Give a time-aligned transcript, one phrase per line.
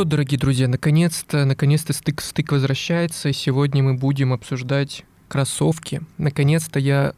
[0.00, 3.34] Что, дорогие друзья, наконец-то, наконец-то стык стык возвращается.
[3.34, 6.00] Сегодня мы будем обсуждать кроссовки.
[6.16, 7.12] Наконец-то я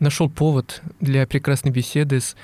[0.00, 2.34] нашел повод для прекрасной беседы с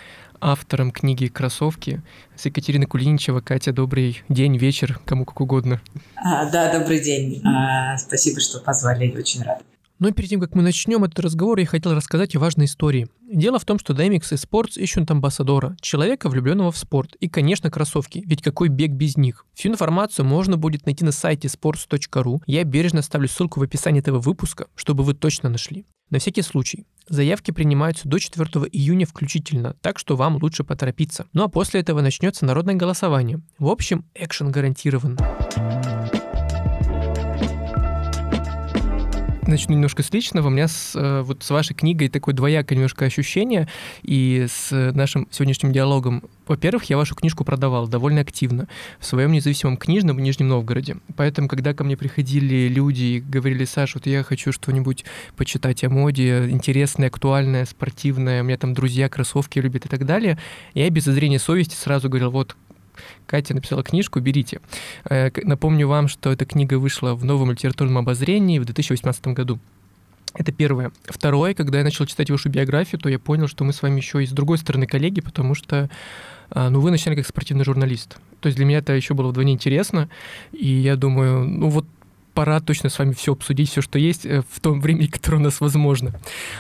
[0.43, 2.03] автором книги «Кроссовки»
[2.37, 3.41] с Екатериной Кулиничева.
[3.41, 5.81] Катя, добрый день, вечер, кому как угодно.
[6.17, 7.41] А, да, добрый день.
[7.47, 9.63] А, спасибо, что позвали, очень рад.
[9.99, 13.09] Но перед тем, как мы начнем этот разговор, я хотел рассказать о важной истории.
[13.31, 17.71] Дело в том, что DMX и Sports ищут амбассадора, человека, влюбленного в спорт, и, конечно,
[17.71, 19.45] кроссовки, ведь какой бег без них.
[19.55, 22.41] Всю информацию можно будет найти на сайте sports.ru.
[22.47, 25.85] Я бережно оставлю ссылку в описании этого выпуска, чтобы вы точно нашли.
[26.11, 31.27] На всякий случай, заявки принимаются до 4 июня включительно, так что вам лучше поторопиться.
[31.33, 33.41] Ну а после этого начнется народное голосование.
[33.59, 35.19] В общем, экшен гарантирован.
[39.49, 40.49] Начну немножко с личного.
[40.49, 43.69] У меня с, э, вот с вашей книгой такое двоякое немножко ощущение,
[44.03, 46.23] и с нашим сегодняшним диалогом.
[46.47, 48.69] Во-первых, я вашу книжку продавал довольно активно
[48.99, 50.97] в своем независимом книжном в Нижнем Новгороде.
[51.17, 55.05] Поэтому, когда ко мне приходили люди и говорили, Саша, вот я хочу что-нибудь
[55.37, 60.39] почитать о моде, интересное, актуальное, спортивное, у меня там друзья кроссовки любят и так далее,
[60.75, 62.57] я без зазрения совести сразу говорил, вот
[63.27, 64.61] Катя написала книжку, берите.
[65.09, 69.59] Э, напомню вам, что эта книга вышла в новом литературном обозрении в 2018 году.
[70.35, 70.93] Это первое.
[71.05, 74.23] Второе, когда я начал читать вашу биографию, то я понял, что мы с вами еще
[74.23, 75.89] и с другой стороны коллеги, потому что
[76.51, 78.19] а, ну, вы начинали как спортивный журналист.
[78.41, 80.09] То есть для меня это еще было вдвойне интересно,
[80.53, 81.87] и я думаю, ну вот
[82.39, 85.41] пора точно с вами все обсудить, все, что есть э, в том времени, которое у
[85.41, 86.13] нас возможно.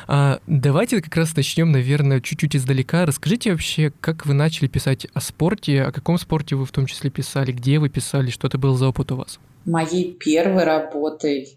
[0.08, 3.06] А, давайте как раз начнем, наверное, чуть-чуть издалека.
[3.06, 7.10] Расскажите вообще, как вы начали писать о спорте, о каком спорте вы в том числе
[7.10, 9.38] писали, где вы писали, что это был за опыт у вас?
[9.66, 11.56] Моей первой работой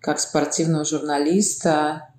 [0.00, 2.10] как спортивного журналиста,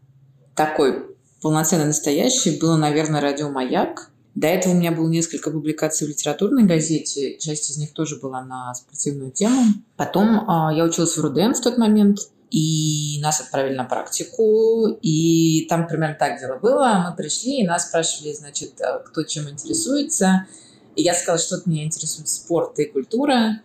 [0.56, 1.06] такой
[1.42, 4.12] полноценный настоящий, было, наверное, радио «Маяк».
[4.40, 8.42] До этого у меня было несколько публикаций в литературной газете, часть из них тоже была
[8.42, 9.66] на спортивную тему.
[9.98, 15.66] Потом а, я училась в РУДН в тот момент, и нас отправили на практику, и
[15.68, 17.10] там примерно так дело было.
[17.10, 20.48] Мы пришли, и нас спрашивали, значит, а, кто чем интересуется.
[20.96, 23.62] И я сказала, что меня интересует спорт и культура.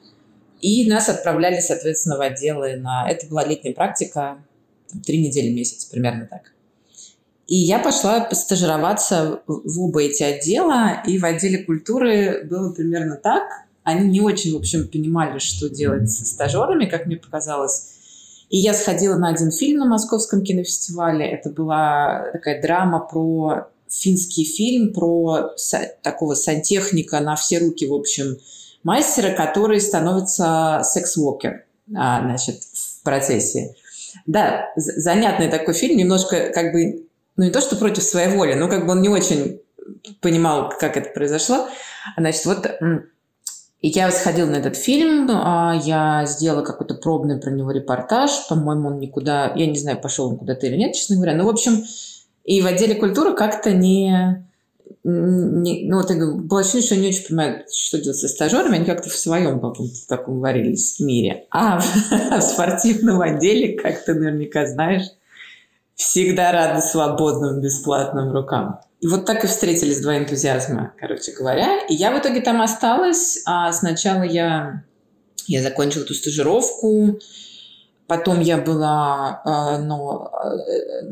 [0.61, 3.09] И нас отправляли, соответственно, в отделы на...
[3.09, 4.43] Это была летняя практика,
[5.07, 6.54] три недели, месяц, примерно так.
[7.47, 13.43] И я пошла постажироваться в оба эти отдела, и в отделе культуры было примерно так.
[13.83, 17.91] Они не очень, в общем, понимали, что делать со стажерами, как мне показалось.
[18.49, 21.27] И я сходила на один фильм на Московском кинофестивале.
[21.27, 25.51] Это была такая драма про финский фильм, про
[26.03, 28.39] такого сантехника на все руки, в общем,
[28.83, 33.75] мастера, который становится секс-вокер, а, значит, в процессе.
[34.27, 38.69] Да, занятный такой фильм, немножко как бы ну не то, что против своей воли, но
[38.69, 39.61] как бы он не очень
[40.21, 41.69] понимал, как это произошло.
[42.17, 42.67] Значит, вот
[43.85, 48.89] и я сходила на этот фильм, а, я сделала какой-то пробный про него репортаж, по-моему,
[48.89, 51.85] он никуда, я не знаю, пошел он куда-то или нет, честно говоря, но, в общем,
[52.45, 54.43] и в отделе культуры как-то не,
[55.05, 56.11] не ну, вот
[56.47, 59.61] было ощущение, что они не очень понимают, что делать со стажерами, они как-то в своем
[59.61, 61.45] каком-то таком варились мире.
[61.51, 65.05] А в спортивном отделе, как ты наверняка знаешь,
[65.95, 68.81] всегда рады свободным, бесплатным рукам.
[69.01, 71.85] И вот так и встретились два энтузиазма, короче говоря.
[71.89, 73.43] И я в итоге там осталась.
[73.47, 74.83] А сначала я,
[75.47, 77.19] я закончила эту стажировку,
[78.07, 79.41] Потом я была,
[79.83, 80.29] ну,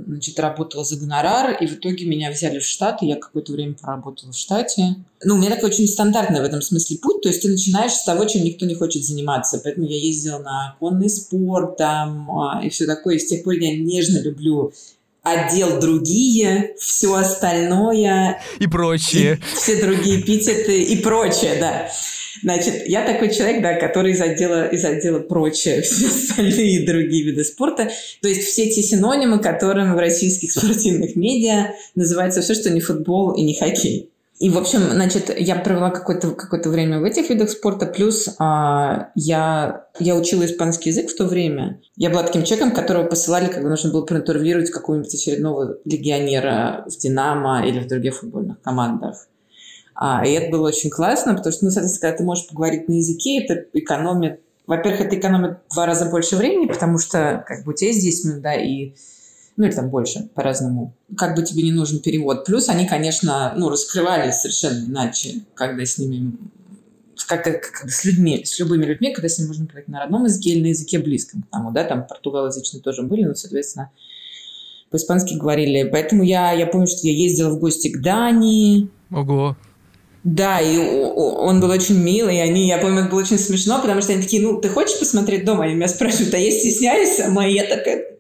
[0.07, 3.75] значит, работала за гонорар, и в итоге меня взяли в штат, и я какое-то время
[3.75, 4.97] проработала в штате.
[5.25, 8.05] Ну, у меня такой очень стандартный в этом смысле путь, то есть ты начинаешь с
[8.05, 9.61] того, чем никто не хочет заниматься.
[9.65, 13.17] Поэтому я ездила на конный спорт там а, и все такое.
[13.17, 14.73] И с тех пор я нежно люблю
[15.23, 18.43] отдел другие, все остальное.
[18.59, 19.41] И прочее.
[19.41, 21.89] И все другие эпитеты и прочее, да.
[22.43, 27.45] Значит, я такой человек, да, который из отдела, из отдела прочее, все остальные другие виды
[27.45, 27.91] спорта.
[28.21, 33.33] То есть все те синонимы, которыми в российских спортивных медиа называется все, что не футбол
[33.33, 34.09] и не хоккей.
[34.39, 39.11] И, в общем, значит, я провела какое-то какое время в этих видах спорта, плюс а,
[39.15, 41.81] я, я учила испанский язык в то время.
[41.97, 47.65] Я была таким человеком, которого посылали, когда нужно было проинтервьюировать какого-нибудь очередного легионера в «Динамо»
[47.65, 49.29] или в других футбольных командах.
[49.95, 52.95] А, и это было очень классно, потому что, ну, соответственно, когда ты можешь поговорить на
[52.95, 54.41] языке, это экономит...
[54.67, 58.03] Во-первых, это экономит в два раза больше времени, потому что как бы у тебя есть
[58.03, 58.95] 10 минут, да, и
[59.57, 60.95] ну или там больше, по-разному.
[61.17, 62.45] Как бы тебе не нужен перевод.
[62.47, 66.33] Плюс они, конечно, ну, раскрывались совершенно иначе, когда с ними
[67.29, 70.25] как, как, как с людьми, с любыми людьми, когда с ними можно говорить на родном
[70.25, 73.91] языке или на языке близком к тому, да, там португалоязычные тоже были, но, соответственно,
[74.91, 75.89] по-испански говорили.
[75.91, 78.89] Поэтому я, я помню, что я ездила в гости к Дании.
[79.11, 79.57] Ого.
[80.25, 84.01] Да, и он был очень милый, и они, я помню, это было очень смешно, потому
[84.03, 85.65] что они такие, ну, ты хочешь посмотреть дома?
[85.65, 87.47] Они меня спрашивают, а я стесняюсь сама?
[87.47, 88.05] И я такая...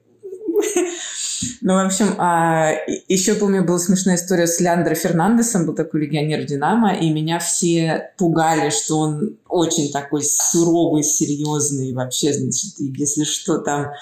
[1.60, 2.72] Ну, в общем, а,
[3.08, 8.12] еще помню, была смешная история с Леандро Фернандесом, был такой легионер Динамо, и меня все
[8.16, 13.92] пугали, что он очень такой суровый, серьезный, вообще, значит, если что там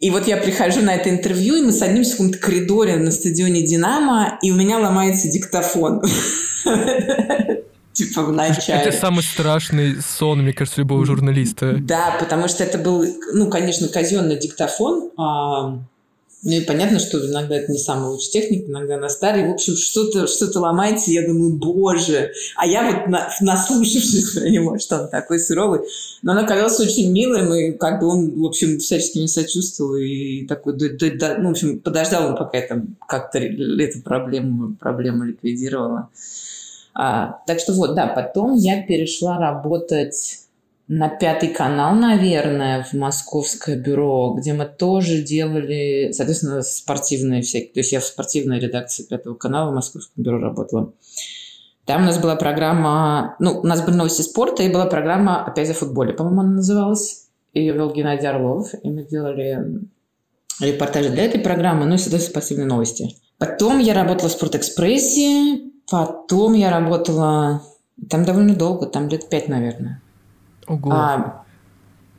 [0.00, 3.66] и вот я прихожу на это интервью, и мы садимся в каком-то коридоре на стадионе
[3.66, 6.02] «Динамо», и у меня ломается диктофон.
[7.92, 8.80] Типа в начале.
[8.80, 11.78] Это самый страшный сон, мне кажется, любого журналиста.
[11.80, 15.80] Да, потому что это был, ну, конечно, казенный диктофон, а,
[16.42, 19.48] ну и понятно, что иногда это не самая лучшая техника, иногда она старая.
[19.48, 22.32] В общем, что-то что ломается, я думаю, боже.
[22.56, 25.80] А я вот на, наслушавшись про него, что он такой суровый.
[26.22, 29.96] Но он оказался очень милым, и как бы он, в общем, всячески мне сочувствовал.
[29.96, 34.02] И такой, да, да, да, ну, в общем, подождал он, пока я там как-то эту
[34.02, 36.08] проблему, проблему ликвидировала.
[36.94, 40.38] А, так что вот, да, потом я перешла работать
[40.88, 47.74] на пятый канал, наверное, в московское бюро, где мы тоже делали, соответственно, спортивные всякие.
[47.74, 50.94] То есть я в спортивной редакции пятого канала в московском бюро работала.
[51.84, 55.70] Там у нас была программа, ну, у нас были новости спорта, и была программа «Опять
[55.70, 57.28] о футболе», по-моему, она называлась.
[57.52, 59.80] Ее вел Геннадий Орлов, и мы делали
[60.60, 63.16] репортажи для этой программы, ну и, соответственно, спортивные новости.
[63.38, 67.62] Потом я работала в «Спортэкспрессе», потом я работала...
[68.08, 70.00] Там довольно долго, там лет пять, наверное.
[70.68, 70.92] Ого.
[70.92, 71.44] А,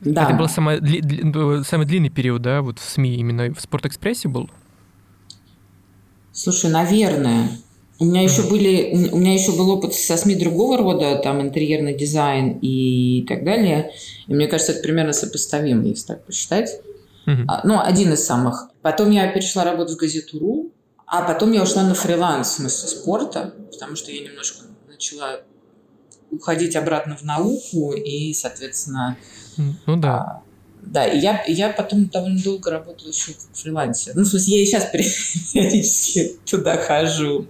[0.02, 0.26] да.
[0.26, 1.04] Это был самый, дли,
[1.64, 4.50] самый длинный период, да, вот в СМИ, именно в Спортэкспрессе был?
[6.32, 7.50] Слушай, наверное.
[8.02, 11.94] У меня еще были, у меня еще был опыт со СМИ другого рода, там интерьерный
[11.94, 13.92] дизайн и так далее.
[14.28, 16.80] И мне кажется, это примерно сопоставимо, если так посчитать.
[17.26, 17.60] Uh-huh.
[17.66, 18.70] Ну, один из самых.
[18.82, 20.72] Потом я перешла работать в газету РУ,
[21.06, 25.42] а потом я ушла на фриланс в смысле спорта, потому что я немножко начала
[26.32, 29.18] уходить обратно в науку и, соответственно...
[29.58, 30.18] Ну да.
[30.18, 30.44] А,
[30.82, 34.12] да, и я, я потом довольно долго работала еще в фрилансе.
[34.16, 34.86] Ну, в смысле, я и сейчас
[35.54, 37.48] периодически туда хожу.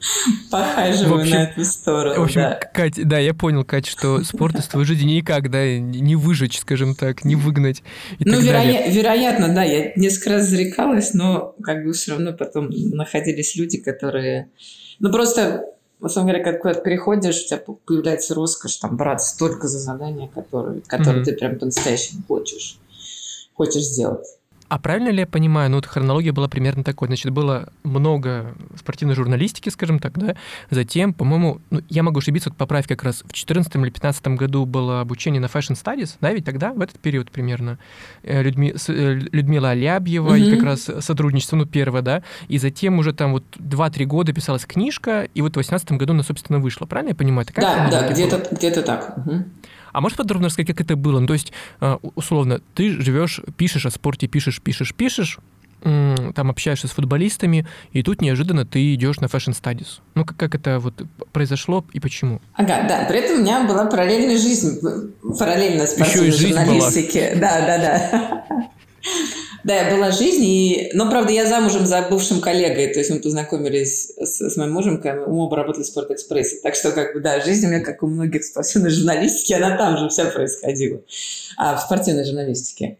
[0.50, 2.20] Похаживаю общем, на эту сторону.
[2.20, 2.60] В общем, да.
[2.72, 6.94] Кать, да, я понял, Кать, что спорт из твоей жизни никак, да, не выжечь, скажем
[6.94, 7.82] так, не выгнать.
[8.18, 12.70] И ну, вероя- вероятно, да, я несколько раз зарекалась, но как бы все равно потом
[12.70, 14.48] находились люди, которые...
[15.00, 15.64] Ну, просто
[16.00, 20.28] на самом деле, когда куда-то переходишь, у тебя появляется роскошь там браться только за задания,
[20.28, 21.24] которые, которые mm-hmm.
[21.24, 22.78] ты прям по-настоящему хочешь,
[23.54, 24.26] хочешь сделать.
[24.70, 29.16] А правильно ли я понимаю, ну вот хронология была примерно такой, значит, было много спортивной
[29.16, 30.36] журналистики, скажем так, да,
[30.70, 34.66] затем, по-моему, ну, я могу ошибиться, вот поправь как раз, в 14 или 15 году
[34.66, 37.80] было обучение на Fashion Studies, да, ведь тогда, в этот период примерно,
[38.22, 40.40] э, Людми, э, Людмила Алябьева, mm-hmm.
[40.40, 44.66] и как раз сотрудничество, ну, первое, да, и затем уже там вот 2-3 года писалась
[44.66, 47.44] книжка, и вот в 18 году она, собственно, вышла, правильно я понимаю?
[47.44, 49.18] Такая да, да, где-то, где-то так.
[49.18, 49.44] Угу.
[49.92, 51.20] А можешь подробно рассказать, как это было?
[51.20, 55.38] Ну, то есть, э, условно, ты живешь, пишешь о спорте, пишешь, пишешь, пишешь,
[55.82, 60.00] там общаешься с футболистами, и тут неожиданно ты идешь на Fashion Studies.
[60.14, 60.94] Ну, как, как это вот
[61.32, 62.40] произошло и почему?
[62.54, 63.06] Ага, да.
[63.08, 64.78] При этом у меня была параллельная жизнь,
[65.38, 67.34] параллельно спортивной журналистике.
[67.36, 68.70] Да, да, да.
[69.62, 70.90] Да, была жизнь, и...
[70.94, 75.02] но, правда, я замужем за бывшим коллегой, то есть мы познакомились с, с моим мужем,
[75.02, 76.60] когда мы оба работали в Спортэкспрессе.
[76.62, 79.98] Так что, как бы, да, жизнь у меня, как у многих спортивной журналистики, она там
[79.98, 81.02] же вся происходила,
[81.58, 82.96] а, в спортивной журналистике.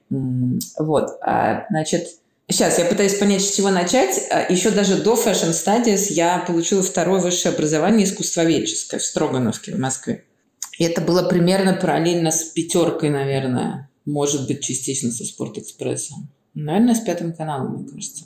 [0.79, 2.09] Вот, а, значит,
[2.51, 4.27] Сейчас я пытаюсь понять, с чего начать.
[4.29, 9.79] А, Еще даже до Fashion Studies я получила второе высшее образование искусствоведческое в Строгановке в
[9.79, 10.25] Москве.
[10.77, 13.90] И это было примерно параллельно с пятеркой, наверное.
[14.11, 16.29] Может быть, частично со Спортэкспрессом.
[16.55, 18.25] Наверное, с пятым каналом, мне кажется.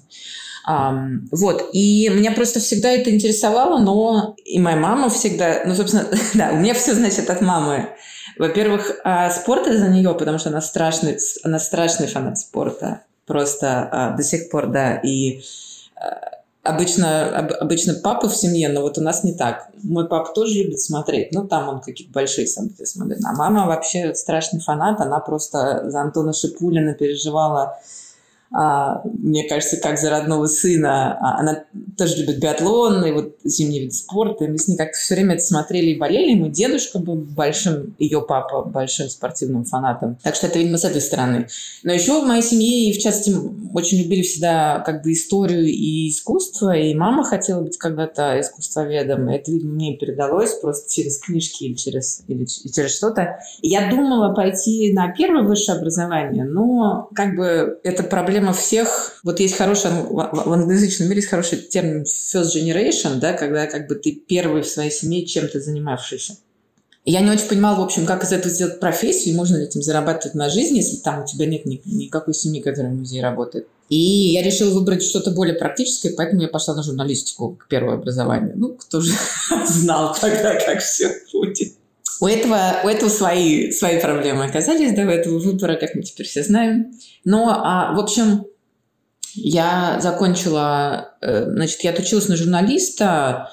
[0.67, 6.09] Um, вот, и меня просто всегда это интересовало, но и моя мама всегда, ну, собственно,
[6.35, 7.91] да, у меня все, значит, от мамы.
[8.38, 14.17] Во-первых, а спорт из-за нее, потому что она страшный, она страшный фанат спорта, просто а,
[14.17, 15.43] до сих пор, да, и
[15.97, 16.34] а,
[16.64, 19.68] обычно, об, обычно папа в семье, но вот у нас не так.
[19.83, 23.18] Мой папа тоже любит смотреть, ну, там он какие-то большие события смотрит.
[23.25, 27.78] А мама вообще страшный фанат, она просто за Антона Шипулина переживала
[28.55, 31.19] мне кажется, как за родного сына.
[31.21, 31.65] А, она
[31.99, 34.45] тоже любит биатлон и вот зимний вид спорта.
[34.45, 36.33] И мы с ней как-то все время это смотрели и болели.
[36.33, 40.19] И мой дедушка был большим, ее папа большим спортивным фанатом.
[40.23, 41.49] Так что это, видимо, с этой стороны.
[41.83, 43.37] Но еще в моей семье, и в частности
[43.73, 49.29] очень любили всегда как бы историю и искусство, и мама хотела быть когда-то искусствоведом.
[49.29, 53.41] Это, видимо, мне передалось просто через книжки или через, или через что-то.
[53.63, 59.19] Я думала пойти на первое высшее образование, но как бы это проблема всех.
[59.23, 63.95] Вот есть хороший, в англоязычном мире есть хороший термин first generation, да, когда как бы
[63.95, 66.37] ты первый в своей семье чем-то занимавшийся.
[67.07, 70.35] Я не очень понимала, в общем, как из этого сделать профессию, можно ли этим зарабатывать
[70.35, 73.69] на жизнь, если там у тебя нет ни, никакой семьи, которая в музее работает.
[73.91, 78.55] И я решила выбрать что-то более практическое, поэтому я пошла на журналистику, к первое образование.
[78.57, 79.13] Ну, кто же
[79.69, 81.74] знал тогда, как все будет.
[82.21, 86.26] У этого, у этого свои, свои проблемы оказались, да, у этого выбора, как мы теперь
[86.26, 86.92] все знаем.
[87.25, 88.44] Но, а, в общем,
[89.35, 93.50] я закончила, э, значит, я отучилась на журналиста,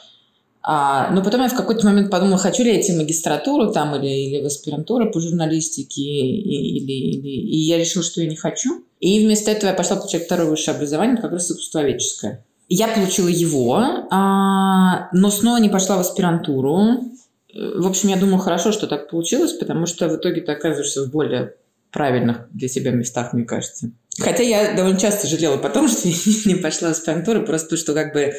[0.64, 3.96] а, но потом я в какой-то момент подумала, хочу ли я идти в магистратуру там
[3.96, 8.36] или, или в аспирантуру по журналистике, и, или, или, и я решила, что я не
[8.36, 8.84] хочу.
[9.00, 12.46] И вместо этого я пошла получать второе высшее образование, как раз искусствоведческое.
[12.70, 17.11] Я получила его, а, но снова не пошла в аспирантуру.
[17.54, 21.12] В общем, я думаю, хорошо, что так получилось, потому что в итоге ты оказываешься в
[21.12, 21.56] более
[21.92, 23.92] правильных для себя местах, мне кажется.
[24.20, 26.16] Хотя я довольно часто жалела потом, что я
[26.46, 28.34] не пошла в аспирантуру, просто потому что как бы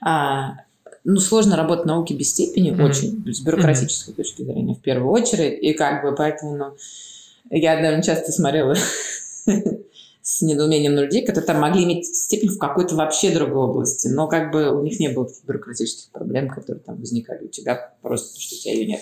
[0.00, 0.54] а,
[1.04, 2.84] ну, сложно работать в науке без степени, mm-hmm.
[2.84, 4.16] очень, с бюрократической mm-hmm.
[4.16, 5.62] точки зрения, в первую очередь.
[5.62, 6.76] И как бы поэтому, ну,
[7.50, 8.74] я довольно часто смотрела
[10.28, 14.28] с недоумением на людей, которые там могли иметь степень в какой-то вообще другой области, но
[14.28, 18.54] как бы у них не было бюрократических проблем, которые там возникали у тебя, просто что
[18.54, 19.00] у тебя ее нет.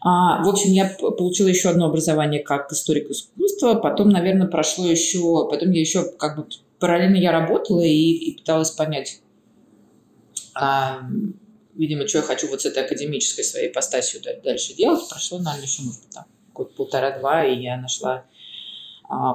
[0.00, 5.46] А, в общем, я получила еще одно образование как историк искусства, потом, наверное, прошло еще,
[5.46, 6.46] потом я еще как бы
[6.78, 9.20] параллельно я работала и, и пыталась понять,
[10.54, 11.02] а,
[11.74, 15.06] видимо, что я хочу вот с этой академической своей ипостасью дальше делать.
[15.06, 18.24] Прошло, наверное, еще, может там, год полтора-два, и я нашла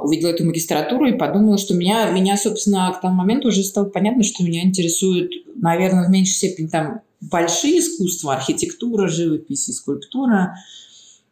[0.02, 4.24] увидела эту магистратуру и подумала, что меня, меня, собственно, к тому моменту уже стало понятно,
[4.24, 10.56] что меня интересует, наверное, в меньшей степени там большие искусства, архитектура, живопись и скульптура,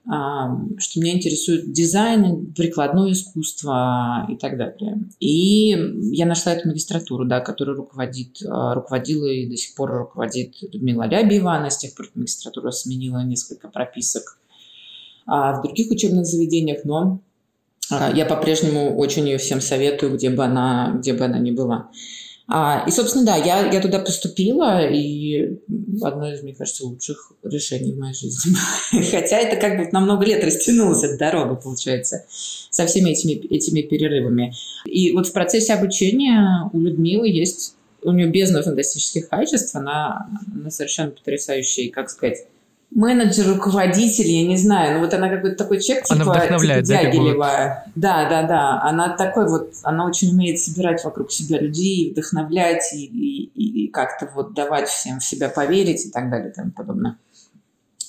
[0.08, 5.04] что меня интересует дизайн, прикладное искусство и так далее.
[5.20, 5.70] И
[6.14, 11.10] я нашла эту магистратуру, да, которую руководит, а, руководила и до сих пор руководит Людмила
[11.10, 11.56] Рябьева.
[11.56, 14.40] Она с тех пор магистратура сменила несколько прописок
[15.26, 17.20] а, в других учебных заведениях, но а,
[17.90, 21.90] я по-прежнему очень ее всем советую, где бы она, где бы она ни была.
[22.50, 25.58] А, и, собственно, да, я, я туда поступила, и
[26.02, 28.56] одно из, мне кажется, лучших решений в моей жизни.
[29.12, 33.82] Хотя это как бы на много лет растянулась эта дорога, получается, со всеми этими, этими
[33.82, 34.54] перерывами.
[34.86, 40.72] И вот в процессе обучения у Людмилы есть, у нее бездна фантастических качеств, она, она
[40.72, 42.46] совершенно потрясающая, как сказать,
[42.92, 47.00] менеджер, руководитель, я не знаю, ну вот она какой-то такой человек, она типа, вдохновляет, типа
[47.04, 47.84] Дягилева.
[47.96, 53.06] Да, да, да, она такой вот, она очень умеет собирать вокруг себя людей, вдохновлять и,
[53.06, 57.18] и, и как-то вот давать всем в себя поверить и так далее и тому подобное.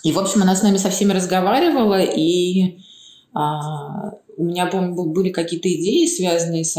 [0.04, 2.78] И, в общем, она с нами со всеми разговаривала, и
[3.34, 6.76] а, у меня, помню, были какие-то идеи, связанные с...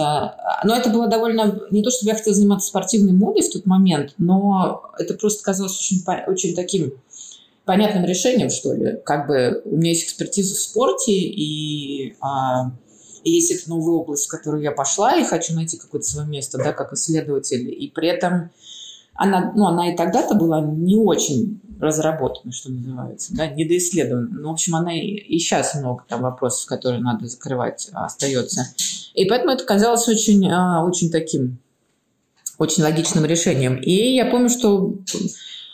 [0.64, 1.60] Но это было довольно...
[1.72, 5.78] Не то, чтобы я хотела заниматься спортивной модой в тот момент, но это просто казалось
[5.78, 6.94] очень, очень таким
[7.70, 8.98] понятным решением, что ли.
[9.06, 12.72] Как бы у меня есть экспертиза в спорте, и, а,
[13.24, 16.58] и есть эта новая область, в которую я пошла, и хочу найти какое-то свое место,
[16.58, 17.70] да, как исследователь.
[17.70, 18.50] И при этом
[19.14, 24.30] она, ну, она и тогда-то была не очень разработана, что называется, да, недоисследована.
[24.32, 28.66] Ну, в общем, она и, и сейчас много там вопросов, которые надо закрывать, остается.
[29.14, 31.60] И поэтому это казалось очень, а, очень таким,
[32.58, 33.76] очень логичным решением.
[33.76, 35.18] И я помню, что а,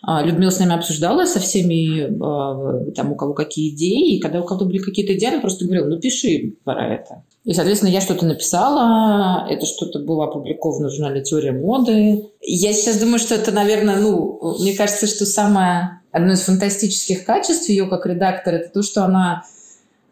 [0.03, 4.43] Людмила с нами обсуждала со всеми, а, там, у кого какие идеи, и когда у
[4.43, 7.23] кого-то были какие-то идеи, она просто говорила, ну, пиши про это.
[7.43, 12.25] И, соответственно, я что-то написала, это что-то было опубликовано в журнале «Теория моды».
[12.41, 17.69] Я сейчас думаю, что это, наверное, ну, мне кажется, что самое, одно из фантастических качеств
[17.69, 19.43] ее как редактора, это то, что она,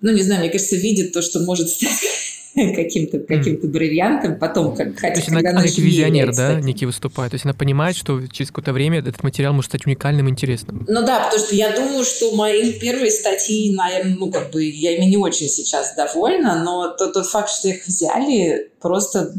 [0.02, 1.90] ну, не знаю, мне кажется, видит то, что может стать
[2.76, 6.86] каким-то каким бриллиантом, потом, как, хотя, То есть когда она, она некий визионер, да, некий
[6.86, 7.32] выступает.
[7.32, 10.86] То есть она понимает, что через какое-то время этот материал может стать уникальным, интересным.
[10.88, 14.96] Ну да, потому что я думаю, что мои первые статьи, наверное, ну как бы я
[14.96, 19.34] ими не очень сейчас довольна, но тот, тот факт, что их взяли, просто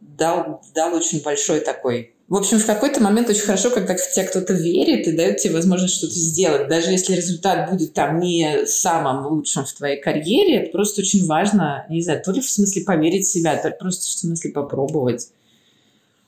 [0.00, 4.26] дал, дал очень большой такой в общем, в какой-то момент очень хорошо, когда в тебя
[4.26, 6.68] кто-то верит и дает тебе возможность что-то сделать.
[6.68, 11.84] Даже если результат будет там не самым лучшим в твоей карьере, это просто очень важно,
[11.90, 15.28] не знаю, то ли в смысле поверить в себя, то ли просто в смысле попробовать.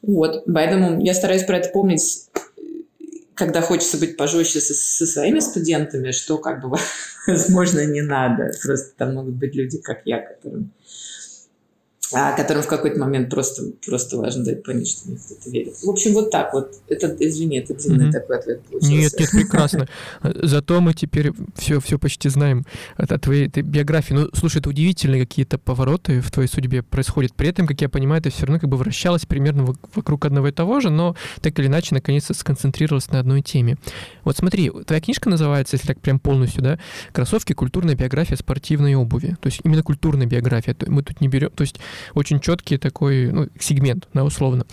[0.03, 2.27] Вот, поэтому я стараюсь про это помнить,
[3.35, 6.77] когда хочется быть пожестче со, со своими студентами, что как бы,
[7.27, 8.53] возможно, не надо.
[8.63, 10.71] Просто там могут быть люди, как я, которым
[12.14, 15.75] а которым в какой-то момент просто, просто важно дать понять, что мне кто-то верит.
[15.83, 16.75] В общем, вот так вот.
[16.88, 18.12] Это, извини, это длинный mm-hmm.
[18.12, 18.92] такой ответ получился.
[18.92, 19.88] Нет, нет, прекрасно.
[20.23, 22.64] Зато мы теперь все, все почти знаем
[22.97, 24.14] от твоей этой биографии.
[24.14, 27.35] Ну, слушай, это удивительные какие-то повороты в твоей судьбе происходят.
[27.35, 30.52] При этом, как я понимаю, ты все равно как бы вращалась примерно вокруг одного и
[30.52, 33.76] того же, но так или иначе, наконец-то сконцентрировалась на одной теме.
[34.23, 36.78] Вот смотри, твоя книжка называется, если так прям полностью, да,
[37.12, 37.52] «Кроссовки.
[37.52, 39.37] Культурная биография спортивной обуви».
[39.40, 40.76] То есть именно культурная биография.
[40.87, 41.50] Мы тут не берем...
[41.50, 41.76] То есть
[42.14, 44.66] очень четкий такой ну, сегмент, да, условно.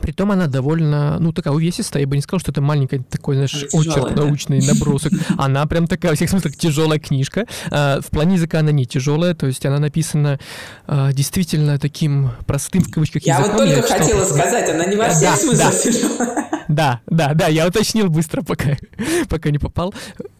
[0.00, 2.02] Притом она довольно, ну, такая увесистая.
[2.02, 5.12] Я бы не сказал, что это маленький такой, знаешь, очерк научный набросок.
[5.36, 7.46] Она прям такая, во всех смыслах, тяжелая книжка.
[7.70, 10.40] А, в плане языка она не тяжелая, то есть она написана
[10.86, 13.66] а, действительно таким простым, в кавычках, я языком.
[13.66, 15.78] Я вот только хотела сказать, она не во всех да, смыслах да.
[15.78, 16.48] тяжелая.
[16.68, 18.78] Да, да, да, я уточнил быстро, пока,
[19.28, 19.92] пока не попал.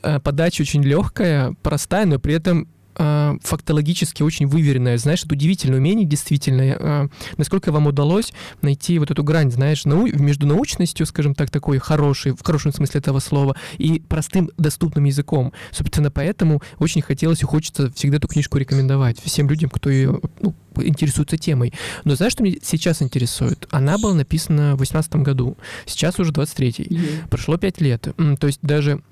[0.02, 4.99] А, подача очень легкая, простая, но при этом э, фактологически очень выверенная.
[4.99, 6.63] Знаешь, это удивительное умение, действительно.
[6.63, 8.33] Э, насколько вам удалось
[8.63, 13.01] найти вот эту грань, знаешь, нау между научностью, скажем так, такой хорошей, в хорошем смысле
[13.01, 15.53] этого слова, и простым доступным языком.
[15.71, 20.55] Собственно, поэтому очень хотелось и хочется всегда эту книжку рекомендовать всем людям, кто ее ну,
[20.77, 21.73] интересуется темой.
[22.05, 23.67] Но знаешь, что меня сейчас интересует?
[23.71, 25.57] Она была написана в 18 году,
[25.87, 26.85] сейчас уже 23-й.
[26.85, 27.29] Mm-hmm.
[27.29, 28.09] Прошло 5 лет.
[28.39, 29.03] То есть даже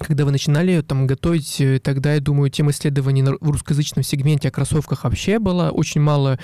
[0.00, 4.50] когда вы начинали там готовить, э, тогда, я думаю, тем исследований в русскоязычном сегменте о
[4.50, 6.38] кроссовках вообще было очень мало,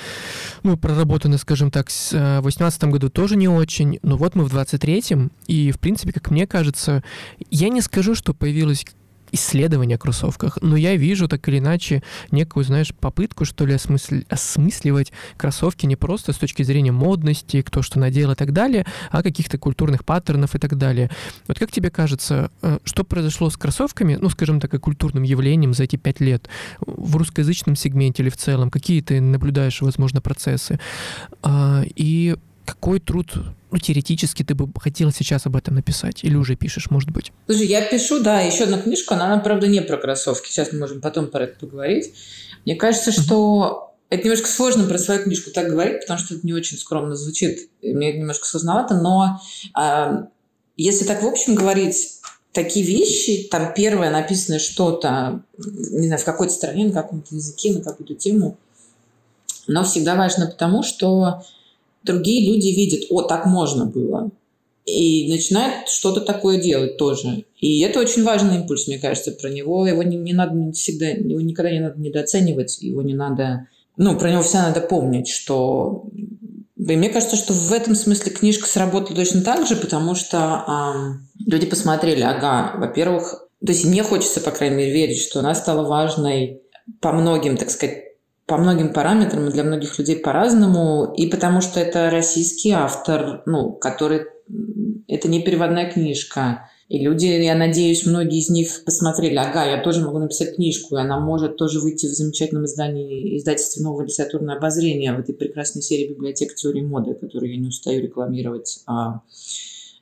[0.62, 4.54] ну, проработано, скажем так, э, в 2018 году тоже не очень, но вот мы в
[4.54, 7.02] 23-м, и, в принципе, как мне кажется,
[7.50, 8.84] я не скажу, что появилась
[9.36, 14.24] исследования о кроссовках, но я вижу так или иначе некую, знаешь, попытку, что ли, осмысль...
[14.28, 19.22] осмысливать кроссовки не просто с точки зрения модности, кто что надел и так далее, а
[19.22, 21.10] каких-то культурных паттернов и так далее.
[21.46, 25.72] Вот как тебе кажется, э, что произошло с кроссовками, ну, скажем так, и культурным явлением
[25.72, 26.48] за эти пять лет
[26.80, 28.70] в русскоязычном сегменте или в целом?
[28.70, 30.80] Какие ты наблюдаешь, возможно, процессы?
[31.42, 33.32] А, и какой труд,
[33.70, 36.22] ну, теоретически ты бы хотела сейчас об этом написать?
[36.24, 37.32] Или уже пишешь, может быть?
[37.46, 40.48] Слушай, я пишу, да, еще одну книжку, но она, правда, не про кроссовки.
[40.50, 42.14] Сейчас мы можем потом про это поговорить.
[42.64, 46.52] Мне кажется, что это немножко сложно про свою книжку так говорить, потому что это не
[46.52, 47.70] очень скромно звучит.
[47.80, 49.40] И мне это немножко сложновато, но
[49.78, 50.26] э,
[50.76, 52.20] если так в общем говорить,
[52.52, 57.82] такие вещи, там первое написано что-то, не знаю, в какой-то стране, на каком-то языке, на
[57.82, 58.56] какую-то тему,
[59.66, 61.42] но всегда важно потому, что
[62.06, 64.30] другие люди видят, о, так можно было.
[64.84, 67.44] И начинают что-то такое делать тоже.
[67.58, 69.86] И это очень важный импульс, мне кажется, про него.
[69.86, 73.66] Его не, не надо всегда, его никогда не надо недооценивать, его не надо...
[73.96, 76.04] Ну, про него всегда надо помнить, что...
[76.76, 81.28] И мне кажется, что в этом смысле книжка сработала точно так же, потому что эм,
[81.44, 85.88] люди посмотрели, ага, во-первых, то есть мне хочется, по крайней мере, верить, что она стала
[85.88, 86.60] важной
[87.00, 88.04] по многим, так сказать,
[88.46, 93.72] по многим параметрам и для многих людей по-разному, и потому что это российский автор, ну,
[93.72, 94.26] который...
[95.08, 96.68] Это не переводная книжка.
[96.88, 101.00] И люди, я надеюсь, многие из них посмотрели, ага, я тоже могу написать книжку, и
[101.00, 106.12] она может тоже выйти в замечательном издании издательстве «Новое литературное обозрение» в этой прекрасной серии
[106.12, 108.82] «Библиотека теории моды», которую я не устаю рекламировать.
[108.86, 109.22] А,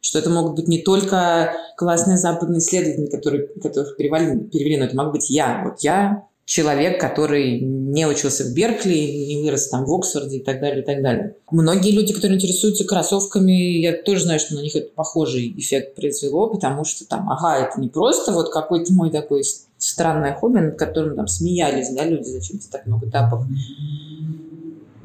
[0.02, 4.96] что это могут быть не только классные западные исследователи, которые, которых перевели, перевели, но это
[4.96, 5.62] могу быть я.
[5.64, 8.94] Вот я человек, который не учился в Беркли,
[9.26, 11.36] не вырос там в Оксфорде и так далее, и так далее.
[11.50, 16.48] Многие люди, которые интересуются кроссовками, я тоже знаю, что на них это похожий эффект произвело,
[16.48, 19.42] потому что там, ага, это не просто вот какой-то мой такой
[19.78, 23.40] странное хобби, над которым там смеялись, да, люди, зачем тебе так много тапок.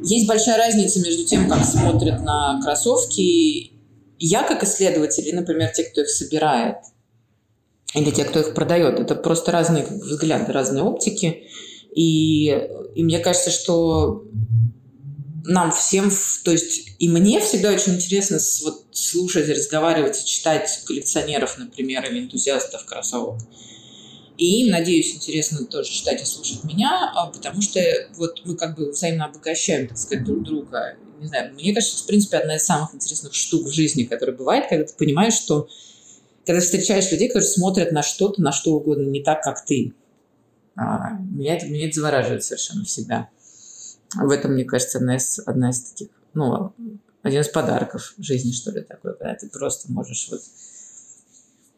[0.01, 3.71] Есть большая разница между тем, как смотрят на кроссовки.
[4.17, 6.77] Я, как исследователь, и, например, те, кто их собирает–
[7.93, 8.99] или те, кто их продает.
[8.99, 11.47] Это просто разные взгляды, разные оптики.
[11.95, 12.47] И,
[12.95, 14.25] и мне кажется, что
[15.45, 16.11] нам всем,
[16.43, 22.19] то есть и мне всегда очень интересно вот, слушать, разговаривать и читать коллекционеров, например, или
[22.19, 23.39] энтузиастов кроссовок.
[24.37, 27.81] И им, надеюсь, интересно тоже читать и слушать меня, а, потому что
[28.15, 30.95] вот мы как бы взаимно обогащаем, так сказать, друг друга.
[31.19, 34.65] Не знаю, мне кажется, в принципе, одна из самых интересных штук в жизни, которая бывает,
[34.69, 35.67] когда ты понимаешь, что
[36.49, 39.93] когда встречаешь людей, которые смотрят на что-то, на что угодно, не так, как ты.
[40.75, 43.29] А, меня, это, меня это завораживает совершенно всегда.
[44.15, 46.73] В этом, мне кажется, одна из, одна из таких, ну,
[47.21, 50.41] один из подарков жизни, что ли, такой, когда ты просто можешь вот...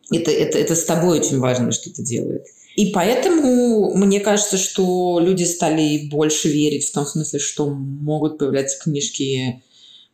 [0.09, 2.45] Это, это, это с тобой очень важно, что это делает.
[2.77, 8.81] И поэтому мне кажется, что люди стали больше верить в том смысле, что могут появляться
[8.81, 9.61] книжки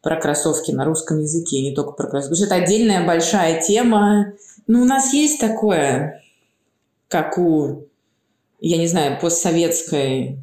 [0.02, 2.44] про кроссовки на русском языке, не только про кроссовки.
[2.44, 4.34] Это отдельная большая тема.
[4.68, 6.22] Ну, у нас есть такое,
[7.08, 7.88] как у,
[8.60, 10.40] я не знаю, постсоветской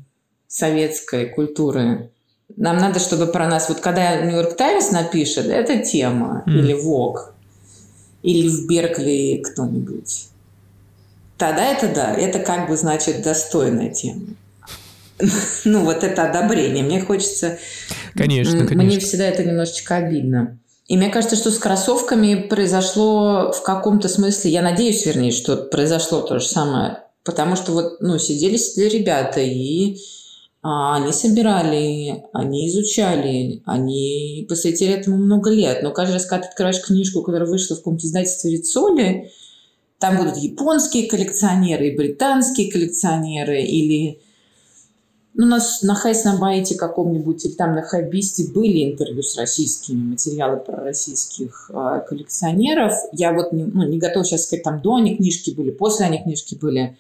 [0.55, 2.11] советской культуры
[2.57, 3.69] Нам надо, чтобы про нас...
[3.69, 6.53] Вот когда Нью-Йорк Таймс напишет, это тема, mm.
[6.53, 7.35] или ВОК,
[8.23, 10.29] или в Беркли кто-нибудь.
[11.37, 14.27] Тогда это да, это как бы, значит, достойная тема.
[15.65, 16.85] Ну, вот это одобрение.
[16.85, 17.59] Мне хочется...
[18.15, 18.77] Конечно, конечно.
[18.77, 20.59] Мне всегда это немножечко обидно.
[20.87, 26.21] И мне кажется, что с кроссовками произошло в каком-то смысле, я надеюсь, вернее, что произошло
[26.21, 29.97] то же самое, потому что вот, ну, сидели, сидели ребята, и
[30.63, 35.83] а, они собирали, они изучали, они посвятили этому много лет.
[35.83, 39.31] Но каждый раз, когда ты открываешь книжку, которая вышла в каком-то издательстве Рицоли,
[39.99, 44.21] там будут японские коллекционеры и британские коллекционеры, или
[45.37, 50.59] ну, у нас на Хайснабайте каком-нибудь или там на Хайбисте были интервью с российскими, материалы
[50.59, 52.93] про российских э, коллекционеров.
[53.13, 56.23] Я вот не, ну, не готова сейчас сказать, там до они книжки были, после они
[56.23, 56.97] книжки были.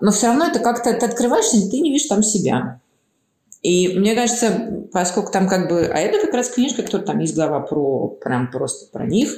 [0.00, 2.80] Но все равно это как-то, ты открываешься, ты не видишь там себя.
[3.62, 5.86] И мне кажется, поскольку там как бы...
[5.86, 8.08] А это как раз книжка, которая там есть глава про...
[8.22, 9.34] Прям просто про них.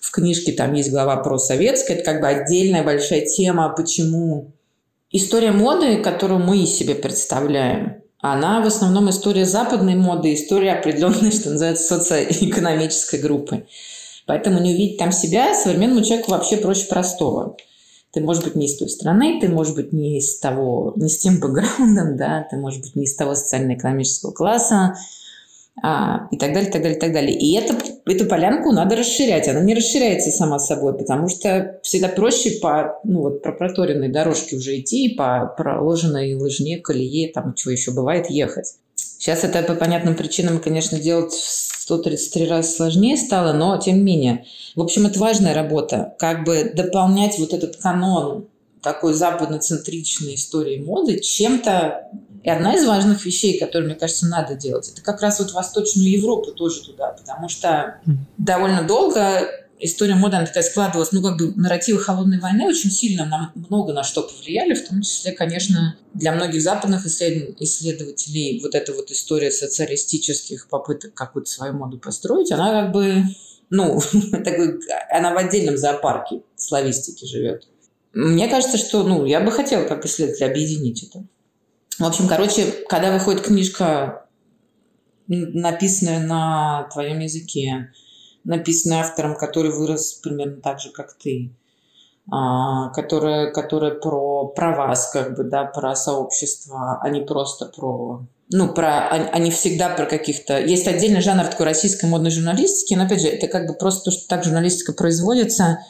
[0.00, 1.94] В книжке там есть глава про советское.
[1.94, 4.52] Это как бы отдельная большая тема, почему
[5.16, 11.50] История моды, которую мы себе представляем, она в основном история западной моды, история определенной, что
[11.50, 13.64] называется, социоэкономической группы.
[14.26, 17.56] Поэтому не увидеть там себя современному человеку вообще проще простого.
[18.10, 21.18] Ты, может быть, не из той страны, ты, может быть, не из того, не с
[21.18, 24.96] тем бэкграундом, да, ты, может быть, не из того социально-экономического класса,
[25.82, 27.36] а, и так далее, так далее, так далее.
[27.36, 29.48] И это, эту полянку надо расширять.
[29.48, 34.78] Она не расширяется сама собой, потому что всегда проще по ну, вот, проторенной дорожке уже
[34.78, 38.74] идти, по проложенной лыжне, колее, там чего еще бывает, ехать.
[38.96, 44.02] Сейчас это по понятным причинам, конечно, делать в 133 раз сложнее стало, но тем не
[44.02, 44.44] менее.
[44.76, 46.14] В общем, это важная работа.
[46.18, 48.46] Как бы дополнять вот этот канон
[48.80, 52.10] такой западноцентричной истории моды чем-то
[52.44, 56.10] и одна из важных вещей, которые, мне кажется, надо делать, это как раз вот Восточную
[56.10, 58.00] Европу тоже туда, потому что
[58.36, 59.48] довольно долго
[59.80, 63.94] история моды, она такая складывалась, ну, как бы нарративы холодной войны очень сильно нам много
[63.94, 69.50] на что повлияли, в том числе, конечно, для многих западных исследователей вот эта вот история
[69.50, 73.22] социалистических попыток какую-то свою моду построить, она как бы,
[73.70, 74.00] ну,
[74.44, 74.80] такой,
[75.10, 77.66] она в отдельном зоопарке славистики живет.
[78.12, 81.24] Мне кажется, что, ну, я бы хотела как исследователь объединить это.
[81.98, 84.26] В общем, короче, когда выходит книжка,
[85.26, 87.92] написанная на твоем языке,
[88.42, 91.52] написанная автором, который вырос примерно так же, как ты,
[92.30, 98.26] а, которая, которая про, про вас, как бы, да, про сообщество, а не просто про...
[98.50, 100.60] Ну, про, они всегда про каких-то...
[100.60, 104.10] Есть отдельный жанр такой российской модной журналистики, но, опять же, это как бы просто то,
[104.10, 105.78] что так журналистика производится–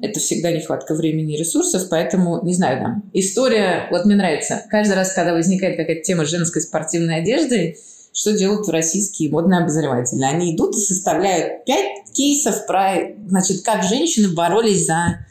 [0.00, 4.94] это всегда нехватка времени и ресурсов, поэтому, не знаю, там, история, вот мне нравится, каждый
[4.94, 7.76] раз, когда возникает какая-то тема женской спортивной одежды,
[8.12, 10.22] что делают российские модные обозреватели?
[10.22, 15.26] Они идут и составляют пять кейсов про, значит, как женщины боролись за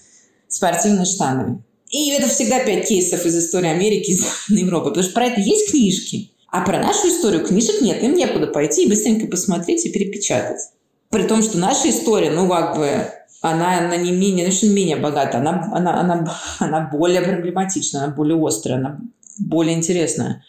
[0.47, 1.63] спортивные штаны.
[1.89, 5.71] И это всегда пять кейсов из истории Америки, из Европы, потому что про это есть
[5.71, 6.31] книжки.
[6.51, 10.61] А про нашу историю книжек нет, им некуда пойти и быстренько посмотреть и перепечатать.
[11.09, 13.09] При том, что наша история, ну, как бы,
[13.51, 18.13] она, она не менее, ну, что менее богата, она, она, она, она более проблематична, она
[18.13, 18.99] более острая, она
[19.39, 20.43] более интересная,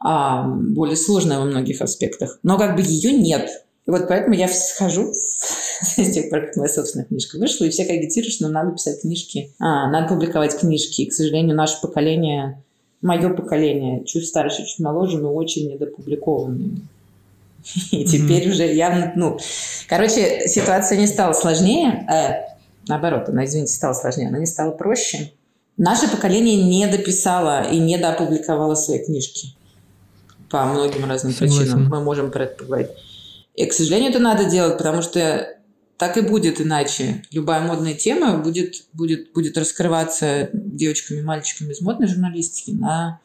[0.00, 2.38] а, более сложная во многих аспектах.
[2.42, 3.64] Но как бы ее нет.
[3.86, 7.88] И вот поэтому я схожу с тех пор, как моя собственная книжка вышла, и всех
[7.90, 11.02] агитирую, что надо писать книжки, а, надо публиковать книжки.
[11.02, 12.62] И, к сожалению, наше поколение,
[13.00, 16.78] мое поколение, чуть старше, чуть моложе, но очень недопубликованные.
[17.90, 18.50] И теперь mm-hmm.
[18.50, 19.38] уже явно, ну,
[19.88, 22.54] короче, ситуация не стала сложнее, э,
[22.88, 25.32] наоборот, она, извините, стала сложнее, она не стала проще.
[25.76, 29.54] Наше поколение не дописало и не доопубликовало свои книжки
[30.50, 31.58] по многим разным Согласен.
[31.58, 31.88] причинам.
[31.88, 32.90] Мы можем про это поговорить.
[33.56, 35.48] И, к сожалению, это надо делать, потому что
[35.96, 37.22] так и будет иначе.
[37.30, 43.20] Любая модная тема будет, будет, будет раскрываться девочками и мальчиками из модной журналистики на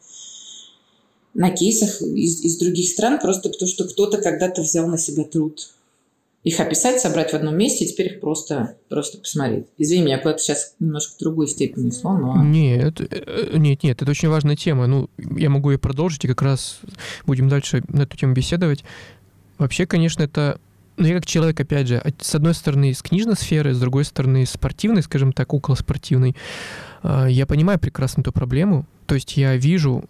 [1.34, 5.70] на кейсах из, из других стран, просто потому что кто-то когда-то взял на себя труд
[6.42, 9.66] их описать, собрать в одном месте, и теперь их просто, просто посмотреть.
[9.76, 12.42] Извини меня, куда-то сейчас немножко в другую степень несло, но...
[12.42, 14.86] Нет, э, нет, нет, это очень важная тема.
[14.86, 16.80] Ну, я могу ее продолжить, и как раз
[17.26, 18.84] будем дальше на эту тему беседовать.
[19.58, 20.58] Вообще, конечно, это
[20.96, 24.46] ну, я как человек, опять же, с одной стороны, из книжной сферы, с другой стороны,
[24.46, 26.36] спортивной, скажем так, около спортивной,
[27.02, 28.86] а, я понимаю прекрасно эту проблему.
[29.06, 30.04] То есть я вижу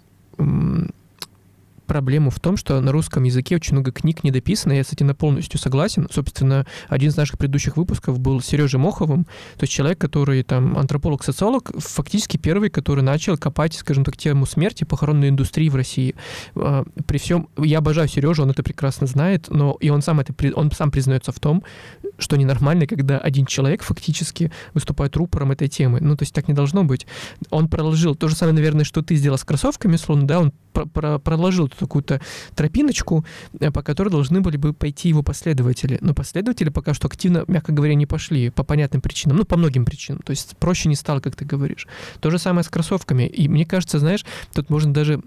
[1.90, 5.12] проблему в том, что на русском языке очень много книг не дописано, я с этим
[5.16, 6.07] полностью согласен.
[6.09, 11.72] Собственно, один из наших предыдущих выпусков был Сережа Моховым, то есть человек, который там антрополог-социолог,
[11.79, 16.14] фактически первый, который начал копать, скажем так, тему смерти похоронной индустрии в России.
[16.55, 20.33] А, при всем, я обожаю Сережу, он это прекрасно знает, но и он сам это,
[20.55, 21.64] он сам признается в том,
[22.21, 26.01] что ненормально, когда один человек фактически выступает рупором этой темы.
[26.01, 27.07] Ну, то есть так не должно быть.
[27.51, 30.87] Он проложил то же самое, наверное, что ты сделал с кроссовками, словно, да, он про
[30.87, 32.21] про проложил какую-то
[32.55, 33.25] тропиночку,
[33.59, 35.99] э, по которой должны были бы пойти его последователи.
[36.01, 39.85] Но последователи пока что активно, мягко говоря, не пошли по понятным причинам, ну, по многим
[39.85, 40.23] причинам.
[40.23, 41.87] То есть проще не стало, как ты говоришь.
[42.21, 43.25] То же самое с кроссовками.
[43.25, 45.21] И мне кажется, знаешь, тут можно даже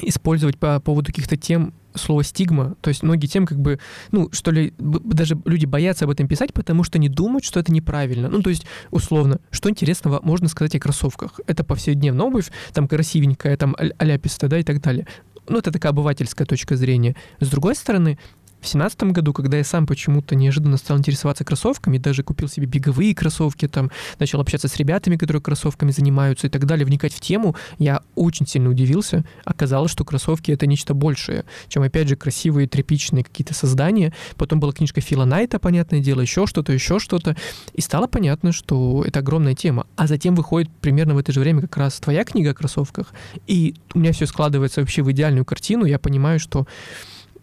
[0.00, 3.78] использовать по поводу каких-то тем слово стигма, то есть многие тем как бы,
[4.10, 7.70] ну, что ли, даже люди боятся об этом писать, потому что не думают, что это
[7.72, 8.28] неправильно.
[8.28, 11.40] Ну, то есть, условно, что интересного можно сказать о кроссовках?
[11.46, 15.06] Это повседневная обувь, там красивенькая, там аляпистая, да, и так далее.
[15.48, 17.16] Ну, это такая обывательская точка зрения.
[17.40, 18.18] С другой стороны,
[18.62, 23.14] в семнадцатом году, когда я сам почему-то неожиданно стал интересоваться кроссовками, даже купил себе беговые
[23.14, 27.56] кроссовки, там, начал общаться с ребятами, которые кроссовками занимаются и так далее, вникать в тему,
[27.78, 29.24] я очень сильно удивился.
[29.44, 34.14] Оказалось, что кроссовки— это нечто большее, чем, опять же, красивые тряпичные какие-то создания.
[34.36, 37.36] Потом была книжка Фила Найта, понятное дело, еще что-то, еще что-то.
[37.74, 39.86] И стало понятно, что это огромная тема.
[39.96, 43.12] А затем выходит примерно в это же время как раз твоя книга о кроссовках.
[43.48, 45.84] И у меня все складывается вообще в идеальную картину.
[45.84, 46.66] Я понимаю, что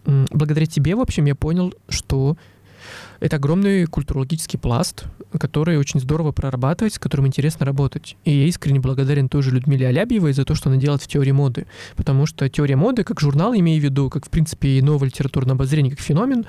[0.04, 2.36] благодаря тебе, в общем, я понял, что
[3.20, 5.04] это огромный культурологический пласт,
[5.38, 8.16] который очень здорово прорабатывать, с которым интересно работать.
[8.24, 11.66] И я искренне благодарен тоже Людмиле Алябьевой за то, что она делает в теории моды.
[11.96, 15.54] Потому что теория моды, как журнал, имею в виду, как, в принципе, и новое литературное
[15.54, 16.46] обозрение, как феномен,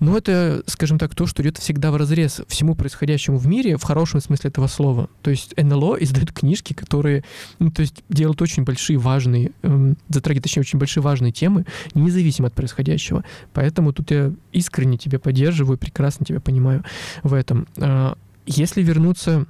[0.00, 3.82] ну, это, скажем так, то, что идет всегда в разрез всему происходящему в мире в
[3.82, 5.08] хорошем смысле этого слова.
[5.22, 7.24] То есть НЛО издают книжки, которые,
[7.58, 12.48] ну, то есть делают очень большие, важные, эм, затрагивают, точнее, очень большие, важные темы, независимо
[12.48, 13.24] от происходящего.
[13.52, 16.84] Поэтому тут я искренне тебя поддерживаю, прекрасно тебя понимаю
[17.22, 17.66] в этом.
[17.78, 19.46] А, если вернуться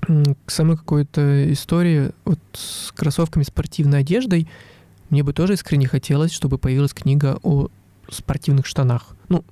[0.00, 4.48] к самой какой-то истории вот с кроссовками спортивной одеждой,
[5.10, 7.68] мне бы тоже искренне хотелось, чтобы появилась книга о
[8.10, 9.14] спортивных штанах.
[9.28, 9.44] Ну,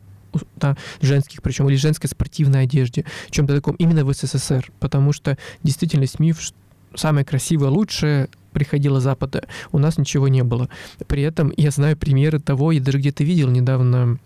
[0.56, 6.06] да, женских, причем или женской спортивной одежде, чем-то таком именно в СССР, потому что действительно
[6.18, 6.52] миф,
[6.94, 10.68] самое красивое, лучшее приходило Запада, у нас ничего не было.
[11.06, 14.18] При этом я знаю примеры того, я даже где-то видел недавно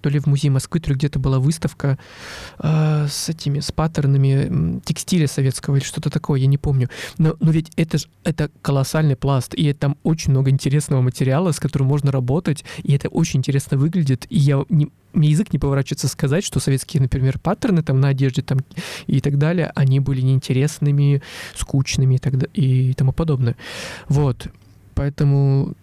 [0.00, 1.98] то ли в музее Москвы, то ли где-то была выставка
[2.58, 6.88] э, с этими, с паттернами текстиля советского или что-то такое, я не помню.
[7.18, 11.88] Но, но ведь это, это колоссальный пласт, и там очень много интересного материала, с которым
[11.88, 16.44] можно работать, и это очень интересно выглядит, и я не, мне язык не поворачивается сказать,
[16.44, 18.58] что советские, например, паттерны там на одежде там
[19.06, 21.22] и так далее, они были неинтересными,
[21.54, 23.56] скучными и, так, и тому подобное.
[24.08, 24.48] Вот.
[24.94, 25.74] Поэтому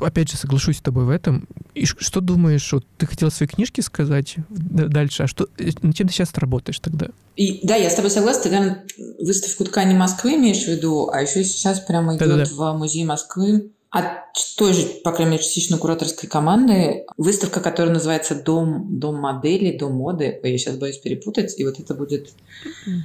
[0.00, 1.46] опять же, соглашусь с тобой в этом.
[1.74, 6.08] И что думаешь, вот ты хотела свои книжки сказать дальше, а что, э, над чем
[6.08, 7.08] ты сейчас работаешь тогда?
[7.36, 8.42] И, да, я с тобой согласна.
[8.44, 8.84] Ты, наверное,
[9.18, 12.50] выставку ткани Москвы имеешь в виду, а еще сейчас прямо идет Да-да-да.
[12.72, 14.04] в музей Москвы от
[14.56, 19.94] той же, по крайней мере, частично кураторской команды выставка, которая называется «Дом, дом модели», «Дом
[19.94, 20.38] моды».
[20.44, 22.30] Ой, я сейчас боюсь перепутать, и вот это будет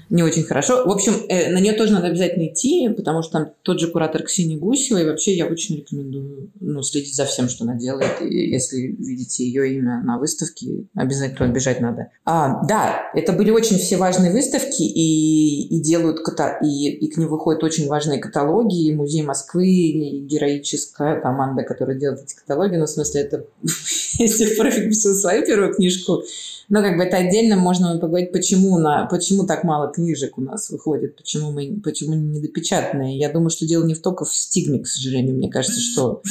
[0.10, 0.86] не очень хорошо.
[0.86, 4.24] В общем, э, на нее тоже надо обязательно идти, потому что там тот же куратор
[4.24, 8.22] Ксения Гусева, и вообще я очень рекомендую ну, следить за всем, что она делает.
[8.22, 12.10] И если видите ее имя на выставке, обязательно бежать надо.
[12.26, 16.20] А, да, это были очень все важные выставки, и, и делают,
[16.62, 21.64] и, и к ним выходят очень важные каталоги, и Музей Москвы, и героические творческая команда,
[21.64, 23.46] которая делает эти каталоги, ну, в смысле, это
[24.20, 26.24] если в профиль писал свою первую книжку,
[26.70, 30.70] но как бы это отдельно можно поговорить, почему, на, почему так мало книжек у нас
[30.70, 33.18] выходит, почему мы почему недопечатанные.
[33.18, 35.36] Я думаю, что дело не только в стигме, к сожалению.
[35.36, 36.22] Мне кажется, что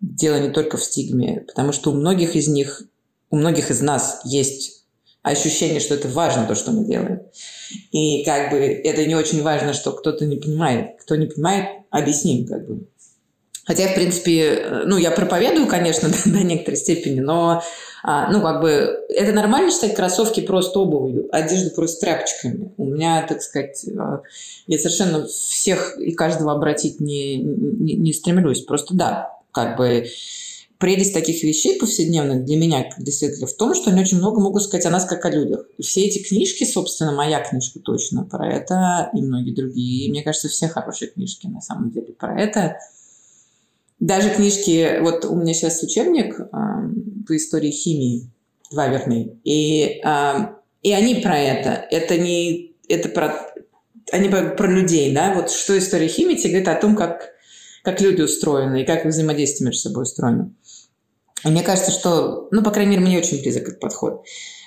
[0.00, 2.82] дело не только в стигме, потому что у многих из них,
[3.30, 4.76] у многих из нас есть
[5.22, 7.20] ощущение, что это важно, то, что мы делаем.
[7.90, 11.00] И как бы это не очень важно, что кто-то не понимает.
[11.00, 12.86] Кто не понимает, объясним как бы.
[13.66, 17.62] Хотя, в принципе, э, ну, я проповедую, конечно, до, до некоторой степени, но,
[18.04, 22.72] а, ну, как бы, это нормально считать кроссовки просто обувью, одежду просто тряпочками.
[22.76, 24.18] У меня, так сказать, э,
[24.68, 28.60] я совершенно всех и каждого обратить не, не, не стремлюсь.
[28.60, 30.06] Просто да, как бы,
[30.78, 34.86] прелесть таких вещей повседневных для меня, исследователя, в том, что они очень много могут сказать
[34.86, 35.64] о нас как о людях.
[35.80, 40.48] Все эти книжки, собственно, моя книжка точно про это, и многие другие, и мне кажется,
[40.48, 42.76] все хорошие книжки на самом деле про это–
[43.98, 46.46] даже книжки, вот у меня сейчас учебник э,
[47.26, 48.30] по истории химии,
[48.70, 50.34] дваверный, и, э,
[50.82, 51.86] и они про это.
[51.90, 53.34] Это не, это про,
[54.12, 57.36] они про, про людей, да, вот что история химии тебе говорит о том, как
[57.86, 60.52] как люди устроены и как их взаимодействие между собой устроено.
[61.44, 64.24] И мне кажется, что, ну, по крайней мере, мне очень близок этот подход.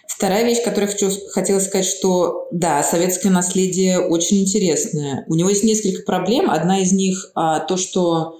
[0.08, 5.26] Вторая вещь, которую хочу, хотела сказать, что да, советское наследие очень интересное.
[5.28, 6.50] У него есть несколько проблем.
[6.50, 8.40] Одна из них а, то, что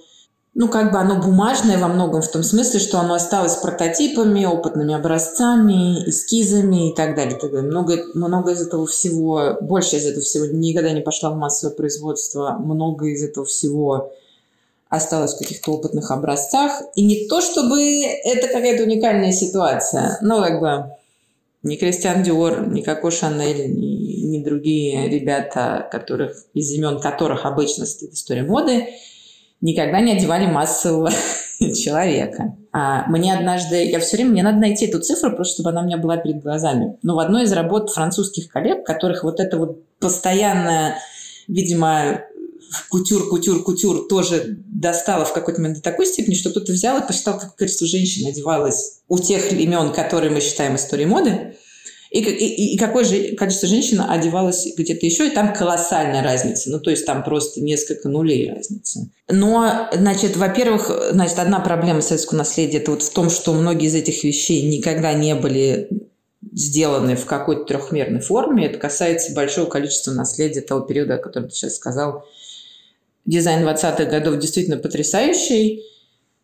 [0.52, 4.94] ну, как бы оно бумажное во многом, в том смысле, что оно осталось прототипами, опытными
[4.94, 7.38] образцами, эскизами и так далее.
[7.62, 12.56] Много, много из этого всего, больше из этого всего никогда не пошла в массовое производство,
[12.58, 14.12] много из этого всего
[14.88, 16.82] осталось в каких-то опытных образцах.
[16.96, 20.90] И не то, чтобы это какая-то уникальная ситуация, но как бы
[21.62, 27.86] ни Кристиан Диор, ни Коко Шанель, ни, ни другие ребята, которых, из имен которых обычно
[27.86, 28.88] стоит история моды–
[29.60, 31.10] никогда не одевали массового
[31.58, 32.56] человека.
[32.72, 35.84] А мне однажды, я все время, мне надо найти эту цифру, просто чтобы она у
[35.84, 36.96] меня была перед глазами.
[37.02, 40.98] Но в одной из работ французских коллег, которых вот это вот постоянное,
[41.48, 42.22] видимо,
[42.88, 47.06] кутюр, кутюр, кутюр тоже достало в какой-то момент до такой степени, что кто-то взял и
[47.06, 51.56] посчитал, какое количество женщин одевалось у тех имен, которые мы считаем историей моды,
[52.10, 56.70] и, и, и какое же количество женщин одевалось где-то еще, и там колоссальная разница.
[56.70, 59.10] Ну, то есть там просто несколько нулей разницы.
[59.28, 63.94] Но, значит, во-первых, значит, одна проблема советского наследия это вот в том, что многие из
[63.94, 65.88] этих вещей никогда не были
[66.52, 68.66] сделаны в какой-то трехмерной форме.
[68.66, 72.24] Это касается большого количества наследия того периода, о котором ты сейчас сказал.
[73.24, 75.84] Дизайн 20-х годов действительно потрясающий.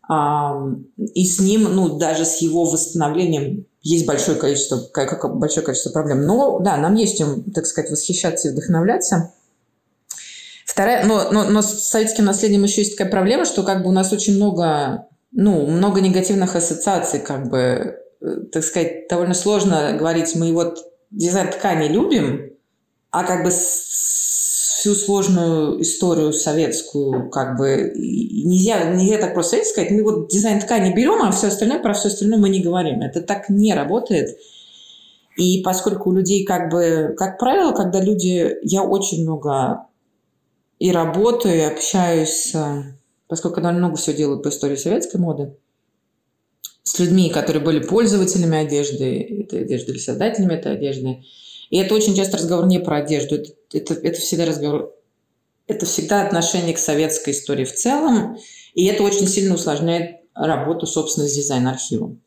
[0.09, 4.89] И с ним, ну, даже с его восстановлением есть большое количество,
[5.29, 6.25] большое количество проблем.
[6.25, 9.31] Но да, нам есть чем, так сказать, восхищаться и вдохновляться.
[10.65, 13.93] Вторая, но, но, но с советским наследием еще есть такая проблема, что как бы у
[13.93, 20.35] нас очень много, ну, много негативных ассоциаций, как бы, э, так сказать, довольно сложно говорить,
[20.35, 22.51] мы вот дизайн ткани любим,
[23.11, 23.51] а как бы
[24.77, 30.93] всю сложную историю советскую, как бы нельзя, нельзя так просто сказать, мы вот дизайн ткани
[30.93, 33.01] берем, а все остальное, про все остальное мы не говорим.
[33.01, 34.37] Это так не работает.
[35.35, 39.87] И поскольку у людей как бы, как правило, когда люди, я очень много
[40.77, 42.53] и работаю, и общаюсь,
[43.27, 45.55] поскольку я много всего делаю по истории советской моды,
[46.83, 51.23] с людьми, которые были пользователями одежды, этой одежды или создателями этой одежды,
[51.69, 54.93] и это очень часто разговор не про одежду, это, это, это всегда разговор,
[55.67, 58.37] это всегда отношение к советской истории в целом,
[58.73, 62.21] и это очень сильно усложняет работу, собственно, с дизайн-архивом.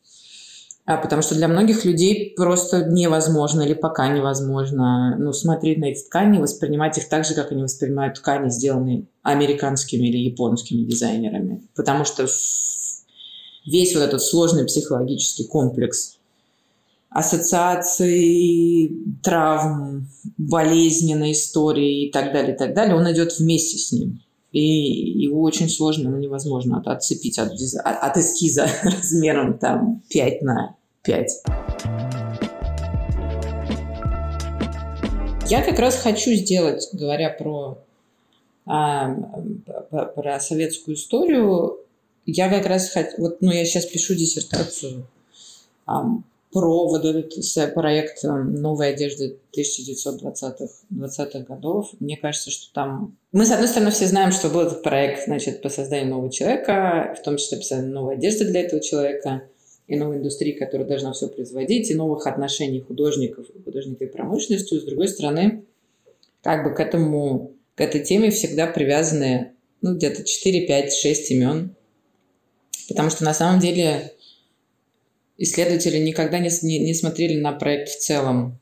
[0.85, 6.03] А, потому что для многих людей просто невозможно или пока невозможно ну, смотреть на эти
[6.03, 11.67] ткани, воспринимать их так же, как они воспринимают ткани, сделанные американскими или японскими дизайнерами.
[11.75, 12.27] Потому что
[13.65, 16.17] весь вот этот сложный психологический комплекс
[17.11, 24.21] ассоциаций, травм, болезненной истории и так далее, и так далее, он идет вместе с ним.
[24.53, 27.51] И его очень сложно, но невозможно от, отцепить от,
[27.83, 31.31] от эскиза размером там 5 на 5.
[35.49, 37.77] Я как раз хочу сделать, говоря про,
[38.65, 39.13] а,
[40.15, 41.77] про советскую историю,
[42.25, 45.05] я как раз хочу, вот, ну, я сейчас пишу диссертацию
[46.51, 47.33] про вот этот
[47.73, 51.91] проект эм, новой одежды 1920-х 20 годов.
[51.99, 53.17] Мне кажется, что там...
[53.31, 57.15] Мы, с одной стороны, все знаем, что был этот проект значит, по созданию нового человека,
[57.17, 59.43] в том числе по созданию новой одежды для этого человека,
[59.87, 64.79] и новой индустрии, которая должна все производить, и новых отношений художников художников и промышленностью.
[64.79, 65.65] С другой стороны,
[66.41, 71.75] как бы к этому, к этой теме всегда привязаны ну, где-то 4, 5, 6 имен.
[72.87, 74.13] Потому что на самом деле
[75.41, 78.59] исследователи никогда не, не, не смотрели на проект в целом.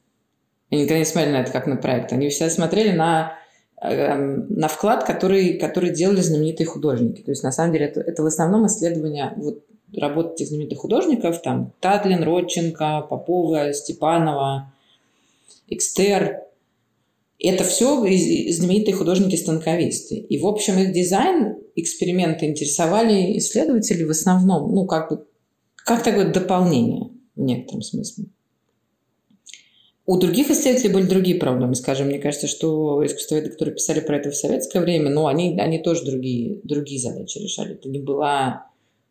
[0.71, 2.13] Они никогда не смотрели на это как на проект.
[2.13, 3.37] Они все смотрели на,
[3.81, 7.21] э, на вклад, который, который делали знаменитые художники.
[7.21, 9.63] То есть, на самом деле, это, это в основном исследования вот,
[9.95, 14.71] работы этих знаменитых художников, там, Татлин, Родченко, Попова, Степанова,
[15.67, 16.43] Экстер.
[17.39, 17.95] Это все
[18.51, 20.15] знаменитые художники-станковисты.
[20.15, 25.25] И, в общем, их дизайн, эксперименты интересовали исследователей в основном, ну, как бы
[25.89, 28.25] как такое дополнение в некотором смысле.
[30.05, 32.07] У других исследователей были другие проблемы, скажем.
[32.07, 36.05] Мне кажется, что искусствоведы, которые писали про это в советское время, ну, они, они тоже
[36.05, 37.73] другие, другие задачи решали.
[37.73, 38.67] Это не была...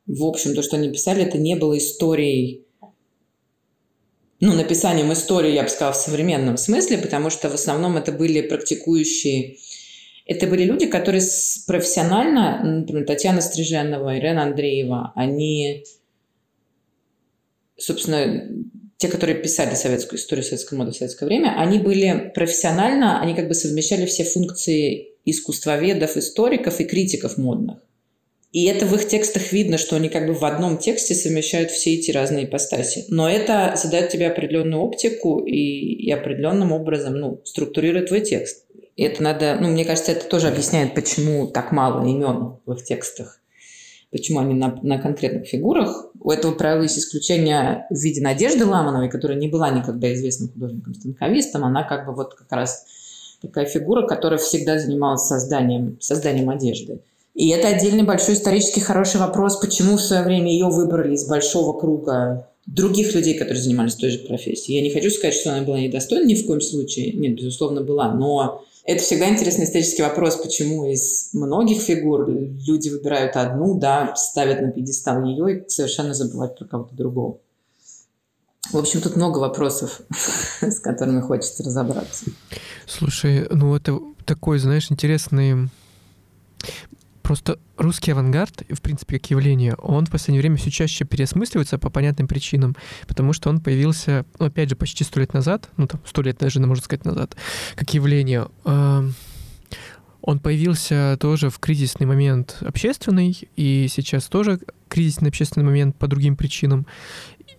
[0.07, 2.65] В общем, то, что они писали, это не было историей
[4.41, 8.41] ну, написанием истории, я бы сказала, в современном смысле, потому что в основном это были
[8.41, 9.57] практикующие
[10.29, 11.23] это были люди, которые
[11.67, 15.85] профессионально, например, Татьяна Стриженова, Ирена Андреева, они
[17.79, 18.49] собственно,
[18.99, 23.49] те, которые писали советскую историю советской моды в советское время, они были профессионально, они как
[23.49, 27.79] бы совмещали все функции искусствоведов, историков и критиков модных.
[28.51, 31.95] И это в их текстах видно, что они как бы в одном тексте совмещают все
[31.95, 33.05] эти разные ипостаси.
[33.09, 38.65] Но это задает тебе определенную оптику и, и определенным образом ну, структурирует твой текст.
[38.97, 42.85] И это надо, ну, мне кажется, это тоже объясняет, почему так мало имен в их
[42.85, 43.41] текстах.
[44.11, 46.07] Почему они на, на конкретных фигурах.
[46.21, 51.65] У этого правила есть исключение в виде Надежды Ламановой, которая не была никогда известным художником-станковистом.
[51.65, 52.87] Она как бы вот как раз
[53.43, 57.01] такая фигура, которая всегда занималась созданием, созданием одежды.
[57.35, 61.79] И это отдельный большой исторический хороший вопрос, почему в свое время ее выбрали из большого
[61.79, 64.79] круга других людей, которые занимались той же профессией.
[64.79, 67.13] Я не хочу сказать, что она была недостойна ни в коем случае.
[67.13, 68.13] Нет, безусловно, была.
[68.13, 74.63] Но это всегда интересный исторический вопрос, почему из многих фигур люди выбирают одну, да, ставят
[74.63, 77.39] на пьедестал ее и совершенно забывают про кого-то другого.
[78.73, 80.01] В общем, тут много вопросов,
[80.63, 82.31] с которыми хочется разобраться.
[82.87, 85.69] Слушай, ну это такой, знаешь, интересный
[87.29, 91.91] Просто русский авангард, в принципе, как явление, он в последнее время все чаще переосмысливается по
[91.91, 92.75] понятным причинам,
[93.07, 96.39] потому что он появился, ну, опять же, почти сто лет назад, ну, там, сто лет
[96.39, 97.37] даже, можно сказать, назад,
[97.75, 98.49] как явление.
[98.65, 106.35] Он появился тоже в кризисный момент общественный, и сейчас тоже кризисный общественный момент по другим
[106.35, 106.87] причинам.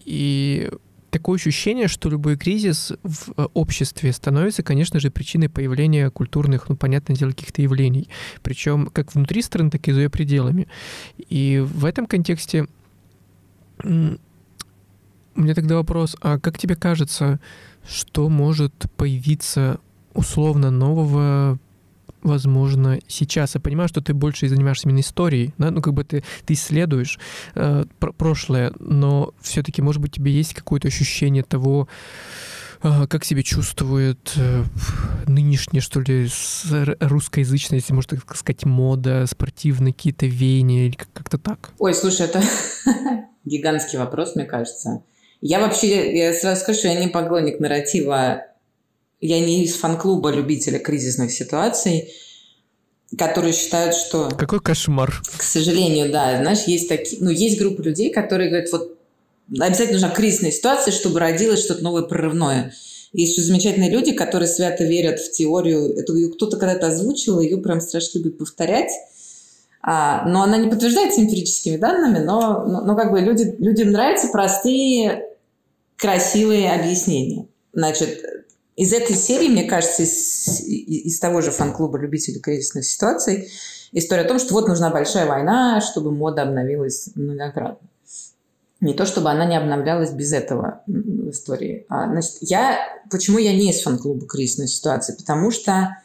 [0.03, 0.71] И
[1.09, 6.75] такое ощущение, что любой кризис в э, обществе становится, конечно же, причиной появления культурных, ну,
[6.75, 8.09] понятное дело, каких-то явлений.
[8.41, 10.67] Причем как внутри страны, так и за ее пределами.
[11.17, 12.67] И в этом контексте
[13.83, 17.39] у меня тогда вопрос, а как тебе кажется,
[17.87, 19.79] что может появиться
[20.13, 21.59] условно нового
[22.21, 23.55] возможно, сейчас.
[23.55, 25.71] Я понимаю, что ты больше занимаешься именно историей, да?
[25.71, 27.19] ну как бы ты, ты исследуешь
[27.55, 31.87] э, про прошлое, но все-таки, может быть, тебе есть какое-то ощущение того,
[32.83, 34.63] э, как себя чувствует э,
[35.27, 36.29] нынешняя, что ли,
[36.99, 41.71] русскоязычная, если можно так сказать, мода, спортивные какие-то веяния, или как-то так?
[41.79, 42.41] Ой, слушай, это
[43.45, 45.03] гигантский вопрос, мне кажется.
[45.41, 48.43] Я вообще, я сразу скажу, что я не поклонник нарратива
[49.21, 52.13] я не из фан-клуба любителя кризисных ситуаций,
[53.17, 54.29] которые считают, что...
[54.37, 55.21] Какой кошмар.
[55.37, 56.37] К сожалению, да.
[56.37, 57.21] Знаешь, есть такие...
[57.21, 58.97] Ну, есть группа людей, которые говорят, вот
[59.51, 62.73] обязательно нужна кризисная ситуация, чтобы родилось что-то новое прорывное.
[63.11, 65.97] Есть еще замечательные люди, которые свято верят в теорию.
[65.97, 68.91] Эту ее кто-то когда-то озвучил, ее прям страшно любят повторять.
[69.81, 74.27] А, но она не подтверждается эмпирическими данными, но, но, но как бы люди, людям нравятся
[74.27, 75.23] простые,
[75.95, 77.47] красивые объяснения.
[77.73, 78.23] Значит,
[78.79, 83.51] из этой серии, мне кажется, из, из того же фан-клуба любителей кризисных ситуаций,
[83.91, 87.85] история о том, что вот нужна большая война, чтобы мода обновилась многократно.
[88.79, 91.85] Не то, чтобы она не обновлялась без этого в истории.
[91.89, 92.79] А, значит, я,
[93.11, 95.13] почему я не из фан-клуба кризисной ситуации?
[95.13, 95.97] Потому что,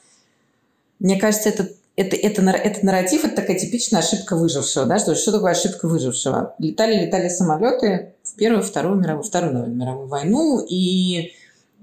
[0.98, 4.84] мне кажется, это, это, это, это нарратив, это такая типичная ошибка выжившего.
[4.86, 4.98] Да?
[4.98, 6.56] Что, что такое ошибка выжившего?
[6.58, 11.30] Летали, летали самолеты в Первую, Вторую мировую, Вторую мировую войну, и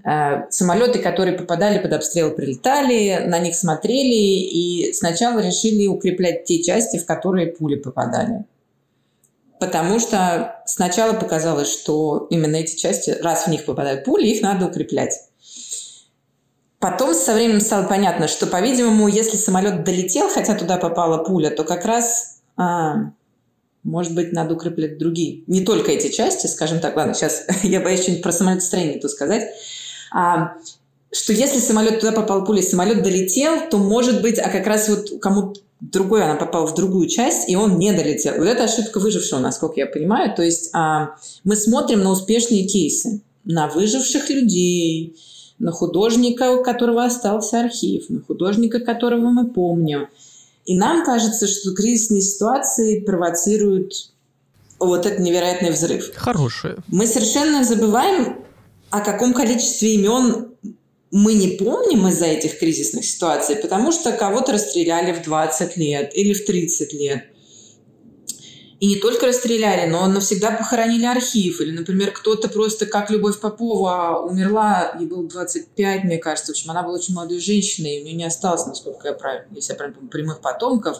[0.03, 6.97] самолеты, которые попадали под обстрел, прилетали, на них смотрели и сначала решили укреплять те части,
[6.97, 8.45] в которые пули попадали.
[9.59, 14.65] Потому что сначала показалось, что именно эти части, раз в них попадают пули, их надо
[14.65, 15.19] укреплять.
[16.79, 21.63] Потом со временем стало понятно, что, по-видимому, если самолет долетел, хотя туда попала пуля, то
[21.63, 23.11] как раз, а,
[23.83, 25.43] может быть, надо укреплять другие.
[25.45, 26.95] Не только эти части, скажем так.
[26.95, 29.43] Ладно, сейчас я боюсь что-нибудь про самолетостроение тут сказать
[30.11, 30.53] а,
[31.11, 35.21] что если самолет туда попал пулей, самолет долетел, то может быть, а как раз вот
[35.21, 38.35] кому другой она попала в другую часть, и он не долетел.
[38.37, 40.33] Вот это ошибка выжившего, насколько я понимаю.
[40.35, 45.17] То есть а, мы смотрим на успешные кейсы, на выживших людей,
[45.57, 50.07] на художника, у которого остался архив, на художника, которого мы помним.
[50.65, 54.11] И нам кажется, что кризисные ситуации провоцируют
[54.79, 56.11] вот этот невероятный взрыв.
[56.15, 56.77] Хорошие.
[56.87, 58.37] Мы совершенно забываем
[58.91, 60.51] о каком количестве имен
[61.11, 66.33] мы не помним из-за этих кризисных ситуаций, потому что кого-то расстреляли в 20 лет или
[66.33, 67.25] в 30 лет.
[68.79, 71.61] И не только расстреляли, но навсегда похоронили архив.
[71.61, 76.51] Или, например, кто-то просто, как Любовь Попова, умерла, ей было 25, мне кажется.
[76.51, 79.45] В общем, она была очень молодой женщиной, и у нее не осталось, насколько я правильно,
[79.53, 80.97] если я правильно помню, прямых потомков.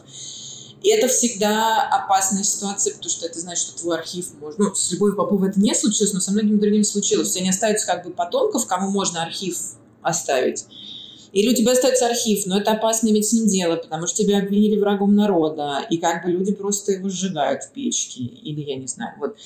[0.81, 4.57] И это всегда опасная ситуация, потому что это значит, что твой архив может...
[4.57, 7.29] Ну, с Любовью Поповой это не случилось, но со многими другими случилось.
[7.29, 9.57] У тебя не остается как бы потомков, кому можно архив
[10.01, 10.65] оставить.
[11.33, 14.39] Или у тебя остается архив, но это опасно иметь с ним дело, потому что тебя
[14.39, 18.87] обвинили врагом народа, и как бы люди просто его сжигают в печке, или я не
[18.87, 19.37] знаю, вот.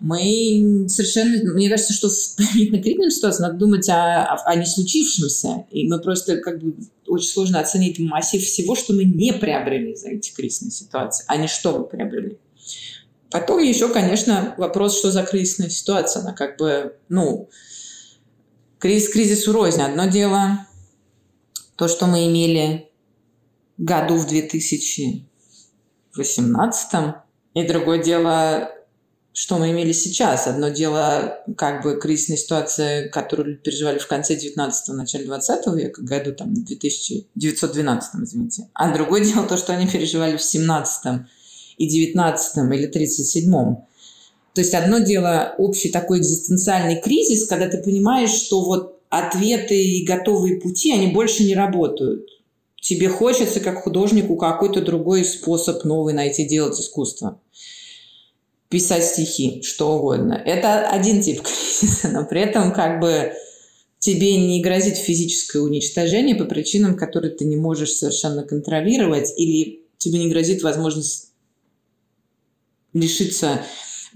[0.00, 5.88] Мы совершенно, мне кажется, что в применительно ситуации надо думать о, о, о случившемся, и
[5.88, 6.74] мы просто как бы
[7.06, 11.48] очень сложно оценить массив всего, что мы не приобрели за эти кризисные ситуации, а не
[11.48, 12.38] что мы приобрели.
[13.30, 16.22] Потом еще, конечно, вопрос, что за кризисная ситуация.
[16.22, 17.48] Она как бы, ну,
[18.78, 19.82] кризис кризису рознь.
[19.82, 20.66] Одно дело
[21.76, 22.88] то, что мы имели
[23.78, 27.14] году в 2018,
[27.54, 28.70] и другое дело,
[29.36, 30.46] что мы имели сейчас.
[30.46, 36.32] Одно дело, как бы кризисная ситуация, которую переживали в конце 19-го, начале 20 века, году
[36.32, 38.68] там 1912, извините.
[38.72, 41.26] А другое дело то, что они переживали в 17
[41.76, 43.84] и 19 или 37 То
[44.56, 50.62] есть одно дело общий такой экзистенциальный кризис, когда ты понимаешь, что вот ответы и готовые
[50.62, 52.26] пути, они больше не работают.
[52.80, 57.38] Тебе хочется, как художнику, какой-то другой способ новый найти, делать искусство.
[58.68, 60.34] Писать стихи, что угодно.
[60.34, 61.42] Это один тип
[61.80, 63.32] кризиса, но при этом как бы
[63.98, 70.18] тебе не грозит физическое уничтожение по причинам, которые ты не можешь совершенно контролировать, или тебе
[70.18, 71.32] не грозит возможность
[72.92, 73.62] лишиться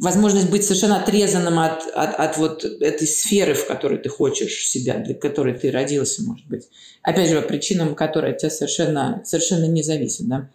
[0.00, 4.98] возможность быть совершенно отрезанным от, от, от вот этой сферы, в которой ты хочешь себя,
[4.98, 6.68] для которой ты родился, может быть.
[7.02, 10.50] Опять же, по причинам, которые от тебя совершенно, совершенно не зависят, да.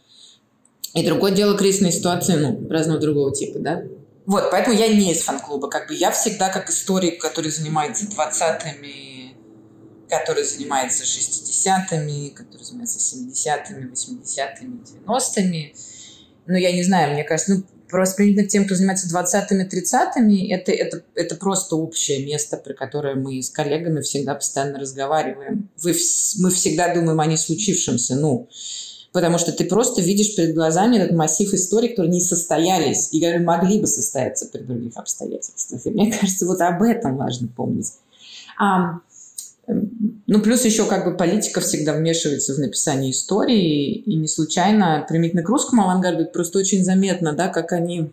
[0.95, 3.83] И другое дело кризисные ситуации, ну, разного другого типа, да.
[4.25, 5.69] Вот, поэтому я не из фан-клуба.
[5.69, 9.35] Как бы я всегда как историк, который занимается 20-ми,
[10.09, 15.75] который занимается 60-ми, который занимается 70-ми, 80-ми, 90-ми.
[16.47, 20.49] Ну, я не знаю, мне кажется, ну, Просто применительно к тем, кто занимается 20-ми, 30-ми,
[20.49, 25.69] это, это, это просто общее место, про которое мы с коллегами всегда постоянно разговариваем.
[25.77, 25.95] Вы,
[26.39, 28.49] мы всегда думаем о не случившемся, ну,
[29.15, 33.45] потому что ты просто видишь перед глазами этот массив историй, которые не состоялись и которые
[33.45, 35.85] могли бы состояться при других обстоятельствах.
[35.85, 37.93] И мне кажется, вот об этом важно помнить.
[38.59, 38.99] А,
[39.67, 45.43] ну, плюс еще как бы политика всегда вмешивается в написание истории, и не случайно, применительно
[45.43, 48.11] к русскому авангарду, просто очень заметно, да, как они...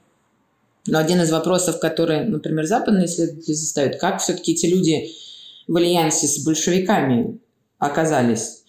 [0.86, 5.10] Ну, один из вопросов, который, например, западные исследователи заставят, как все-таки эти люди
[5.66, 7.40] в альянсе с большевиками
[7.80, 8.61] оказались.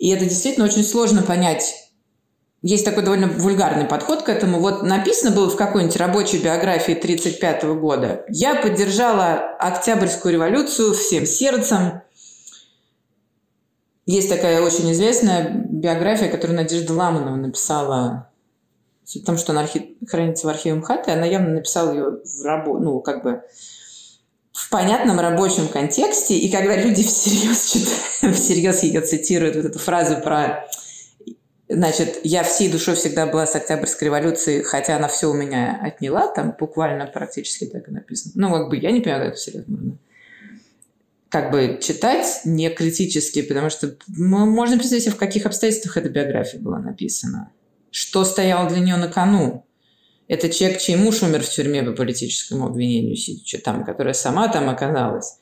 [0.00, 1.90] И это действительно очень сложно понять,
[2.62, 4.60] есть такой довольно вульгарный подход к этому.
[4.60, 8.24] Вот написано было в какой-нибудь рабочей биографии 1935 года.
[8.28, 12.02] Я поддержала Октябрьскую революцию всем сердцем.
[14.04, 18.30] Есть такая очень известная биография, которую Надежда Ламанова написала.
[19.04, 19.66] Суть в том, что она
[20.06, 22.78] хранится в архиве МХАТ, и она явно написала ее в рабо...
[22.78, 23.42] ну, как бы
[24.66, 30.16] в понятном рабочем контексте, и когда люди всерьез читают, всерьез ее цитируют, вот эту фразу
[30.16, 30.66] про
[31.72, 36.26] Значит, я всей душой всегда была с Октябрьской революцией, хотя она все у меня отняла,
[36.26, 38.32] там буквально практически так и написано.
[38.34, 39.98] Ну, как бы я не понимаю, как это серьезно можно
[41.30, 46.80] как бы читать не критически, потому что можно представить в каких обстоятельствах эта биография была
[46.80, 47.52] написана.
[47.92, 49.64] Что стояло для нее на кону.
[50.30, 54.68] Это человек, чей муж умер в тюрьме по политическому обвинению, сидячи там, которая сама там
[54.68, 55.38] оказалась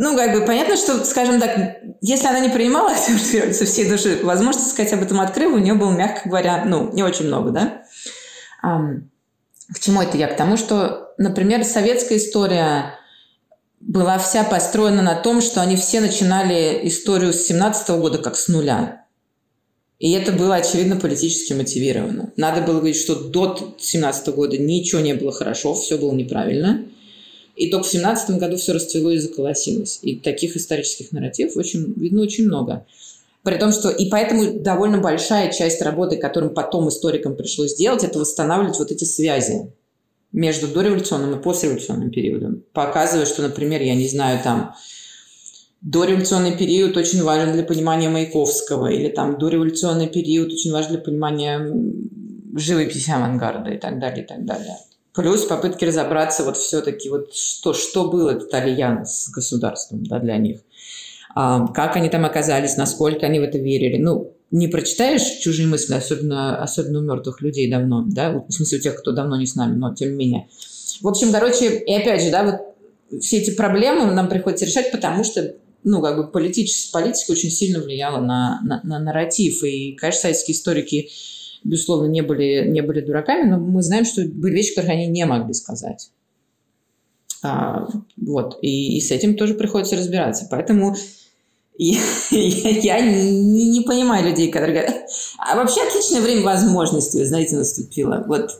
[0.00, 4.70] ну, как бы понятно, что, скажем так, если она не принимала со всей души, возможность
[4.70, 7.82] сказать об этом открыв, у нее было, мягко говоря, ну, не очень много, да?
[8.62, 8.78] А,
[9.74, 10.28] к чему это я?
[10.28, 12.94] К тому, что, например, советская история
[13.80, 18.36] была вся построена на том, что они все начинали историю с 17 -го года как
[18.36, 18.97] с нуля.
[19.98, 22.32] И это было, очевидно, политически мотивировано.
[22.36, 26.84] Надо было говорить, что до 17 -го года ничего не было хорошо, все было неправильно–
[27.58, 29.98] и только в 17 году все расцвело и заколосилось.
[30.02, 32.86] И таких исторических нарративов очень, видно очень много.
[33.42, 38.20] При том, что и поэтому довольно большая часть работы, которым потом историкам пришлось делать, это
[38.20, 39.72] восстанавливать вот эти связи
[40.30, 42.62] между дореволюционным и послереволюционным периодом.
[42.72, 44.76] Показывая, что, например, я не знаю, там,
[45.80, 51.72] дореволюционный период очень важен для понимания Маяковского, или там дореволюционный период очень важен для понимания
[52.56, 54.76] живописи авангарда и так далее, и так далее.
[55.14, 60.36] Плюс попытки разобраться вот все-таки, вот что, что был этот альянс с государством да, для
[60.36, 60.60] них.
[61.34, 64.00] А, как они там оказались, насколько они в это верили.
[64.00, 68.80] Ну, не прочитаешь чужие мысли, особенно, особенно у мертвых людей давно, да, в смысле у
[68.80, 70.48] тех, кто давно не с нами, но тем не менее.
[71.00, 75.24] В общем, короче, и опять же, да, вот все эти проблемы нам приходится решать, потому
[75.24, 75.54] что
[75.84, 79.62] ну, как бы политическая политика очень сильно влияла на, на, на нарратив.
[79.62, 81.10] И, конечно, советские историки
[81.64, 85.26] безусловно, не были, не были дураками, но мы знаем, что были вещи, которые они не
[85.26, 86.10] могли сказать.
[87.42, 88.58] А, вот.
[88.62, 90.46] И, и с этим тоже приходится разбираться.
[90.50, 90.96] Поэтому
[91.78, 92.00] Я,
[92.30, 95.08] я, не, не понимаю людей, которые говорят...
[95.38, 98.24] А вообще отличное время возможностей, знаете, наступило.
[98.26, 98.50] Вот.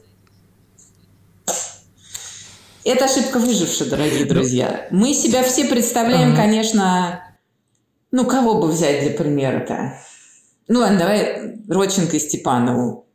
[2.88, 4.88] Это ошибка выжившая, дорогие ну, друзья.
[4.90, 7.22] Мы себя все представляем, конечно...
[8.10, 9.92] Ну, кого бы взять для примера-то?
[10.68, 13.06] Ну, ладно, давай Родченко и Степанову.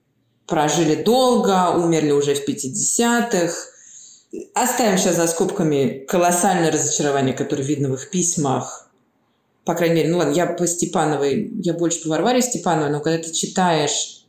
[0.46, 3.52] Прожили долго, умерли уже в 50-х.
[4.54, 8.92] Оставим сейчас за скобками колоссальное разочарование, которое видно в их письмах
[9.66, 13.24] по крайней мере, ну ладно, я по Степановой, я больше по Варваре Степановой, но когда
[13.24, 14.26] ты читаешь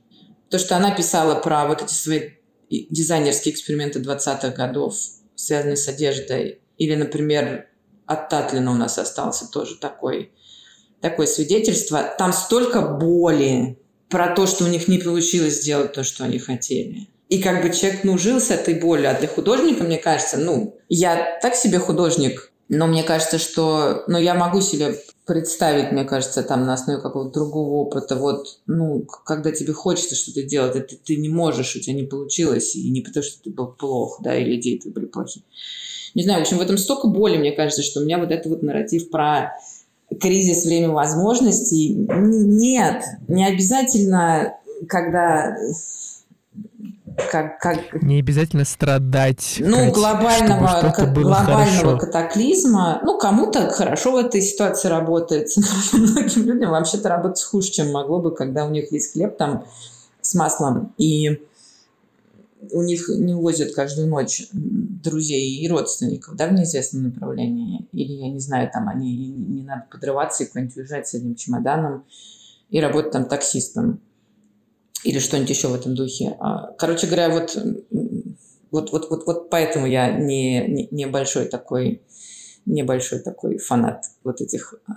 [0.49, 2.31] то, что она писала про вот эти свои
[2.71, 4.95] дизайнерские эксперименты 20-х годов,
[5.45, 7.67] связанные с одеждой, или, например,
[8.07, 10.33] от Татлина у нас остался тоже такой,
[11.01, 12.15] такое свидетельство.
[12.19, 13.79] Там столько боли
[14.09, 17.09] про то, что у них не получилось сделать то, что они хотели.
[17.29, 19.11] И как бы человек, ну, жил с этой болью.
[19.11, 24.19] А для художника, мне кажется, ну, я так себе художник, но мне кажется, что, ну,
[24.19, 24.97] я могу себе
[25.27, 30.43] представить, мне кажется, там на основе какого-то другого опыта, вот, ну, когда тебе хочется что-то
[30.43, 33.69] делать, это ты не можешь, у тебя не получилось, и не потому, что ты был
[33.69, 35.45] плох, да, или идеи были плохие.
[36.15, 38.47] Не знаю, в общем, в этом столько боли, мне кажется, что у меня вот этот
[38.47, 39.53] вот нарратив про
[40.21, 41.95] кризис время возможностей.
[41.95, 44.55] Нет, не обязательно,
[44.89, 45.57] когда
[47.17, 48.03] как, как...
[48.03, 49.57] Не обязательно страдать.
[49.59, 51.99] Ну, как, глобального, как, глобального хорошо.
[51.99, 53.01] катаклизма.
[53.05, 55.49] Ну, кому-то хорошо в этой ситуации работает.
[55.93, 59.65] Многим людям вообще-то работать хуже, чем могло бы, когда у них есть хлеб там
[60.21, 60.93] с маслом.
[60.99, 61.41] И
[62.73, 67.87] у них не увозят каждую ночь друзей и родственников, да, в неизвестном направлении.
[67.93, 72.05] Или, я не знаю, там они не надо подрываться и куда-нибудь уезжать с одним чемоданом
[72.71, 74.01] и работать там таксистом
[75.03, 76.37] или что-нибудь еще в этом духе.
[76.41, 77.57] А, короче говоря, вот,
[78.71, 82.03] вот, вот, вот, вот поэтому я не, не, большой такой
[82.67, 84.93] небольшой такой фанат вот этих а,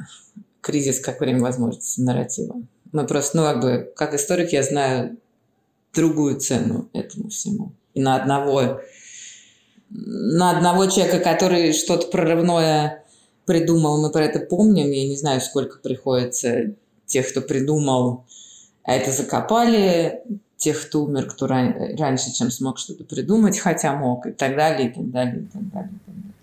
[0.62, 2.62] кризис как время возможности нарратива.
[2.94, 5.18] Мы просто, ну, как бы, как историк я знаю
[5.94, 7.74] другую цену этому всему.
[7.94, 8.82] И на одного,
[9.90, 13.04] на одного человека, который что-то прорывное
[13.46, 14.92] придумал, мы про это помним.
[14.92, 16.76] Я не знаю, сколько приходится
[17.06, 18.26] тех, кто придумал
[18.88, 20.22] а это закопали
[20.56, 21.76] тех, кто умер, кто ран...
[22.00, 25.70] раньше, чем смог что-то придумать, хотя мог, и так далее, и так далее, и так
[25.70, 25.92] далее.
[25.92, 26.34] И так далее.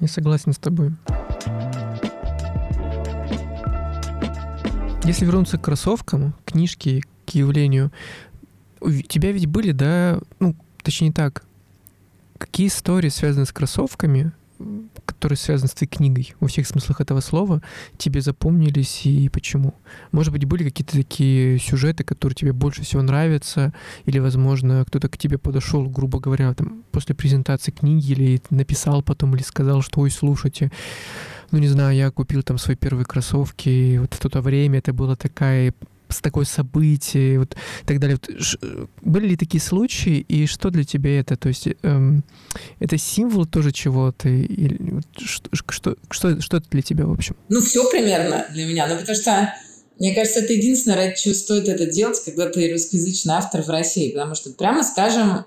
[0.00, 0.92] Я согласен с тобой.
[5.04, 7.92] Если вернуться к кроссовкам, книжке, к явлению,
[8.80, 11.44] у тебя ведь были, да, ну, точнее так,
[12.38, 14.32] какие истории связаны с кроссовками,
[15.16, 17.62] которые связаны с твоей книгой, во всех смыслах этого слова,
[17.96, 19.74] тебе запомнились и почему?
[20.12, 23.72] Может быть, были какие-то такие сюжеты, которые тебе больше всего нравятся,
[24.04, 29.34] или, возможно, кто-то к тебе подошел, грубо говоря, там, после презентации книги, или написал потом,
[29.34, 30.70] или сказал, что, ой, слушайте,
[31.50, 35.16] ну, не знаю, я купил там свои первые кроссовки, вот в то время это была
[35.16, 35.72] такая
[36.22, 38.18] такое событие, вот и так далее.
[38.20, 38.58] Вот, ш,
[39.02, 41.36] были ли такие случаи, и что для тебя это?
[41.36, 42.24] То есть эм,
[42.80, 44.28] это символ тоже чего-то?
[44.28, 47.36] Или, вот, что, что, что, что это для тебя, в общем?
[47.48, 48.86] Ну, все примерно для меня.
[48.86, 49.52] Ну, потому что
[49.98, 54.12] мне кажется, это единственное, ради чего стоит это делать, когда ты русскоязычный автор в России.
[54.12, 55.46] Потому что, прямо скажем,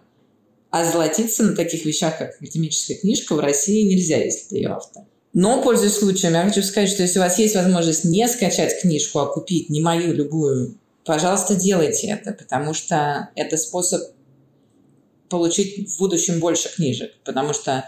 [0.72, 5.03] озолотиться на таких вещах, как академическая книжка, в России нельзя, если ты ее автор.
[5.34, 9.20] Но, пользуясь случаем, я хочу сказать, что если у вас есть возможность не скачать книжку,
[9.20, 10.76] а купить не мою, любую,
[11.06, 14.02] пожалуйста, делайте это, потому что это способ
[15.30, 17.86] получить в будущем больше книжек, потому что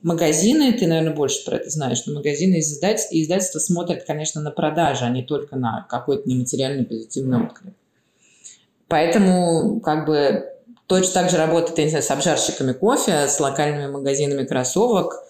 [0.00, 4.50] магазины, ты, наверное, больше про это знаешь, но магазины и издательства, издательства смотрят, конечно, на
[4.50, 7.74] продажи, а не только на какой-то нематериальный позитивный отклик.
[8.88, 10.46] Поэтому, как бы,
[10.86, 15.29] точно так же работает, я не знаю, с обжарщиками кофе, с локальными магазинами кроссовок– а,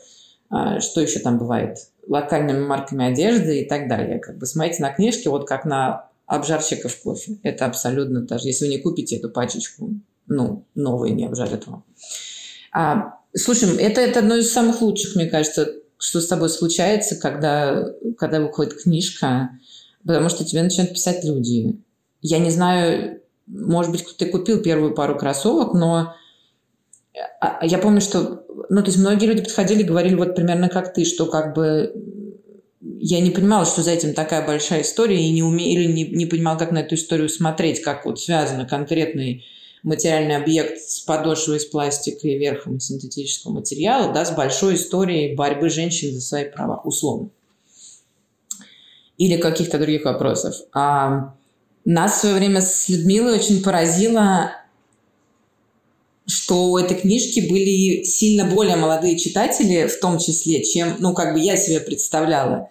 [0.50, 4.18] что еще там бывает, локальными марками одежды и так далее.
[4.18, 7.38] Как бы смотрите на книжки, вот как на обжарщиков кофе.
[7.42, 9.94] Это абсолютно даже, если вы не купите эту пачечку,
[10.26, 11.84] ну, новые не обжарят вам.
[12.72, 17.84] А, слушай, это, это одно из самых лучших, мне кажется, что с тобой случается, когда,
[18.16, 19.50] когда выходит книжка,
[20.06, 21.80] потому что тебе начинают писать люди.
[22.22, 26.14] Я не знаю, может быть, ты купил первую пару кроссовок, но
[27.40, 30.94] а, я помню, что ну, то есть многие люди подходили и говорили вот примерно как
[30.94, 31.92] ты, что как бы
[32.80, 35.74] я не понимала, что за этим такая большая история, и не уме...
[35.74, 39.44] или не, не понимала, как на эту историю смотреть, как вот связан конкретный
[39.82, 45.68] материальный объект с подошвой из пластика и верхом синтетического материала, да, с большой историей борьбы
[45.68, 47.30] женщин за свои права, условно.
[49.16, 50.54] Или каких-то других вопросов.
[50.72, 51.34] А
[51.84, 54.52] нас в свое время с Людмилой очень поразило
[56.30, 61.34] что у этой книжки были сильно более молодые читатели, в том числе, чем, ну, как
[61.34, 62.70] бы я себе представляла.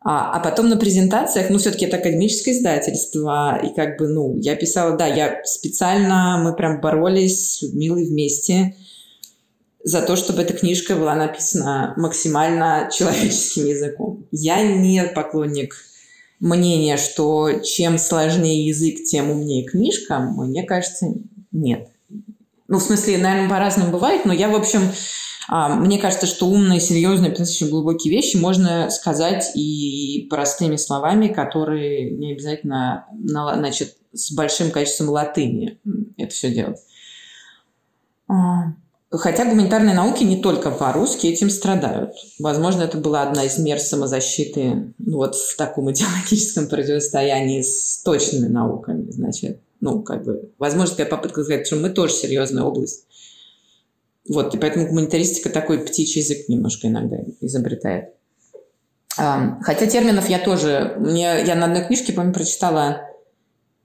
[0.00, 4.54] А, а потом на презентациях, ну, все-таки это академическое издательство, и как бы, ну, я
[4.54, 8.76] писала, да, я специально, мы прям боролись с Людмилой вместе
[9.82, 14.26] за то, чтобы эта книжка была написана максимально человеческим языком.
[14.30, 15.74] Я не поклонник
[16.40, 20.18] мнения, что чем сложнее язык, тем умнее книжка.
[20.18, 21.06] Мне кажется,
[21.52, 21.88] нет.
[22.68, 24.80] Ну, в смысле, наверное, по-разному бывает, но я, в общем,
[25.48, 32.10] а, мне кажется, что умные, серьезные, очень глубокие вещи можно сказать и простыми словами, которые
[32.10, 35.78] не обязательно значит, с большим количеством латыни
[36.16, 36.78] это все делать.
[38.28, 38.72] А,
[39.10, 42.14] хотя гуманитарные науки не только по-русски этим страдают.
[42.38, 48.48] Возможно, это была одна из мер самозащиты ну, вот в таком идеологическом противостоянии с точными
[48.48, 49.10] науками.
[49.10, 53.06] Значит, ну, как бы, возможно, такая попытка сказать, что мы тоже серьезная область.
[54.28, 58.10] Вот, и поэтому гуманитаристика такой птичий язык немножко иногда изобретает.
[59.16, 60.94] Хотя терминов я тоже...
[60.98, 63.02] Мне, я на одной книжке, помню, прочитала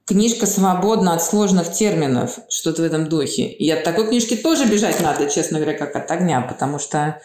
[0.06, 3.48] книжка свободна от сложных терминов, что-то в этом духе.
[3.48, 7.22] И от такой книжки тоже бежать надо, честно говоря, как от огня, потому что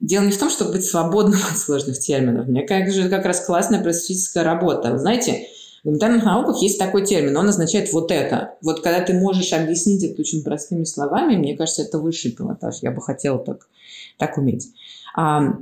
[0.00, 2.48] дело не в том, чтобы быть свободным от сложных терминов.
[2.48, 4.92] Мне кажется, как раз классная просветительская работа.
[4.92, 5.46] Вы знаете,
[5.88, 8.56] в гуманитарных науках есть такой термин, он означает вот это.
[8.60, 12.76] Вот когда ты можешь объяснить это очень простыми словами, мне кажется, это высший пилотаж.
[12.82, 13.68] Я бы хотела так,
[14.18, 14.68] так уметь.
[15.16, 15.54] А,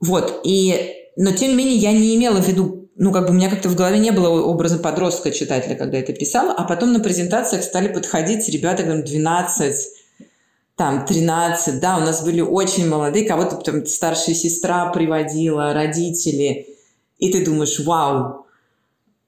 [0.00, 3.32] вот, и, но тем не менее я не имела в виду, ну, как бы у
[3.32, 7.00] меня как-то в голове не было образа подростка читателя, когда это писала, а потом на
[7.00, 9.76] презентациях стали подходить ребята, там, 12,
[10.76, 16.68] там, 13, да, у нас были очень молодые, кого-то там старшая сестра приводила, родители,
[17.18, 18.44] и ты думаешь, вау,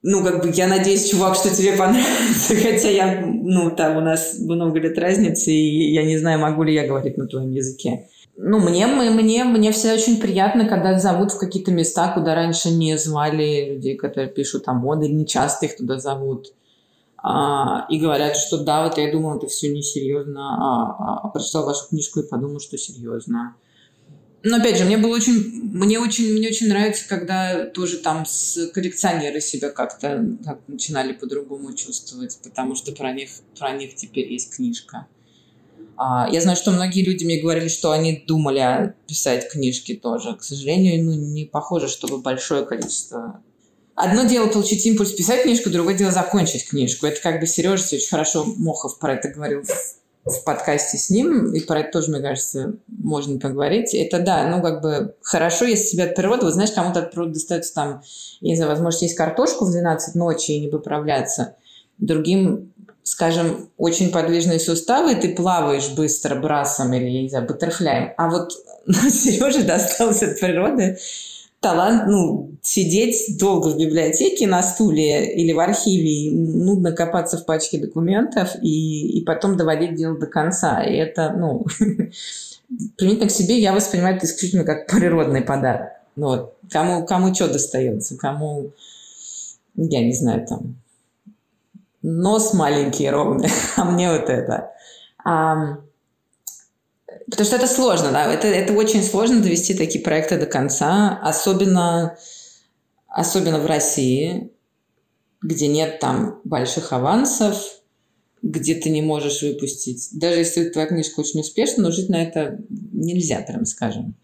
[0.03, 4.39] ну, как бы, я надеюсь, чувак, что тебе понравится, хотя я, ну, там у нас
[4.39, 8.07] много лет разницы, и я не знаю, могу ли я говорить на твоем языке.
[8.37, 12.97] Ну, мне, мне, мне все очень приятно, когда зовут в какие-то места, куда раньше не
[12.97, 16.53] звали людей, которые пишут там моды, не часто их туда зовут.
[17.23, 21.65] А, и говорят, что да, вот я думала, это все несерьезно, а, а, а прочитал
[21.65, 23.55] вашу книжку и подумал, что серьезно.
[24.43, 25.33] Но опять же, мне было очень,
[25.71, 31.73] мне очень, мне очень нравится, когда тоже там с коллекционеры себя как-то как начинали по-другому
[31.73, 35.07] чувствовать, потому что про них, про них теперь есть книжка.
[35.95, 40.35] А, я знаю, что многие люди мне говорили, что они думали писать книжки тоже.
[40.35, 43.43] К сожалению, ну, не похоже, чтобы большое количество
[43.95, 47.05] Одно дело получить импульс писать книжку, другое дело закончить книжку.
[47.05, 50.00] Это как бы Сережа очень хорошо Мохов про это говорил в
[50.43, 53.93] подкасте с ним, и про это тоже, мне кажется, можно поговорить.
[53.93, 57.33] Это да, ну как бы хорошо, если себе от природы, вот знаешь, кому-то от природы
[57.33, 58.01] достается там,
[58.39, 61.55] не знаю, возможно, есть картошку в 12 ночи и не выправляться.
[61.97, 62.71] Другим,
[63.03, 68.13] скажем, очень подвижные суставы, ты плаваешь быстро брасом или, не знаю, баттерфляем.
[68.17, 68.51] А вот
[68.87, 70.99] Сереже достался от природы
[71.61, 77.77] талант, ну, сидеть долго в библиотеке на стуле или в архиве, нудно копаться в пачке
[77.79, 80.83] документов и, и потом доводить дело до конца.
[80.83, 81.65] И это, ну,
[82.97, 85.91] применительно к себе я воспринимаю это исключительно как природный подарок.
[86.15, 86.55] Ну, вот.
[86.69, 88.71] Кому, кому что достается, кому,
[89.75, 90.75] я не знаю, там,
[92.01, 94.71] нос маленький ровный, а мне вот это.
[95.23, 95.77] А,
[97.29, 102.17] Потому что это сложно, да, это, это очень сложно довести такие проекты до конца, особенно,
[103.07, 104.51] особенно в России,
[105.41, 107.55] где нет там больших авансов,
[108.41, 110.09] где ты не можешь выпустить.
[110.13, 114.15] Даже если твоя книжка очень успешна, но жить на это нельзя, прям скажем.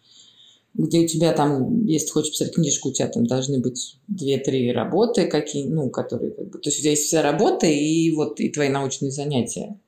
[0.73, 5.25] Где у тебя там, если хочешь писать книжку, у тебя там должны быть две-три работы,
[5.25, 8.49] какие, ну, которые, как бы, то есть у тебя есть вся работа и вот и
[8.49, 9.79] твои научные занятия.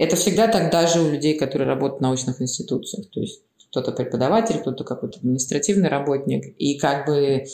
[0.00, 3.10] Это всегда так даже у людей, которые работают в научных институциях.
[3.10, 6.54] То есть кто-то преподаватель, кто-то какой-то административный работник.
[6.56, 7.44] И как бы...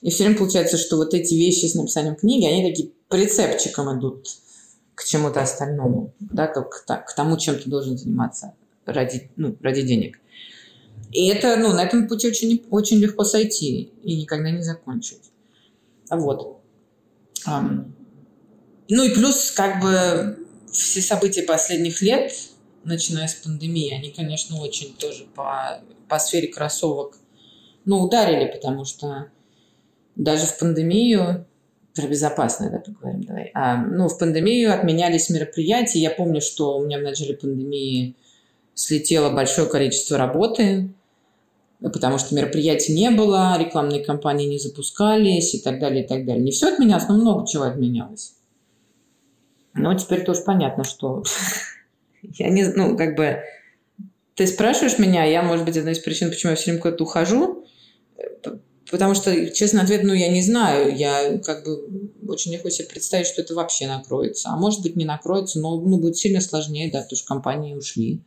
[0.00, 4.28] И все время получается, что вот эти вещи с написанием книги, они такие прицепчиком идут
[4.94, 8.54] к чему-то остальному, да, как к тому, чем ты должен заниматься
[8.86, 10.20] ради, ну, ради денег.
[11.10, 15.32] И это, ну, на этом пути очень, очень легко сойти и никогда не закончить.
[16.10, 16.60] Вот.
[17.44, 20.47] Ну и плюс, как бы,
[20.78, 22.32] все события последних лет,
[22.84, 27.16] начиная с пандемии, они, конечно, очень тоже по, по сфере кроссовок
[27.84, 29.30] ну, ударили, потому что
[30.14, 31.46] даже в пандемию,
[31.94, 35.98] про безопасное, да, поговорим, давай, а, ну, в пандемию отменялись мероприятия.
[35.98, 38.14] Я помню, что у меня в начале пандемии
[38.74, 40.94] слетело большое количество работы,
[41.80, 46.44] потому что мероприятий не было, рекламные кампании не запускались и так далее, и так далее.
[46.44, 48.37] Не все отменялось, но много чего отменялось.
[49.78, 51.22] Но теперь тоже понятно, что
[52.22, 53.42] я не, ну, как бы,
[54.34, 57.64] ты спрашиваешь меня, я, может быть, одна из причин, почему я все время куда-то ухожу,
[58.90, 60.96] Потому что, честно, ответ, ну, я не знаю.
[60.96, 64.48] Я как бы очень легко себе представить, что это вообще накроется.
[64.50, 68.22] А может быть, не накроется, но ну, будет сильно сложнее, да, потому что компании ушли.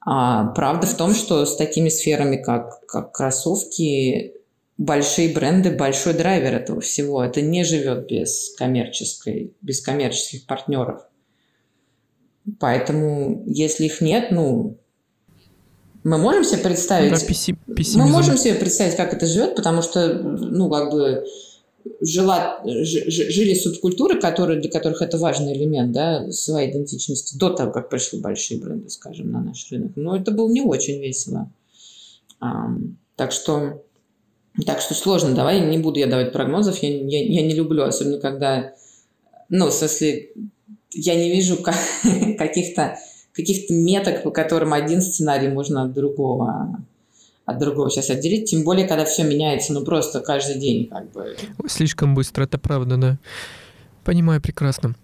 [0.00, 4.34] А, правда в том, что с такими сферами, как, как кроссовки,
[4.78, 7.22] большие бренды, большой драйвер этого всего.
[7.22, 11.02] Это не живет без коммерческой, без коммерческих партнеров.
[12.60, 14.78] Поэтому, если их нет, ну,
[16.04, 17.10] мы можем себе представить...
[17.10, 17.98] Да, пессимизм.
[17.98, 21.26] Мы можем себе представить, как это живет, потому что, ну, как бы
[22.00, 27.72] жила, ж, жили субкультуры, которые, для которых это важный элемент да, своей идентичности, до того,
[27.72, 29.92] как пришли большие бренды, скажем, на наш рынок.
[29.96, 31.50] Но это было не очень весело.
[32.40, 32.68] А,
[33.16, 33.82] так что
[34.64, 35.34] так что сложно.
[35.34, 36.82] Давай не буду я давать прогнозов.
[36.82, 38.72] Я, я, я не люблю, особенно когда...
[39.48, 40.30] Ну, в смысле,
[40.92, 41.56] я не вижу
[42.38, 42.98] каких-то
[43.32, 46.82] каких-то меток, по которым один сценарий можно от другого
[47.48, 51.34] от другого сейчас отделить, тем более, когда все меняется, ну, просто каждый день, как бы.
[51.66, 53.18] Слишком быстро, это правда, да.
[54.04, 54.94] Понимаю прекрасно.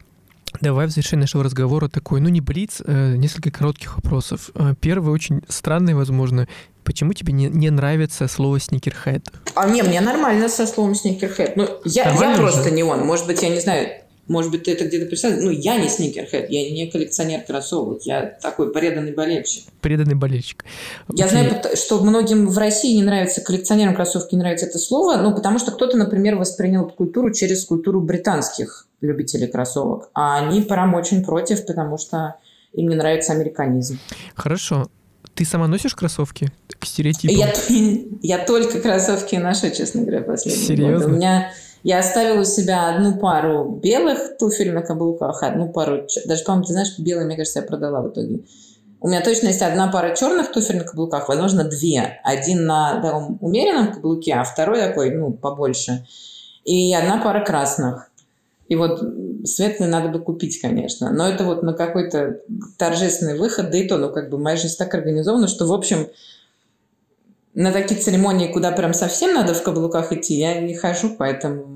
[0.60, 4.50] Давай в завершение нашего разговора такой, ну не блиц, э, несколько коротких вопросов.
[4.54, 6.48] Э, первый очень странный, возможно.
[6.84, 9.32] Почему тебе не, не нравится слово сникерхед?
[9.54, 11.56] А не, мне нормально со словом сникерхед.
[11.56, 13.00] Ну, я, я просто не он.
[13.00, 13.88] Может быть, я не знаю,
[14.26, 15.42] может быть, ты это где-то представил.
[15.42, 19.64] Ну, я не сникерхед, я не коллекционер кроссовок, я такой преданный болельщик.
[19.80, 20.64] Преданный болельщик.
[21.12, 21.38] Я Окей.
[21.38, 25.58] знаю, что многим в России не нравится, коллекционерам кроссовки не нравится это слово, ну, потому
[25.58, 31.66] что кто-то, например, воспринял культуру через культуру британских любителей кроссовок, а они прям очень против,
[31.66, 32.36] потому что
[32.72, 33.98] им не нравится американизм.
[34.34, 34.88] Хорошо.
[35.34, 37.36] Ты сама носишь кроссовки к стереотипам?
[37.36, 37.52] Я,
[38.38, 40.94] я только кроссовки ношу, честно говоря, последние Серьезно?
[40.94, 41.06] годы.
[41.06, 41.50] У меня
[41.84, 46.06] я оставила у себя одну пару белых туфель на каблуках, одну пару...
[46.24, 48.40] Даже, по-моему, ты знаешь, белые, мне кажется, я продала в итоге.
[49.00, 52.20] У меня точно есть одна пара черных туфель на каблуках, возможно, две.
[52.24, 56.06] Один на таком умеренном каблуке, а второй такой, ну, побольше.
[56.64, 58.10] И одна пара красных.
[58.74, 59.00] И вот
[59.44, 61.12] светлые надо бы купить, конечно.
[61.12, 62.40] Но это вот на какой-то
[62.76, 66.08] торжественный выход, да и то, ну, как бы моя жизнь так организована, что, в общем,
[67.54, 71.72] на такие церемонии, куда прям совсем надо в каблуках идти, я не хожу, поэтому...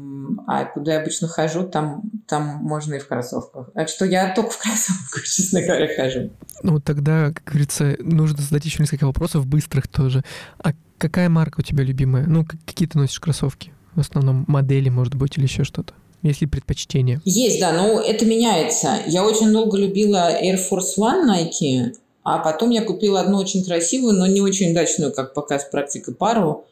[0.48, 3.70] А куда я обычно хожу, там, там можно и в кроссовках.
[3.74, 6.30] Так что я только в кроссовках, честно говоря, хожу.
[6.64, 10.24] Ну, тогда, как говорится, нужно задать еще несколько вопросов быстрых тоже.
[10.58, 12.26] А какая марка у тебя любимая?
[12.26, 13.72] Ну, какие ты носишь кроссовки?
[13.94, 15.94] В основном модели, может быть, или еще что-то?
[16.22, 17.20] Есть ли предпочтение?
[17.24, 18.98] Есть, да, но это меняется.
[19.06, 21.92] Я очень долго любила Air Force One Nike,
[22.24, 26.66] а потом я купила одну очень красивую, но не очень удачную, как показ практика, пару.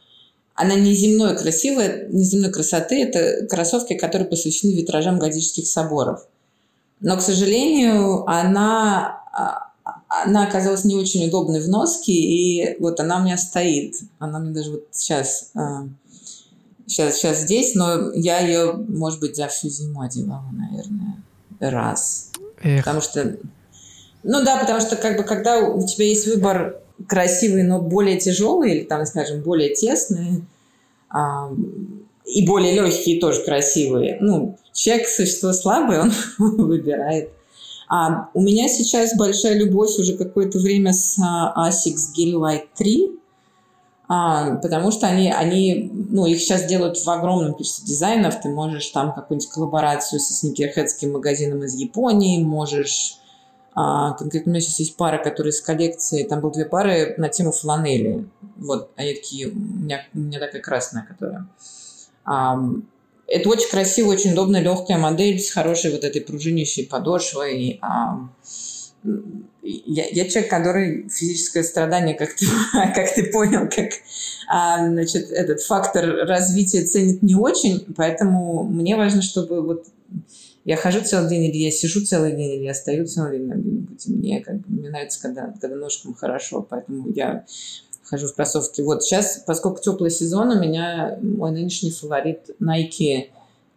[0.55, 3.03] Она неземной красивая, неземной красоты.
[3.03, 6.27] Это кроссовки, которые посвящены витражам готических соборов.
[7.01, 9.71] Но, к сожалению, она, а,
[10.09, 13.97] она оказалась не очень удобной в носке, и вот она у меня стоит.
[14.19, 15.53] Она мне даже вот сейчас,
[16.87, 21.23] сейчас, сейчас здесь, но я ее, может быть, за всю зиму одевала, наверное,
[21.61, 22.33] раз.
[22.63, 22.85] Эх.
[22.85, 23.37] Потому что
[24.29, 28.73] ну да, потому что как бы когда у тебя есть выбор красивый, но более тяжелый,
[28.73, 30.43] или там, скажем, более тесный,
[31.09, 31.53] а,
[32.25, 34.19] и более легкие тоже красивые.
[34.21, 36.11] Ну, человек существо слабое,
[36.41, 37.31] он выбирает.
[37.89, 43.11] А у меня сейчас большая любовь уже какое-то время с а, Asics Gel Light 3,
[44.09, 48.41] а, потому что они, они, ну, их сейчас делают в огромном количестве дизайнов.
[48.41, 53.19] Ты можешь там какую-нибудь коллаборацию со сникерхедским магазином из Японии, можешь
[53.79, 57.29] а, конкретно у меня сейчас есть пара, которые из коллекции, там было две пары на
[57.29, 58.27] тему фланели.
[58.57, 61.47] Вот, они такие, у меня, у меня такая красная, которая...
[62.25, 62.59] А,
[63.27, 67.79] это очень красивая, очень удобная, легкая модель с хорошей вот этой пружинящей подошвой.
[67.83, 68.21] А,
[69.63, 73.91] я, я человек, который физическое страдание, как ты, как ты понял, как
[74.49, 79.87] а, значит, этот фактор развития ценит не очень, поэтому мне важно, чтобы вот
[80.65, 84.07] я хожу целый день, или я сижу целый день, или я стою целый день где-нибудь.
[84.09, 87.45] Мне, как мне нравится, когда, когда ножкам хорошо, поэтому я
[88.03, 88.81] хожу в кроссовки.
[88.81, 93.29] Вот сейчас, поскольку теплый сезон, у меня мой нынешний фаворит Nike,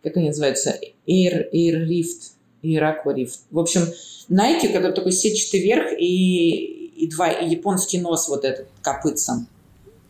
[0.04, 2.32] как они называются, Air, Air Rift,
[2.64, 3.40] Air Aqua Rift.
[3.52, 3.82] В общем,
[4.30, 9.48] Nike, который такой сетчатый верх и, и два, и японский нос вот этот копытцем.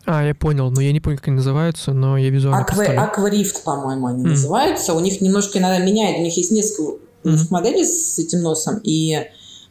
[0.06, 3.62] А, я понял, но я не помню, как они называются, но я визуально Аква, Акварифт,
[3.64, 4.28] по-моему, они mm.
[4.28, 4.94] называются.
[4.94, 7.46] У них немножко иногда меняют, у них есть несколько mm.
[7.50, 9.18] моделей с этим носом, и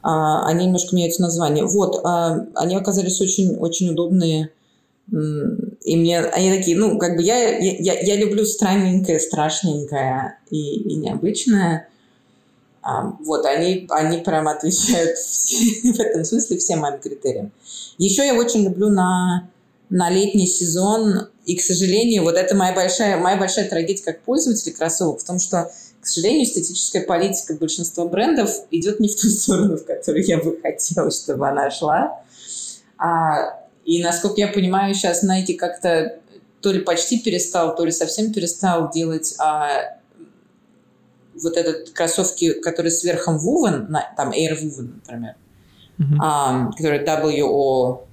[0.01, 1.65] а, они немножко меняются название.
[1.65, 4.51] Вот, а, они оказались очень, очень удобные.
[5.11, 10.95] И мне они такие, ну, как бы я, я, я люблю странненькое, страшненькое и, и
[10.97, 11.87] необычное.
[12.81, 15.17] Вот, они, они прям отвечают
[15.83, 17.51] в этом смысле всем моим критериям.
[17.97, 19.49] Еще я очень люблю на
[19.89, 24.71] на летний сезон и, к сожалению, вот это моя большая, моя большая трагедия как пользователя
[24.73, 29.77] кроссовок в том, что, к сожалению, эстетическая политика большинства брендов идет не в ту сторону,
[29.77, 32.21] в которую я бы хотела, чтобы она шла.
[32.97, 36.19] А, и, насколько я понимаю, сейчас Nike как-то
[36.61, 39.97] то ли почти перестал, то ли совсем перестал делать а,
[41.43, 45.35] вот этот кроссовки, которые сверхом Woven, там Air Woven, например,
[45.99, 46.17] mm-hmm.
[46.21, 48.07] а, который W-O-V-O-V-E-N.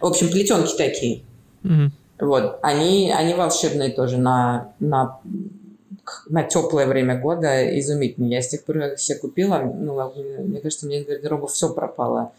[0.00, 1.22] В общем, плетенки такие.
[1.62, 1.90] Mm-hmm.
[2.20, 2.58] Вот.
[2.62, 5.20] Они, они волшебные тоже на, на,
[6.28, 8.36] на теплое время года, изумительные.
[8.36, 10.00] Я с тех пор, как все купила, ну,
[10.44, 12.32] мне кажется, у меня из гардероба все пропало,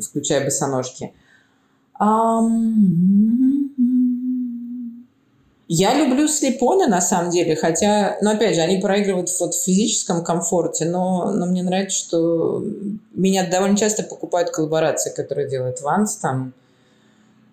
[0.00, 1.12] включая босоножки.
[2.00, 3.97] Um,
[5.68, 10.24] я люблю слепоны, на самом деле, хотя, ну, опять же, они проигрывают вот в физическом
[10.24, 12.64] комфорте, но, но мне нравится, что
[13.12, 16.54] меня довольно часто покупают коллаборации, которые делает Ванс, там,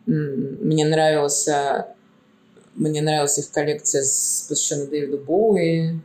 [0.06, 1.88] мне нравился
[2.76, 6.00] мне нравилась их коллекция, посвященная Дэвиду Боуи.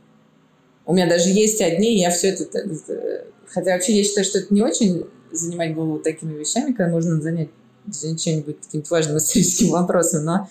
[0.85, 3.25] У меня даже есть одни, я все это...
[3.47, 7.49] Хотя вообще я считаю, что это не очень занимать голову такими вещами, когда можно занять
[7.91, 10.49] чем-нибудь каким-то важным историческим вопросом, но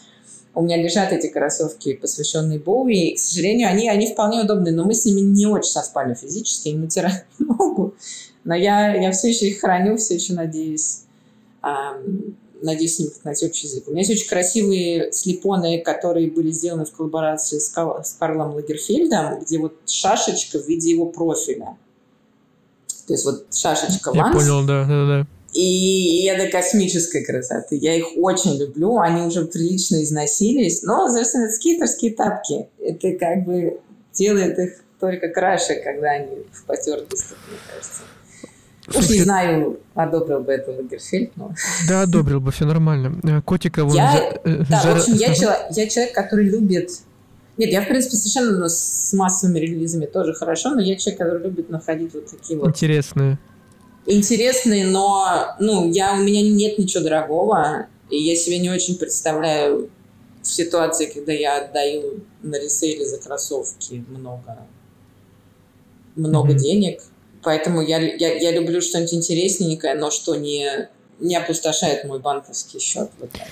[0.54, 4.84] у меня лежат эти кроссовки, посвященные Боуи, и, к сожалению, они, они вполне удобные, но
[4.84, 7.94] мы с ними не очень совпали физически, им натирать ногу.
[8.44, 11.02] Но я, я все еще их храню, все еще надеюсь,
[11.62, 13.84] эм, надеюсь с ними найти общий язык.
[13.86, 18.54] У меня есть очень красивые слепоны, которые были сделаны в коллаборации с, Кал, с Карлом
[18.54, 21.76] Лагерфельдом, где вот шашечка в виде его профиля.
[23.06, 25.26] То есть вот шашечка Я понял, да, да, да.
[25.52, 27.76] И это космической красоты.
[27.76, 28.98] Я их очень люблю.
[28.98, 30.82] Они уже прилично износились.
[30.82, 32.68] Но, собственно, это скитерские тапки.
[32.78, 33.80] Это как бы
[34.12, 38.02] делает их только краше, когда они в потертостях, мне кажется.
[38.92, 41.54] Уж не знаю, одобрил бы это Лагерфельд, но...
[41.88, 43.20] Да, одобрил бы, все нормально.
[43.22, 43.94] Э, котика вон...
[43.94, 44.64] Я, за...
[44.68, 44.94] да, жар...
[44.94, 46.90] в общем, я человек, я человек, который любит...
[47.56, 51.70] Нет, я, в принципе, совершенно с массовыми релизами тоже хорошо, но я человек, который любит
[51.70, 52.68] находить вот такие вот...
[52.68, 53.38] Интересные
[54.10, 59.90] интересный, но ну, я, у меня нет ничего дорогого, и я себе не очень представляю
[60.42, 64.58] в ситуации, когда я отдаю на ресейле за кроссовки много,
[66.16, 66.58] много mm-hmm.
[66.58, 67.02] денег.
[67.42, 70.88] Поэтому я, я, я люблю что-нибудь интересненькое, но что не,
[71.20, 73.10] не опустошает мой банковский счет.
[73.18, 73.48] Вот так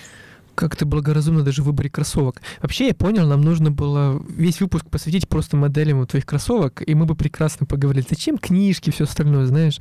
[0.59, 2.43] как ты благоразумно даже в выборе кроссовок.
[2.61, 7.07] Вообще, я понял, нам нужно было весь выпуск посвятить просто моделям твоих кроссовок, и мы
[7.07, 8.05] бы прекрасно поговорили.
[8.11, 9.79] Зачем книжки, все остальное, знаешь?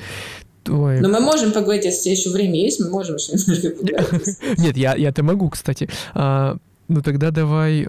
[0.68, 0.99] Ой.
[0.99, 4.38] Но мы можем поговорить, если еще время есть, мы можем еще немножко поговорить.
[4.57, 5.89] Нет, я, я-то могу, кстати.
[6.13, 6.57] А,
[6.88, 7.88] ну тогда давай...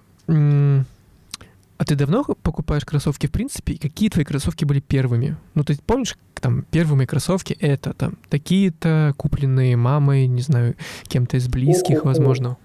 [1.78, 3.74] А ты давно покупаешь кроссовки в принципе?
[3.74, 5.36] И какие твои кроссовки были первыми?
[5.54, 10.74] Ну, ты помнишь, там, первые кроссовки это там такие-то, купленные мамой, не знаю,
[11.06, 12.56] кем-то из близких, возможно.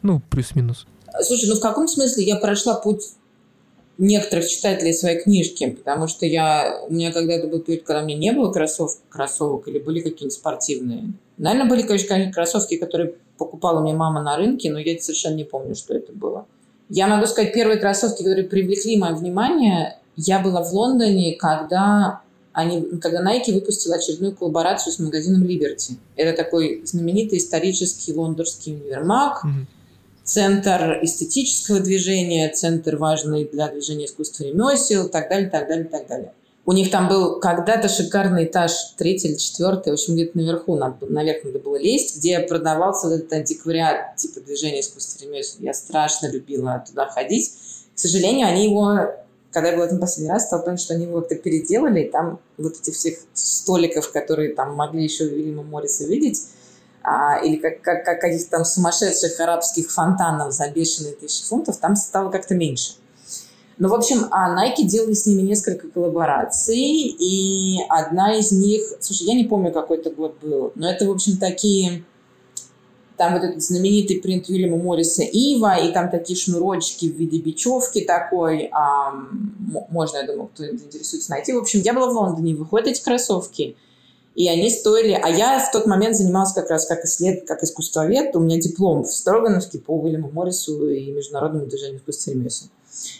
[0.00, 0.86] Ну, плюс-минус.
[1.22, 3.02] Слушай, ну в каком смысле я прошла путь
[3.98, 8.18] некоторых читателей своей книжки, потому что я, у меня когда-то был период, когда у меня
[8.18, 11.12] не было кроссовок, кроссовок или были какие-нибудь спортивные.
[11.38, 15.74] Наверное, были, конечно, кроссовки, которые покупала мне мама на рынке, но я совершенно не помню,
[15.74, 16.46] что это было.
[16.88, 22.20] Я могу сказать, первые кроссовки, которые привлекли мое внимание, я была в Лондоне, когда
[22.52, 25.96] они, когда Nike выпустила очередную коллаборацию с магазином Liberty.
[26.14, 29.66] Это такой знаменитый исторический лондонский универмаг, mm-hmm
[30.24, 36.32] центр эстетического движения, центр важный для движения искусства ремесел, так далее, так далее, так далее.
[36.66, 41.06] У них там был когда-то шикарный этаж, третий или четвертый, в общем, где-то наверху, надо,
[41.06, 45.58] наверх надо было лезть, где продавался этот антиквариат типа движения искусства ремесел.
[45.60, 47.52] Я страшно любила туда ходить.
[47.94, 48.96] К сожалению, они его,
[49.52, 52.40] когда я была там последний раз, стал понять, что они его как-то переделали, и там
[52.56, 56.44] вот этих всех столиков, которые там могли еще Вильяма Морриса видеть,
[57.04, 61.96] а, или как, как, как каких-то там сумасшедших арабских фонтанов за бешеные тысячи фунтов, там
[61.96, 62.94] стало как-то меньше.
[63.76, 69.26] Ну, в общем, а Nike делали с ними несколько коллабораций, и одна из них, слушай,
[69.26, 72.04] я не помню, какой это год был, но это, в общем, такие,
[73.16, 78.00] там вот этот знаменитый принт Уильяма Морриса Ива, и там такие шнурочки в виде бечевки
[78.02, 79.12] такой, а,
[79.90, 81.52] можно, я думаю, кто интересуется найти.
[81.52, 83.76] В общем, я была в Лондоне, выходят эти кроссовки,
[84.34, 85.12] и они стоили...
[85.12, 87.46] А я в тот момент занималась как раз как, исслед...
[87.46, 88.34] как искусствовед.
[88.34, 92.66] У меня диплом в Строгановске по Уильяму Моррису и международному движению искусства и ремесел.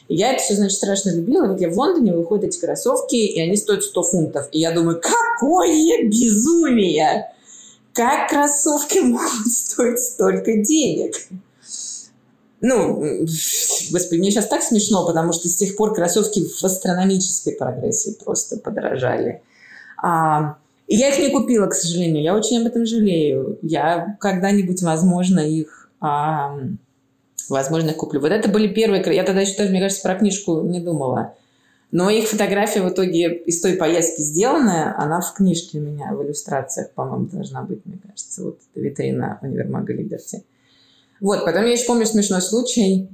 [0.08, 1.46] И я это все, значит, страшно любила.
[1.46, 4.48] Вот я в Лондоне, выходят эти кроссовки, и они стоят 100 фунтов.
[4.50, 7.30] И я думаю, какое безумие!
[7.92, 11.14] Как кроссовки могут стоить столько денег?
[12.60, 13.26] Ну,
[13.92, 18.56] господи, мне сейчас так смешно, потому что с тех пор кроссовки в астрономической прогрессии просто
[18.56, 19.42] подорожали.
[20.02, 20.56] А,
[20.86, 22.22] и я их не купила, к сожалению.
[22.22, 23.58] Я очень об этом жалею.
[23.62, 26.58] Я когда-нибудь, возможно, их а,
[27.48, 28.20] возможно, куплю.
[28.20, 29.02] Вот это были первые...
[29.14, 31.34] Я тогда еще даже, мне кажется, про книжку не думала.
[31.90, 36.24] Но их фотография в итоге из той поездки сделанная, она в книжке у меня, в
[36.24, 38.42] иллюстрациях, по-моему, должна быть, мне кажется.
[38.42, 40.42] Вот витрина универмага Либерти.
[41.20, 43.08] Вот, потом я еще помню смешной случай.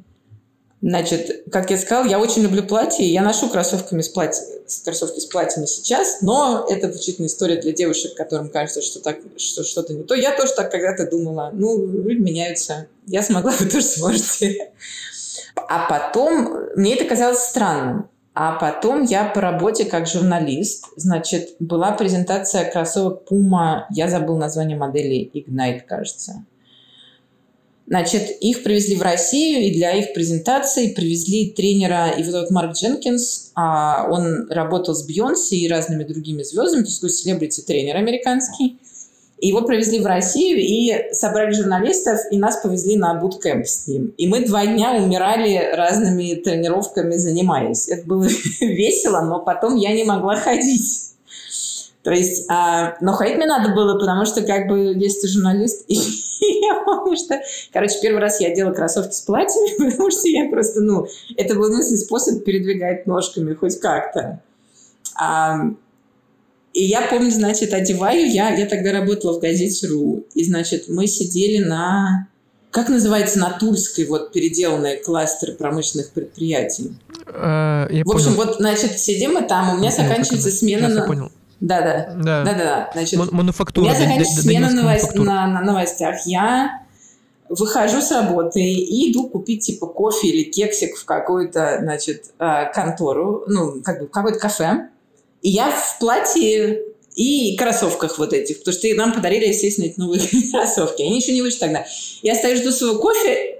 [0.83, 4.43] Значит, как я сказала, я очень люблю платья, я ношу кроссовками с платья,
[4.83, 9.63] кроссовки с платьями сейчас, но это исключительно история для девушек, которым кажется, что, так, что
[9.63, 10.15] что-то не то.
[10.15, 14.73] Я тоже так когда-то думала, ну, люди меняются, я смогла, вы тоже сможете.
[15.55, 18.09] А потом, мне это казалось странным.
[18.33, 24.79] А потом я по работе как журналист, значит, была презентация кроссовок Puma, я забыл название
[24.79, 26.45] модели Ignite, кажется.
[27.91, 33.51] Значит, их привезли в Россию, и для их презентации привезли тренера, его зовут Марк Дженкинс.
[33.57, 38.79] А он работал с Бьонси и разными другими звездами, то есть такой селебрити-тренер американский.
[39.39, 44.15] И его привезли в Россию и собрали журналистов, и нас повезли на буткемп с ним.
[44.17, 47.89] И мы два дня умирали разными тренировками, занимаясь.
[47.89, 48.23] Это было
[48.61, 51.11] весело, но потом я не могла ходить.
[52.05, 55.85] То есть, а, но ходить мне надо было, потому что, как бы, если ты журналист,
[55.89, 55.99] и,
[56.41, 57.41] я помню, что,
[57.73, 61.69] короче, первый раз я делала кроссовки с платьями, потому что я просто, ну, это был
[61.69, 64.43] единственный способ передвигать ножками хоть как-то.
[65.19, 65.71] А,
[66.73, 71.07] и я помню, значит, одеваю я, я тогда работала в газете «Ру», и, значит, мы
[71.07, 72.29] сидели на,
[72.71, 76.95] как называется, на Тульской, вот, переделанные кластеры промышленных предприятий.
[77.27, 78.37] А, я в общем, понял.
[78.37, 81.07] вот, значит, сидим мы там, у меня я заканчивается смена на...
[81.07, 81.33] понял.
[81.61, 82.15] Да, да.
[82.17, 82.91] Да, да, да.
[82.93, 83.85] Значит, Мануфактура.
[83.85, 86.27] У меня заканчивается смена новость, на, на новостях.
[86.27, 86.81] Я
[87.51, 93.45] выхожу с работы и иду купить типа кофе или кексик в какую-то, значит, а, контору,
[93.47, 94.89] ну, как бы в какое-то кафе.
[95.43, 96.83] И я в платье
[97.17, 101.03] и кроссовках вот этих, потому что нам подарили, естественно, эти новые кроссовки.
[101.03, 101.85] Они еще не вышли тогда.
[102.23, 103.60] Я стою, жду своего кофе,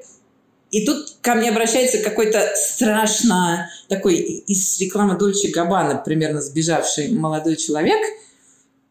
[0.71, 7.57] и тут ко мне обращается какой-то страшно такой из рекламы Дольче Габбана примерно сбежавший молодой
[7.57, 7.99] человек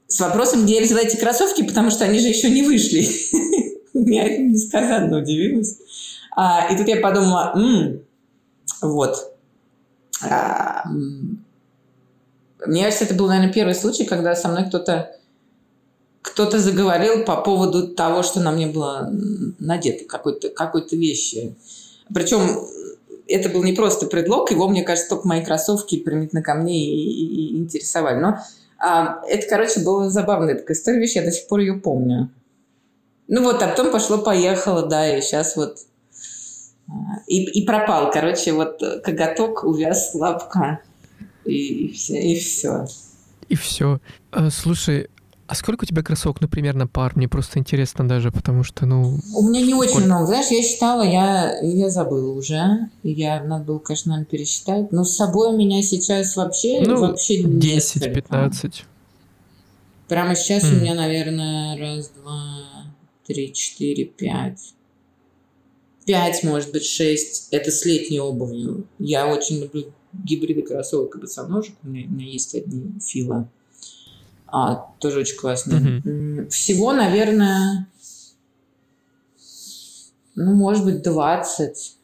[0.07, 3.07] с вопросом, где я взяла эти кроссовки, потому что они же еще не вышли.
[3.93, 5.77] Я несказанно удивилась.
[6.35, 7.53] А, и тут я подумала,
[8.81, 9.35] вот.
[10.21, 10.83] А,
[12.65, 15.18] мне кажется, это был, наверное, первый случай, когда со мной кто-то
[16.31, 19.09] кто-то заговорил по поводу того, что на мне было
[19.59, 21.55] надето, какой-то какой вещи.
[22.13, 22.67] Причем
[23.27, 27.53] это был не просто предлог, его, мне кажется, только мои кроссовки примитивно ко мне и,
[27.53, 28.19] и, интересовали.
[28.19, 28.39] Но
[28.77, 32.29] а, это, короче, была забавная такая история, вещь, я до сих пор ее помню.
[33.27, 35.77] Ну вот, а потом пошло-поехало, да, и сейчас вот
[36.87, 36.91] а,
[37.27, 40.81] и, и пропал, короче, вот коготок, увяз лапка,
[41.45, 42.19] и, и все.
[42.19, 42.87] И все.
[43.49, 43.99] И все.
[44.49, 45.09] Слушай,
[45.49, 47.13] а сколько у тебя кроссовок, ну, примерно пар?
[47.15, 49.19] Мне просто интересно даже, потому что, ну...
[49.35, 50.27] У меня не очень много.
[50.27, 52.87] Знаешь, я считала, я, я забыла уже.
[53.01, 54.91] Я, надо было, конечно, наверное, пересчитать.
[54.91, 56.81] Но с собой у меня сейчас вообще...
[56.81, 58.83] Ну, вообще 10-15.
[60.07, 60.71] Прямо сейчас mm.
[60.71, 62.93] у меня, наверное, раз, два,
[63.25, 64.75] три, четыре, пять.
[66.05, 67.47] Пять, может быть, шесть.
[67.49, 68.85] Это с летней обувью.
[68.99, 71.73] Я очень люблю гибриды кроссовок и босоножек.
[71.81, 73.49] У меня, у меня есть одни фила
[74.51, 75.75] а, тоже очень классно.
[75.75, 76.49] Mm-hmm.
[76.49, 77.87] Всего, наверное,
[80.35, 81.95] ну, может быть, 20.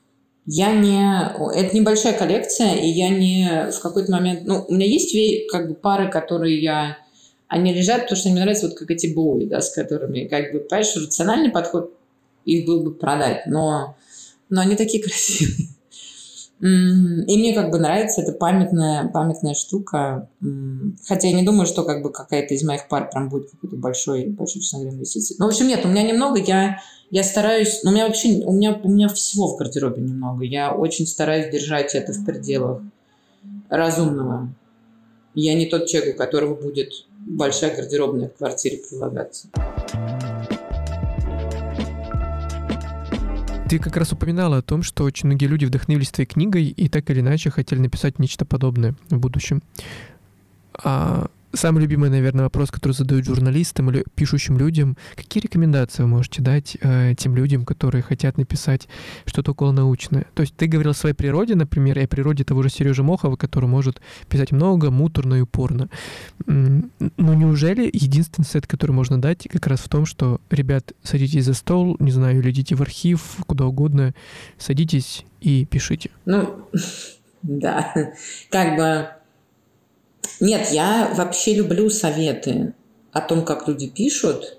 [0.48, 1.32] Я не...
[1.56, 4.42] Это небольшая коллекция, и я не в какой-то момент...
[4.46, 5.16] Ну, у меня есть
[5.50, 6.98] как бы пары, которые я...
[7.48, 10.60] Они лежат, потому что мне нравятся вот как эти бои, да, с которыми, как бы,
[10.60, 11.94] понимаешь, рациональный подход
[12.44, 13.96] их был бы продать, но,
[14.50, 15.70] но они такие красивые.
[16.62, 16.66] И
[17.38, 20.30] мне как бы нравится, это памятная, памятная штука.
[21.06, 24.28] Хотя я не думаю, что как бы какая-то из моих пар прям будет какой-то большой,
[24.28, 25.36] большой, честно говоря, инвестиции.
[25.38, 26.80] Ну, в общем, нет, у меня немного, я,
[27.12, 30.46] я стараюсь, ну, у меня вообще, у меня, у меня всего в гардеробе немного.
[30.46, 32.82] Я очень стараюсь держать это в пределах
[33.70, 34.50] разумного.
[35.34, 39.50] Я не тот человек, у которого будет большая гардеробная в квартире прилагаться.
[43.68, 47.10] Ты как раз упоминала о том, что очень многие люди вдохновились твоей книгой и так
[47.10, 49.64] или иначе хотели написать нечто подобное в будущем.
[50.84, 54.98] А Самый любимый, наверное, вопрос, который задают журналистам или пишущим людям.
[55.16, 58.90] Какие рекомендации вы можете дать э, тем людям, которые хотят написать
[59.26, 60.26] что-то около научное?
[60.34, 63.38] То есть ты говорил о своей природе, например, и о природе того же Сережи Мохова,
[63.38, 65.90] который может писать много, муторно и упорно.
[66.46, 71.54] Но неужели единственный совет, который можно дать, как раз в том, что, ребят, садитесь за
[71.54, 74.14] стол, не знаю, или идите в архив, куда угодно,
[74.58, 76.12] садитесь и пишите?
[76.26, 76.68] Ну,
[77.44, 77.94] да,
[78.50, 79.08] как бы
[80.40, 82.74] нет, я вообще люблю советы
[83.12, 84.58] о том, как люди пишут.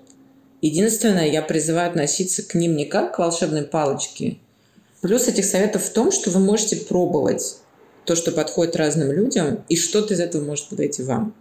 [0.61, 4.37] Единственное, я призываю относиться к ним не как к волшебной палочке.
[5.01, 7.57] Плюс этих советов в том, что вы можете пробовать
[8.05, 11.35] то, что подходит разным людям, и что-то из этого может подойти вам.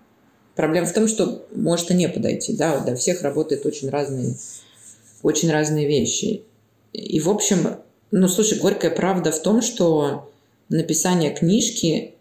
[0.56, 2.54] Проблема в том, что может и не подойти.
[2.54, 4.34] Да, для всех работают очень разные,
[5.22, 6.42] очень разные вещи.
[6.92, 7.76] И, в общем,
[8.10, 10.30] ну, слушай, горькая правда в том, что
[10.68, 12.15] написание книжки,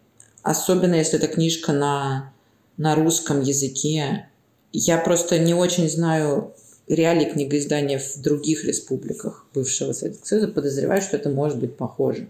[0.46, 2.32] особенно если это книжка на,
[2.78, 4.30] на русском языке,
[4.72, 6.54] я просто не очень знаю
[6.88, 12.28] реалии книгоиздания в других республиках бывшего Советского Союза, подозреваю, что это может быть похоже.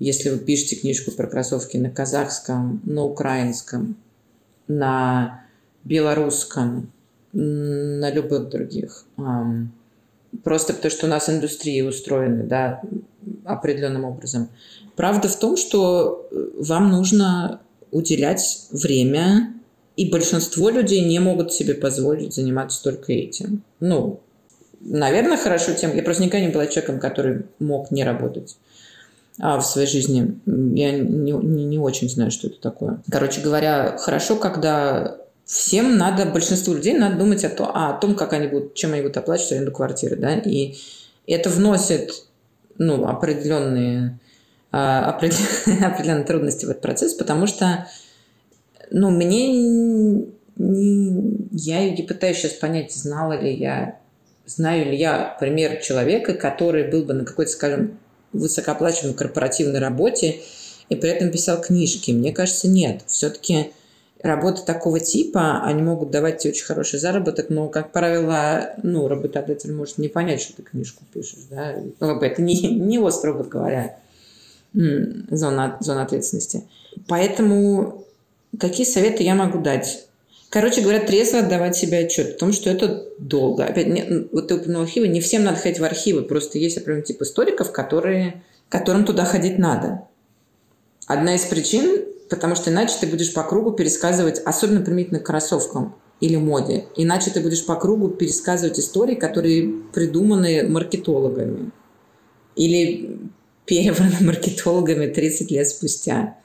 [0.00, 3.96] Если вы пишете книжку про кроссовки на казахском, на украинском,
[4.66, 5.44] на
[5.84, 6.90] белорусском,
[7.32, 9.04] на любых других.
[10.42, 12.82] Просто потому, что у нас индустрии устроены да,
[13.44, 14.48] определенным образом.
[14.98, 16.27] Правда в том, что
[16.58, 17.60] вам нужно
[17.90, 19.54] уделять время
[19.96, 23.62] и большинство людей не могут себе позволить заниматься только этим.
[23.80, 24.20] Ну,
[24.80, 25.94] наверное, хорошо тем.
[25.96, 28.56] Я просто никогда не была человеком, который мог не работать
[29.40, 30.38] а, в своей жизни.
[30.46, 33.02] Я не, не, не очень знаю, что это такое.
[33.10, 38.34] Короче говоря, хорошо, когда всем надо, большинству людей надо думать о, то, о том, как
[38.34, 40.76] они будут, чем они будут оплачивать аренду квартиры, да, и
[41.26, 42.26] это вносит,
[42.76, 44.27] ну, определенные, а,
[44.70, 47.88] определенные трудности в этот процесс, потому что
[48.90, 50.26] ну, мне
[50.58, 53.98] я не пытаюсь сейчас понять, знала ли я,
[54.46, 57.98] знаю ли я пример человека, который был бы на какой-то, скажем,
[58.32, 60.40] высокооплачиваемой корпоративной работе
[60.88, 62.10] и при этом писал книжки.
[62.10, 63.02] Мне кажется, нет.
[63.06, 63.70] Все-таки
[64.22, 69.72] работы такого типа, они могут давать тебе очень хороший заработок, но, как правило, ну, работодатель
[69.72, 71.46] может не понять, что ты книжку пишешь.
[71.50, 71.76] Да?
[72.00, 73.96] Ну, это не, не его, строго говоря,
[74.74, 76.64] зона, зона ответственности.
[77.06, 78.04] Поэтому
[78.58, 80.06] Какие советы я могу дать?
[80.48, 83.64] Короче говоря, трезво отдавать себе отчет о том, что это долго.
[83.64, 87.04] Опять, не, вот ты упомянул архивы, не всем надо ходить в архивы, просто есть определенный
[87.04, 90.04] тип историков, которые, которым туда ходить надо.
[91.06, 95.94] Одна из причин, потому что иначе ты будешь по кругу пересказывать, особенно применительно к кроссовкам
[96.20, 101.70] или моде, иначе ты будешь по кругу пересказывать истории, которые придуманы маркетологами
[102.56, 103.20] или
[103.68, 106.36] перевраны маркетологами 30 лет спустя.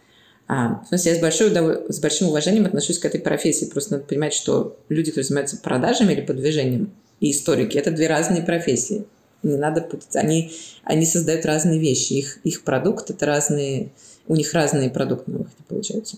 [0.48, 1.52] А, в смысле, я с, большой,
[1.90, 3.66] с большим уважением отношусь к этой профессии.
[3.66, 6.92] Просто надо понимать, что люди, которые занимаются продажами или продвижением,
[7.22, 9.06] и историки– это две разные профессии.
[9.42, 10.16] Не надо путать.
[10.16, 10.52] Они,
[10.84, 12.14] они создают разные вещи.
[12.14, 13.92] Их, их продукт– это разные…
[14.28, 16.18] У них разные продукты на выходе получаются.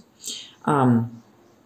[0.63, 1.09] А,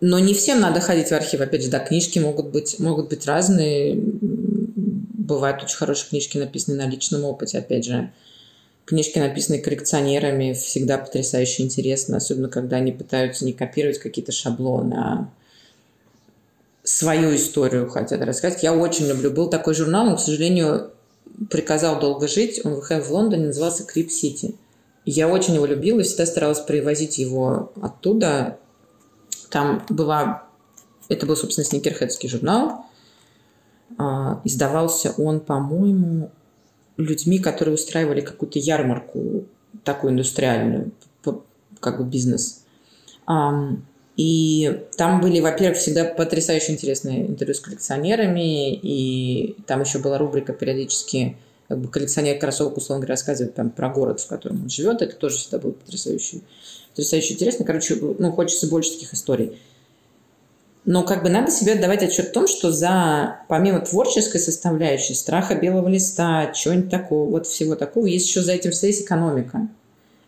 [0.01, 1.41] но не всем надо ходить в архив.
[1.41, 3.95] Опять же, да, книжки могут быть, могут быть разные.
[3.95, 7.59] Бывают очень хорошие книжки, написанные на личном опыте.
[7.59, 8.11] Опять же,
[8.89, 15.29] Книжки, написанные коллекционерами, всегда потрясающе интересно, особенно когда они пытаются не копировать какие-то шаблоны, а
[16.83, 18.63] свою историю хотят рассказать.
[18.63, 19.29] Я очень люблю.
[19.29, 20.89] Был такой журнал, он, к сожалению,
[21.51, 22.61] приказал долго жить.
[22.63, 24.55] Он выходил в Лондоне, назывался Крип Сити.
[25.05, 28.57] Я очень его любила и всегда старалась привозить его оттуда.
[29.51, 30.47] Там была...
[31.09, 32.85] Это был, собственно, сникерхедский журнал.
[33.99, 36.31] А, издавался он, по-моему,
[36.99, 39.45] людьми, которые устраивали какую-то ярмарку
[39.84, 40.91] такую индустриальную,
[41.80, 42.65] как бы бизнес.
[44.17, 50.51] И там были, во-первых, всегда потрясающе интересные интервью с коллекционерами, и там еще была рубрика
[50.51, 51.38] периодически
[51.69, 55.01] как бы коллекционер кроссовок, условно говоря, рассказывает там про город, в котором он живет.
[55.01, 56.41] Это тоже всегда было потрясающе,
[56.89, 57.63] потрясающе интересно.
[57.63, 59.57] Короче, ну, хочется больше таких историй.
[60.89, 65.53] Но как бы надо себе отдавать отчет в том, что за, помимо творческой составляющей, страха
[65.53, 69.67] белого листа, чего-нибудь такого, вот всего такого, есть еще за этим стоит экономика.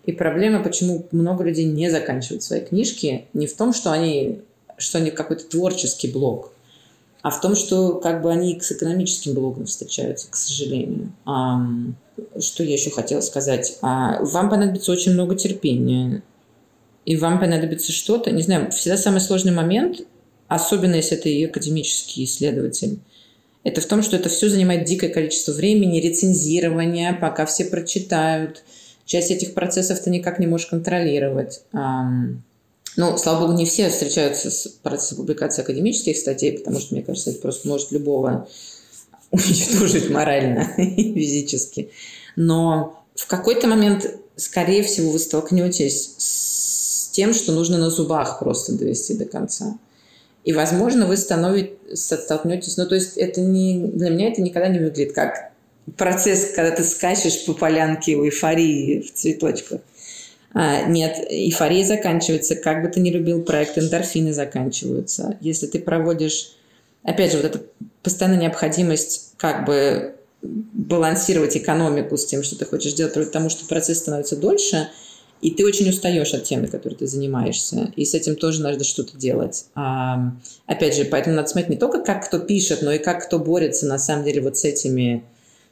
[0.05, 4.41] И проблема, почему много людей не заканчивают свои книжки, не в том, что они,
[4.77, 6.53] что они какой-то творческий блог,
[7.23, 11.11] а в том, что как бы они с экономическим блогом встречаются, к сожалению.
[11.25, 11.59] А,
[12.39, 13.79] что я еще хотела сказать?
[13.81, 16.21] А, вам понадобится очень много терпения.
[17.07, 20.01] И вам понадобится что-то, не знаю, всегда самый сложный момент
[20.51, 22.99] особенно если и академический исследователь,
[23.63, 28.63] это в том, что это все занимает дикое количество времени, рецензирования, пока все прочитают.
[29.05, 31.61] Часть этих процессов ты никак не можешь контролировать.
[31.71, 37.29] Ну, слава богу, не все встречаются с процессом публикации академических статей, потому что, мне кажется,
[37.29, 38.49] это просто может любого
[39.31, 41.91] уничтожить морально и физически.
[42.35, 44.05] Но в какой-то момент,
[44.35, 49.77] скорее всего, вы столкнетесь с тем, что нужно на зубах просто довести до конца.
[50.43, 52.77] И, возможно, вы столкнетесь...
[52.77, 53.87] Ну, то есть это не...
[53.87, 55.51] Для меня это никогда не выглядит как
[55.97, 59.81] процесс, когда ты скачешь по полянке в эйфории в цветочках.
[60.53, 62.55] А, нет, эйфория заканчивается.
[62.55, 65.37] Как бы ты ни любил проект, эндорфины заканчиваются.
[65.41, 66.55] Если ты проводишь
[67.03, 67.61] опять же, вот эта
[68.03, 73.99] постоянная необходимость как бы балансировать экономику с тем, что ты хочешь делать, потому что процесс
[73.99, 74.89] становится дольше,
[75.41, 77.91] и ты очень устаешь от темы, которой ты занимаешься.
[77.95, 79.65] И с этим тоже надо что-то делать.
[79.75, 80.33] А,
[80.67, 83.87] опять же, поэтому надо смотреть не только, как кто пишет, но и как кто борется,
[83.87, 85.23] на самом деле, вот с этими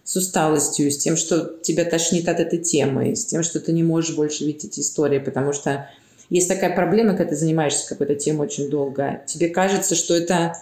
[0.04, 3.84] с усталостью, с тем, что тебя тошнит от этой темы, с тем, что ты не
[3.84, 5.88] можешь больше видеть эти истории, потому что
[6.32, 9.22] есть такая проблема, когда ты занимаешься какой-то темой очень долго.
[9.28, 10.56] Тебе кажется, что это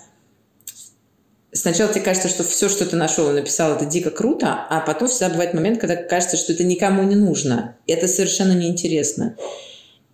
[1.58, 5.08] сначала тебе кажется, что все, что ты нашел и написал, это дико круто, а потом
[5.08, 7.76] всегда бывает момент, когда кажется, что это никому не нужно.
[7.88, 9.36] Это совершенно неинтересно.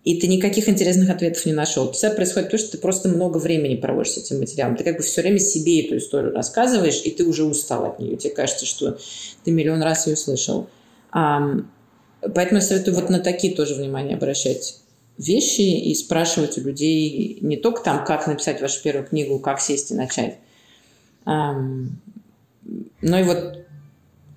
[0.04, 1.90] И ты никаких интересных ответов не нашел.
[1.92, 4.76] Всегда происходит то, что ты просто много времени проводишь с этим материалом.
[4.76, 8.16] Ты как бы все время себе эту историю рассказываешь, и ты уже устал от нее.
[8.16, 8.98] Тебе кажется, что
[9.44, 10.68] ты миллион раз ее слышал.
[11.10, 14.80] Поэтому я советую вот на такие тоже внимание обращать
[15.16, 19.90] вещи и спрашивать у людей не только там, как написать вашу первую книгу, как сесть
[19.90, 20.38] и начать,
[21.24, 23.64] но и вот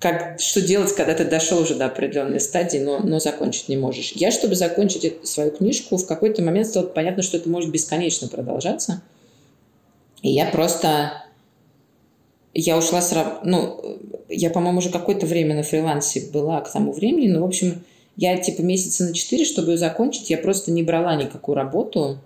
[0.00, 4.12] как, что делать, когда ты дошел уже до определенной стадии, но, но закончить не можешь.
[4.12, 9.02] Я, чтобы закончить свою книжку, в какой-то момент стало понятно, что это может бесконечно продолжаться.
[10.22, 11.24] И я просто...
[12.54, 13.98] Я ушла с Ну,
[14.28, 17.84] я, по-моему, уже какое-то время на фрилансе была к тому времени, но, в общем,
[18.16, 22.18] я типа месяца на четыре, чтобы ее закончить, я просто не брала никакую работу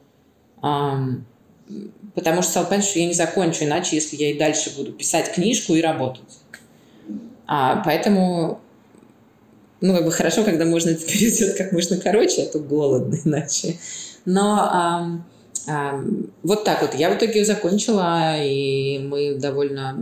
[2.14, 5.32] потому что стала понять, что я не закончу иначе, если я и дальше буду писать
[5.32, 6.22] книжку и работать.
[7.46, 8.60] А, поэтому,
[9.80, 13.78] ну, как бы хорошо, когда можно это перейдет как можно короче, а то голодно иначе.
[14.24, 15.22] Но
[16.42, 16.94] вот так вот.
[16.94, 19.96] Я в итоге закончила, и мы довольно...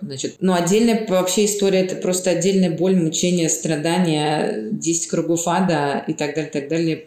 [0.00, 6.12] Значит, ну, отдельная вообще история, это просто отдельная боль, мучение, страдания, 10 кругов ада и
[6.12, 7.04] так далее, так далее,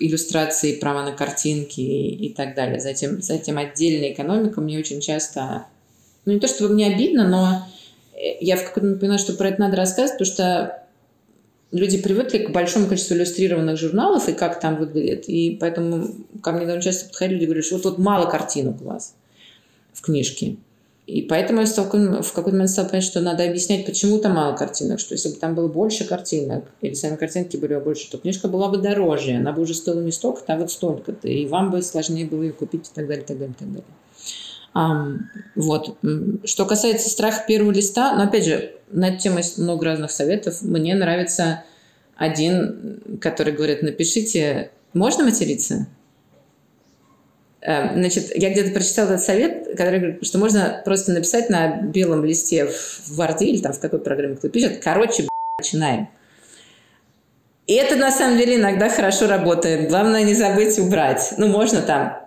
[0.00, 2.80] иллюстрации, права на картинки и, и так далее.
[2.80, 5.66] Затем, затем отдельная экономика мне очень часто...
[6.24, 7.66] Ну, не то чтобы мне обидно, но
[8.40, 10.81] я в какой-то момент поняла, что про это надо рассказывать, потому что
[11.72, 15.28] люди привыкли к большому количеству иллюстрированных журналов и как там выглядит.
[15.28, 16.08] И поэтому
[16.42, 19.14] ко мне довольно часто подходили люди говорят, что вот, вот мало картинок у вас
[19.92, 20.56] в книжке.
[21.06, 24.56] И поэтому я стал, в какой-то момент стал понять, что надо объяснять, почему там мало
[24.56, 28.46] картинок, что если бы там было больше картинок, или сами картинки были больше, то книжка
[28.46, 31.82] была бы дороже, она бы уже стоила не столько-то, а вот столько-то, и вам бы
[31.82, 33.84] сложнее было ее купить и так далее, и так далее, и так далее.
[34.74, 35.98] Вот.
[36.44, 40.62] Что касается страха первого листа, но опять же, на эту тему есть много разных советов.
[40.62, 41.64] Мне нравится
[42.16, 45.86] один, который говорит, напишите, можно материться?
[47.62, 52.24] Эм, значит, я где-то прочитала этот совет, который говорит, что можно просто написать на белом
[52.24, 55.28] листе в Word или там в какой программе кто пишет, короче,
[55.58, 56.08] начинаем.
[57.68, 59.88] И это на самом деле иногда хорошо работает.
[59.88, 61.34] Главное не забыть убрать.
[61.38, 62.21] Ну, можно там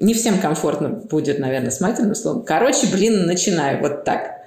[0.00, 2.42] не всем комфортно будет, наверное, с матерным словом.
[2.42, 4.40] Короче, блин, начинаю вот так.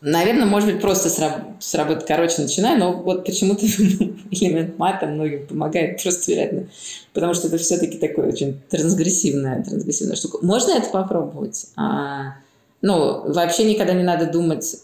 [0.00, 1.10] Наверное, может быть, просто
[1.58, 3.66] сработать, короче, начинаю, но вот почему-то
[4.30, 6.68] элемент мата многим помогает просто вероятно,
[7.12, 10.38] потому что это все-таки такое очень трансгрессивная, трансгрессивная штука.
[10.40, 11.66] Можно это попробовать?
[11.76, 12.36] А,
[12.80, 14.76] ну, вообще никогда не надо думать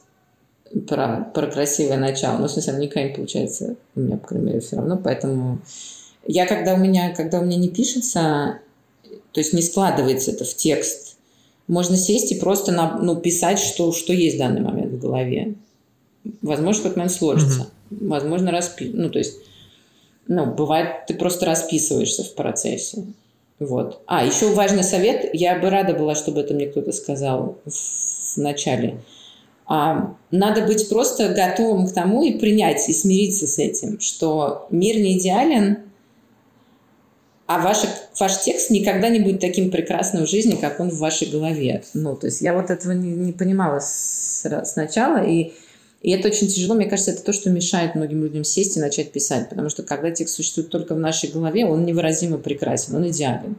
[0.87, 2.39] про, про красивое начало.
[2.39, 5.01] Ну, в смысле, никогда не получается у меня, по крайней мере, все равно.
[5.03, 5.61] Поэтому
[6.27, 8.59] я, когда у меня, когда у меня не пишется,
[9.37, 11.19] то есть не складывается это в текст.
[11.69, 15.57] Можно сесть и просто на, ну, писать, что, что есть в данный момент в голове.
[16.41, 17.67] Возможно, в какой-то момент сложится.
[17.91, 18.09] Mm-hmm.
[18.09, 18.91] Возможно, распи...
[18.95, 19.37] Ну, то есть,
[20.27, 23.05] ну, бывает, ты просто расписываешься в процессе.
[23.59, 24.01] Вот.
[24.07, 25.29] А, еще важный совет.
[25.35, 29.03] Я бы рада была, чтобы это мне кто-то сказал в начале.
[29.67, 34.97] А, надо быть просто готовым к тому и принять, и смириться с этим, что мир
[34.97, 35.81] не идеален,
[37.47, 37.79] а ваш,
[38.19, 41.85] ваш текст никогда не будет таким прекрасным в жизни, как он в вашей голове.
[41.95, 45.53] Ну, то есть я вот этого не, не понимала с, сначала, и,
[46.03, 46.75] и это очень тяжело.
[46.75, 50.11] Мне кажется, это то, что мешает многим людям сесть и начать писать, потому что когда
[50.11, 53.57] текст существует только в нашей голове, он невыразимо прекрасен, он идеален.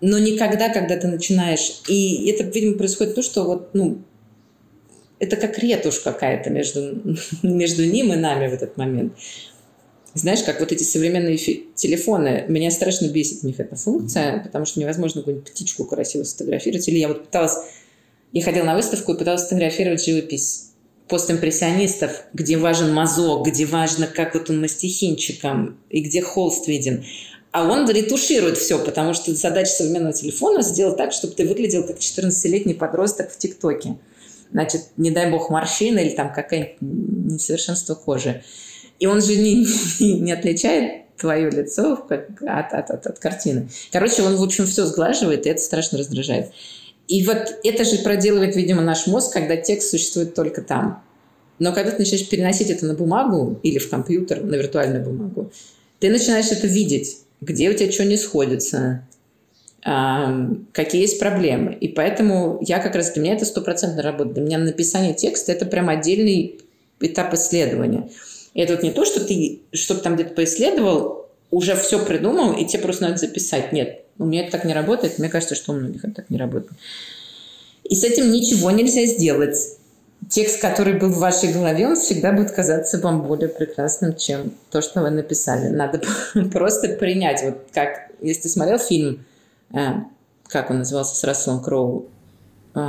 [0.00, 1.82] Но никогда, когда ты начинаешь...
[1.88, 3.98] И это, видимо, происходит то, что вот, ну,
[5.18, 7.02] это как ретушь какая-то между,
[7.42, 9.14] между ним и нами в этот момент.
[10.14, 14.80] Знаешь, как вот эти современные телефоны, меня страшно бесит в них эта функция, потому что
[14.80, 16.88] невозможно какую-нибудь птичку красиво сфотографировать.
[16.88, 17.56] Или я вот пыталась,
[18.32, 20.68] я ходила на выставку и пыталась сфотографировать живопись
[21.08, 27.04] постимпрессионистов, где важен мазок, где важно, как вот он мастихинчиком, и где холст виден.
[27.50, 31.98] А он ретуширует все, потому что задача современного телефона сделать так, чтобы ты выглядел как
[31.98, 33.96] 14-летний подросток в ТикТоке.
[34.52, 38.42] Значит, не дай бог морщина или там какое-нибудь несовершенство кожи.
[38.98, 39.66] И он же не,
[40.00, 43.68] не, не отличает твое лицо от, от, от, от, от картины.
[43.92, 46.52] Короче, он, в общем, все сглаживает, и это страшно раздражает.
[47.08, 51.02] и вот это же проделывает, видимо, наш мозг, когда текст существует только там.
[51.58, 55.50] Но когда ты начинаешь переносить это на бумагу или в компьютер, на виртуальную бумагу,
[55.98, 59.02] ты начинаешь это видеть, где у тебя что не сходится,
[59.82, 61.74] какие есть проблемы.
[61.74, 64.34] И поэтому я как раз, для меня это стопроцентно работает.
[64.34, 66.60] Для меня написание текста– это прям отдельный
[67.00, 68.08] этап исследования.
[68.58, 72.64] И это вот не то, что ты что-то там где-то поисследовал, уже все придумал, и
[72.64, 73.72] тебе просто надо записать.
[73.72, 75.20] Нет, у меня это так не работает.
[75.20, 76.72] Мне кажется, что у многих это так не работает.
[77.84, 79.56] И с этим ничего нельзя сделать.
[80.28, 84.82] Текст, который был в вашей голове, он всегда будет казаться вам более прекрасным, чем то,
[84.82, 85.68] что вы написали.
[85.68, 86.02] Надо
[86.52, 87.44] просто принять.
[87.44, 89.24] Вот как, если ты смотрел фильм,
[89.72, 89.90] э,
[90.48, 92.08] как он назывался, с Расселом Кроу,
[92.74, 92.80] э,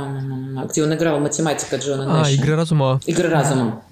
[0.68, 3.00] где он играл математика Джона А, «Игры разума».
[3.06, 3.84] «Игры разума».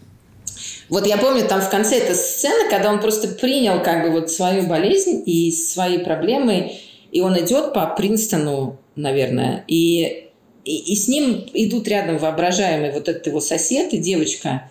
[0.88, 4.30] Вот я помню, там в конце эта сцена, когда он просто принял как бы вот
[4.30, 6.72] свою болезнь и свои проблемы,
[7.12, 10.28] и он идет по Принстону, наверное, и,
[10.64, 14.70] и, и с ним идут рядом воображаемый вот этот его сосед и девочка,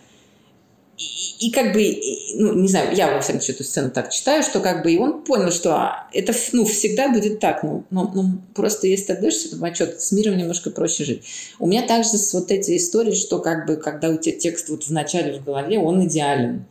[0.98, 4.10] и, и как бы, и, ну, не знаю, я во всяком случае эту сцену так
[4.10, 7.62] читаю, что как бы и он понял, что это ну, всегда будет так.
[7.62, 8.24] Ну, ну, ну
[8.56, 11.24] просто если ты отдаешься этому отчет, с миром немножко проще жить.
[11.60, 14.86] У меня также с вот эти истории, что как бы, когда у тебя текст вот
[14.86, 16.66] в начале в голове, он идеален.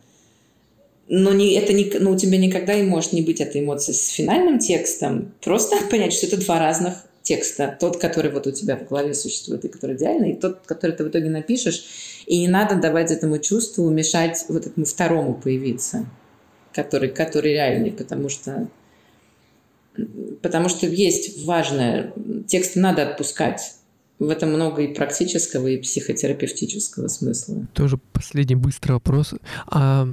[1.07, 4.09] Но не, это не, ну, у тебя никогда и может не быть этой эмоции с
[4.09, 5.31] финальным текстом.
[5.41, 7.77] Просто понять, что это два разных текста.
[7.79, 11.05] Тот, который вот у тебя в голове существует и который идеальный, и тот, который ты
[11.05, 12.16] в итоге напишешь.
[12.27, 16.05] И не надо давать этому чувству мешать вот этому второму появиться,
[16.73, 18.67] который, который реальный, потому что
[20.41, 22.13] потому что есть важное,
[22.47, 23.73] текст надо отпускать.
[24.19, 27.67] В этом много и практического, и психотерапевтического смысла.
[27.73, 29.35] Тоже последний быстрый вопрос.
[29.67, 30.07] А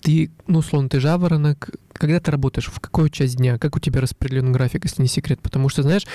[0.00, 4.00] ты, ну, условно, ты жаворонок, когда ты работаешь, в какую часть дня, как у тебя
[4.00, 5.40] распределен график, если не секрет?
[5.42, 6.06] Потому что, знаешь,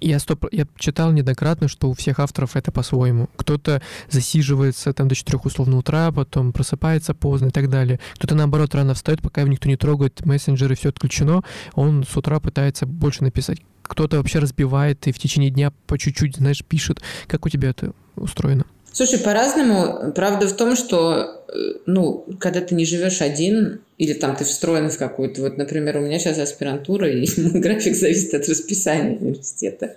[0.00, 3.28] я, стоп, я читал неоднократно, что у всех авторов это по-своему.
[3.36, 8.00] Кто-то засиживается там до 4 условно утра, потом просыпается поздно и так далее.
[8.14, 11.42] Кто-то, наоборот, рано встает, пока его никто не трогает, мессенджеры, все отключено,
[11.74, 13.58] он с утра пытается больше написать.
[13.82, 17.02] Кто-то вообще разбивает и в течение дня по чуть-чуть, знаешь, пишет.
[17.26, 18.64] Как у тебя это устроено?
[18.92, 20.12] Слушай, по-разному.
[20.12, 24.90] Правда в том, что, э, ну, когда ты не живешь один, или там ты встроен
[24.90, 25.42] в какую-то...
[25.42, 29.96] Вот, например, у меня сейчас аспирантура, и график зависит от расписания университета.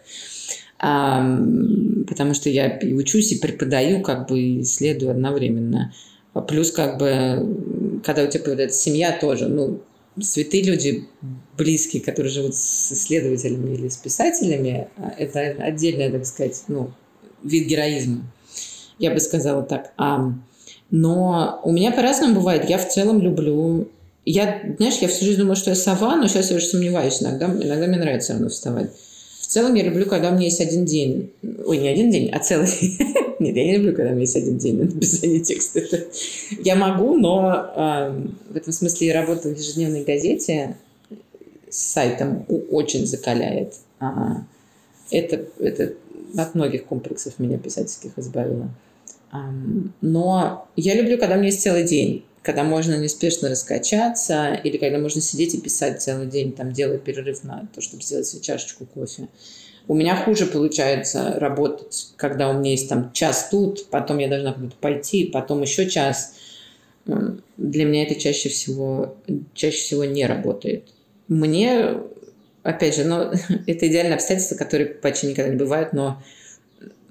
[0.78, 1.22] А,
[2.08, 5.94] потому что я и учусь, и преподаю, как бы, и исследую одновременно.
[6.34, 9.82] А плюс, как бы, когда у тебя появляется семья тоже, ну,
[10.22, 11.08] святые люди,
[11.58, 16.92] близкие, которые живут с исследователями или с писателями, а, это отдельный, так сказать, ну,
[17.44, 18.24] вид героизма
[19.04, 19.92] я бы сказала так.
[19.98, 20.32] А,
[20.90, 22.70] но у меня по-разному бывает.
[22.70, 23.90] Я в целом люблю...
[24.26, 27.48] Я, знаешь, я всю жизнь думала, что я сова, но сейчас я уже сомневаюсь иногда.
[27.48, 28.92] Иногда мне нравится рано вставать.
[29.42, 31.32] В целом я люблю, когда у меня есть один день.
[31.66, 32.70] Ой, не один день, а целый.
[33.40, 35.82] Нет, я не люблю, когда у меня есть один день на написание текста.
[36.64, 40.78] Я могу, но э, в этом смысле я работаю в ежедневной газете
[41.70, 43.74] с сайтом очень закаляет.
[44.00, 44.44] А,
[45.12, 45.94] это, это
[46.38, 48.70] от многих комплексов меня писательских избавило.
[50.02, 55.00] Но я люблю, когда у меня есть целый день, когда можно неспешно раскачаться, или когда
[55.00, 58.86] можно сидеть и писать целый день, там, делая перерыв на то, чтобы сделать себе чашечку
[58.86, 59.30] кофе.
[59.88, 64.54] У меня хуже получается работать, когда у меня есть там час тут, потом я должна
[64.54, 66.36] куда-то пойти, потом еще час.
[67.06, 69.18] Для меня это чаще всего,
[69.54, 70.90] чаще всего не работает.
[71.28, 71.98] Мне,
[72.62, 73.32] опять же, ну,
[73.68, 76.22] это идеальное обстоятельство, которые почти никогда не бывают, но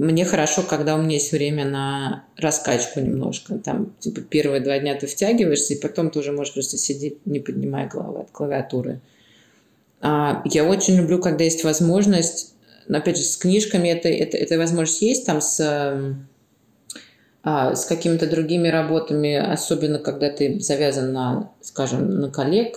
[0.03, 3.59] мне хорошо, когда у меня есть время на раскачку немножко.
[3.59, 7.39] Там, типа, первые два дня ты втягиваешься, и потом ты уже можешь просто сидеть, не
[7.39, 9.01] поднимая головы от клавиатуры.
[10.01, 12.55] А, я очень люблю, когда есть возможность,
[12.89, 16.17] но, опять же, с книжками это, это, эта возможность есть, там с,
[17.45, 22.77] а, с какими-то другими работами, особенно когда ты завязан на, скажем, на коллег,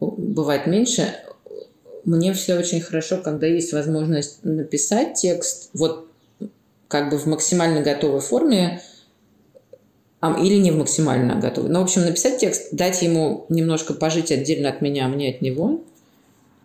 [0.00, 1.14] бывает меньше.
[2.04, 6.07] Мне все очень хорошо, когда есть возможность написать текст, вот
[6.88, 8.82] как бы в максимально готовой форме
[10.22, 11.70] или не в максимально готовой.
[11.70, 15.42] Но, в общем, написать текст, дать ему немножко пожить отдельно от меня, а мне от
[15.42, 15.82] него,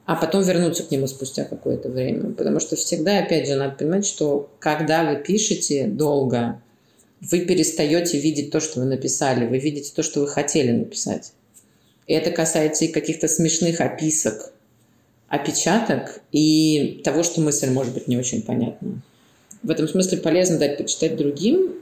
[0.06, 2.32] а потом вернуться к нему спустя какое-то время.
[2.34, 6.62] Потому что всегда, опять же, надо понимать, что когда вы пишете долго,
[7.22, 11.34] вы перестаете видеть то, что вы написали, вы видите то, что вы хотели написать.
[12.08, 14.52] И это касается и каких-то смешных описок,
[15.28, 19.02] опечаток и того, что мысль может быть не очень понятна
[19.64, 21.76] в этом смысле полезно дать почитать другим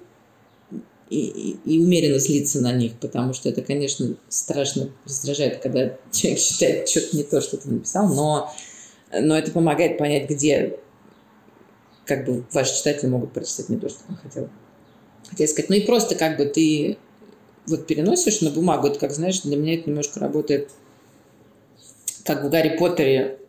[1.10, 6.40] и, и, и умеренно злиться на них, потому что это, конечно, страшно раздражает, когда человек
[6.40, 8.52] считает что-то не то, что ты написал, но,
[9.12, 10.78] но это помогает понять, где
[12.06, 14.50] как бы ваши читатели могут прочитать не то, что он хотел.
[15.30, 15.70] Хотел сказать.
[15.70, 16.98] Ну и просто как бы ты
[17.68, 20.70] вот переносишь на бумагу, это как, знаешь, для меня это немножко работает
[22.24, 23.41] как в Гарри Поттере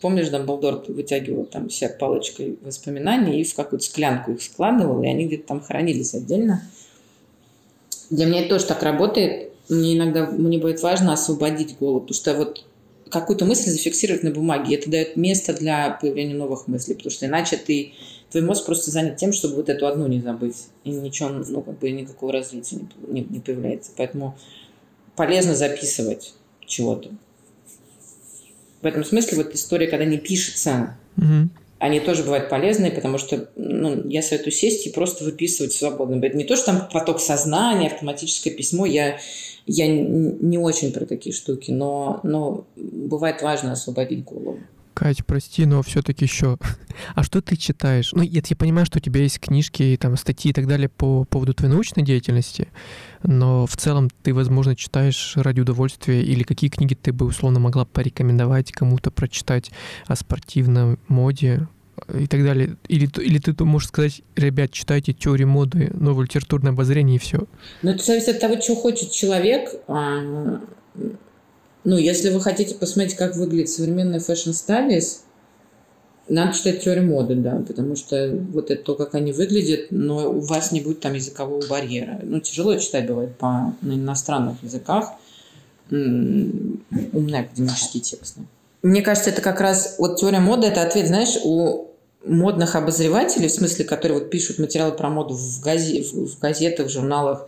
[0.00, 5.26] Помнишь, Дамблдор вытягивал там себя палочкой воспоминаний и в какую-то склянку их складывал, и они
[5.26, 6.62] где-то там хранились отдельно.
[8.08, 9.52] Для меня это тоже так работает.
[9.68, 12.64] Мне иногда мне будет важно освободить голову, потому что вот
[13.10, 14.76] какую-то мысль зафиксировать на бумаге.
[14.76, 17.92] Это дает место для появления новых мыслей, потому что иначе ты,
[18.30, 20.68] твой мозг просто занят тем, чтобы вот эту одну не забыть.
[20.84, 23.90] И ничего, ну, как бы никакого развития не, не, не появляется.
[23.96, 24.36] Поэтому
[25.14, 26.34] полезно записывать
[26.66, 27.10] чего-то
[28.82, 31.48] в этом смысле вот история, когда не пишется, угу.
[31.78, 36.24] они тоже бывают полезные, потому что ну, я советую сесть и просто выписывать свободно.
[36.24, 38.86] Это не то, что там поток сознания, автоматическое письмо.
[38.86, 39.18] Я,
[39.66, 44.58] я не очень про такие штуки, но, но бывает важно освободить голову.
[44.94, 46.58] Кать, прости, но все-таки еще.
[47.14, 48.12] А что ты читаешь?
[48.12, 51.24] Ну, я, я понимаю, что у тебя есть книжки, там, статьи и так далее по
[51.24, 52.68] поводу твоей научной деятельности,
[53.22, 57.84] но в целом ты, возможно, читаешь ради удовольствия, или какие книги ты бы условно могла
[57.84, 59.70] порекомендовать кому-то прочитать
[60.06, 61.68] о спортивной моде
[62.18, 62.76] и так далее.
[62.88, 67.46] Или, или ты можешь сказать, ребят, читайте теорию моды, новое литературное обозрение и все.
[67.82, 69.70] Ну, это зависит от того, чего хочет человек.
[71.84, 75.24] Ну, если вы хотите посмотреть, как выглядит современная fashion studies,
[76.28, 80.40] надо читать теорию моды, да, потому что вот это то, как они выглядят, но у
[80.40, 82.20] вас не будет там языкового барьера.
[82.22, 85.12] Ну, тяжело читать бывает по на иностранных языках
[85.90, 88.42] умные академические тексты.
[88.82, 91.88] Мне кажется, это как раз вот теория моды, это ответ, знаешь, у
[92.24, 96.90] модных обозревателей, в смысле, которые вот пишут материалы про моду в, газе, в газетах, в
[96.90, 97.46] журналах,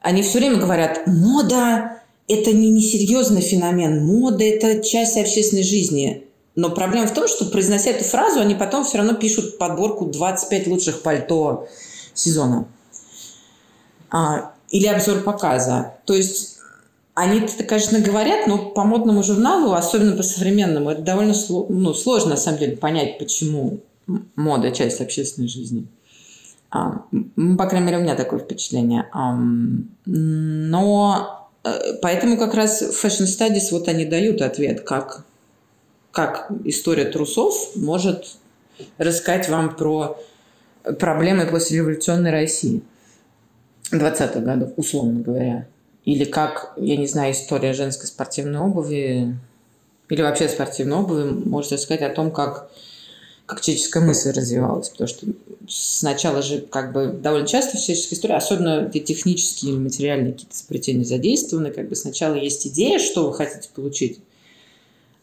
[0.00, 4.04] они все время говорят, мода это не несерьезный феномен.
[4.04, 6.24] Мода– это часть общественной жизни.
[6.54, 10.66] Но проблема в том, что, произнося эту фразу, они потом все равно пишут подборку 25
[10.66, 11.68] лучших пальто
[12.14, 12.66] сезона.
[14.10, 15.96] А, или обзор показа.
[16.04, 16.58] То есть
[17.14, 21.34] они это, конечно, говорят, но по модному журналу, особенно по современному, это довольно
[21.68, 23.80] ну, сложно, на самом деле, понять, почему
[24.36, 25.86] мода– часть общественной жизни.
[26.70, 27.04] А,
[27.58, 29.08] по крайней мере, у меня такое впечатление.
[29.12, 29.38] А,
[30.06, 31.41] но
[32.00, 35.24] поэтому как раз Fashion Studies вот они дают ответ, как,
[36.10, 38.36] как история трусов может
[38.98, 40.18] рассказать вам про
[40.98, 42.82] проблемы послереволюционной России
[43.92, 45.68] 20-х годов, условно говоря.
[46.04, 49.36] Или как, я не знаю, история женской спортивной обуви
[50.08, 52.70] или вообще спортивной обуви может рассказать о том, как
[53.46, 55.26] как человеческая мысль развивалась, потому что
[55.68, 60.54] сначала же как бы довольно часто в человеческой истории, особенно где технические или материальные какие-то
[60.54, 64.20] изобретения задействованы, как бы сначала есть идея, что вы хотите получить,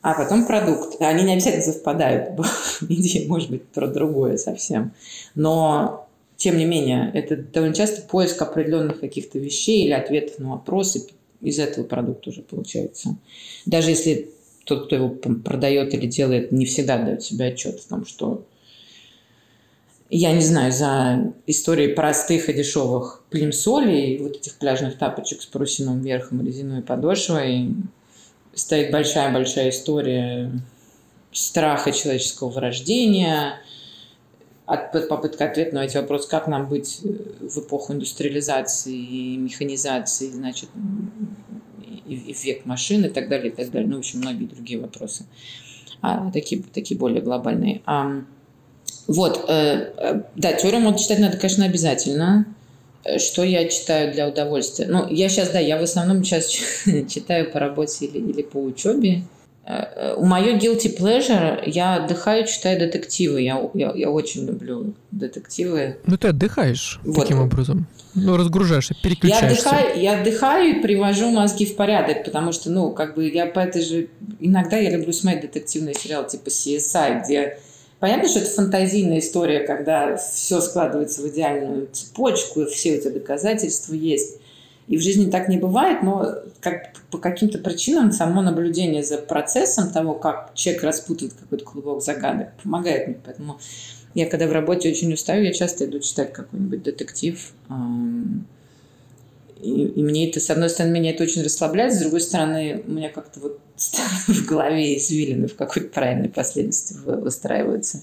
[0.02, 1.02] а потом продукт.
[1.02, 2.40] Они не обязательно совпадают.
[2.82, 4.94] Идея может быть про другое совсем.
[5.36, 11.08] Но, тем не менее, это довольно часто поиск определенных каких-то вещей или ответов на вопросы
[11.42, 13.16] из этого продукта уже получается.
[13.66, 14.32] Даже если
[14.70, 18.46] тот, кто его продает или делает, не всегда дает себе отчет в том, что
[20.10, 26.02] я не знаю, за историей простых и дешевых плимсолей, вот этих пляжных тапочек с парусиновым
[26.02, 27.76] верхом и резиновой подошвой,
[28.56, 30.52] стоит большая-большая история
[31.32, 33.60] страха человеческого вырождения,
[34.70, 40.70] от, попытка ответа на эти вопросы, как нам быть в эпоху индустриализации и механизации, значит,
[42.08, 43.90] и, и век машин и так далее, и так далее.
[43.90, 45.26] Ну, в общем, многие другие вопросы.
[46.02, 47.82] А, такие, такие более глобальные.
[47.86, 48.22] А,
[49.08, 52.46] вот, э, э, да, теорию моды читать надо, конечно, обязательно.
[53.04, 54.86] Э, что я читаю для удовольствия?
[54.88, 56.48] Ну, я сейчас, да, я в основном сейчас
[57.10, 59.24] читаю по работе или, или по учебе.
[60.18, 63.42] У мое guilty pleasure, я отдыхаю, читаю детективы.
[63.42, 65.98] Я, я, я очень люблю детективы.
[66.08, 67.22] Ну, ты отдыхаешь вот.
[67.22, 67.86] таким образом?
[68.16, 69.70] Ну, разгружаешься, переключаешься.
[69.70, 73.46] Я отдыхаю, я отдыхаю и привожу мозги в порядок, потому что, ну, как бы я
[73.46, 74.08] по этой же...
[74.40, 77.60] Иногда я люблю смотреть детективные сериалы типа CSI, где
[78.00, 83.94] Понятно, что это фантазийная история, когда все складывается в идеальную цепочку, и все эти доказательства
[83.94, 84.38] есть.
[84.90, 89.92] И в жизни так не бывает, но как, по каким-то причинам само наблюдение за процессом
[89.92, 93.18] того, как человек распутывает какой-то клубок загадок, помогает мне.
[93.24, 93.60] Поэтому
[94.16, 97.54] я когда в работе очень устаю, я часто иду читать какой-нибудь детектив.
[99.62, 102.92] И, и мне это, с одной стороны, меня это очень расслабляет, с другой стороны, у
[102.92, 103.60] меня как-то вот
[104.28, 108.02] в голове извилины в какой-то правильной последовательности выстраиваются.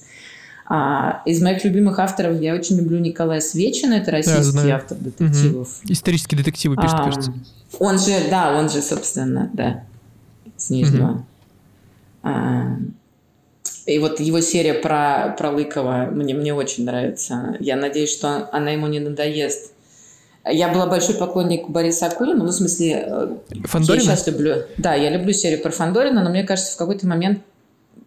[0.69, 5.69] А, из моих любимых авторов я очень люблю Николая Свечина, это российский да, автор детективов.
[5.85, 5.93] Угу.
[5.93, 7.33] Исторические детективы пишет, а, кажется.
[7.79, 9.85] Он же, да, он же, собственно, да,
[10.57, 11.11] с Нижнего.
[11.11, 11.25] Угу.
[12.25, 12.77] А,
[13.87, 17.57] И вот его серия про, про Лыкова мне, мне очень нравится.
[17.61, 19.73] Я надеюсь, что она ему не надоест.
[20.45, 23.05] Я была большой поклонник Бориса Акулина, ну, в смысле...
[23.07, 24.03] Э, Фандорина?
[24.03, 24.55] Я сейчас люблю...
[24.79, 27.41] Да, я люблю серию про Фандорина, но мне кажется, в какой-то момент,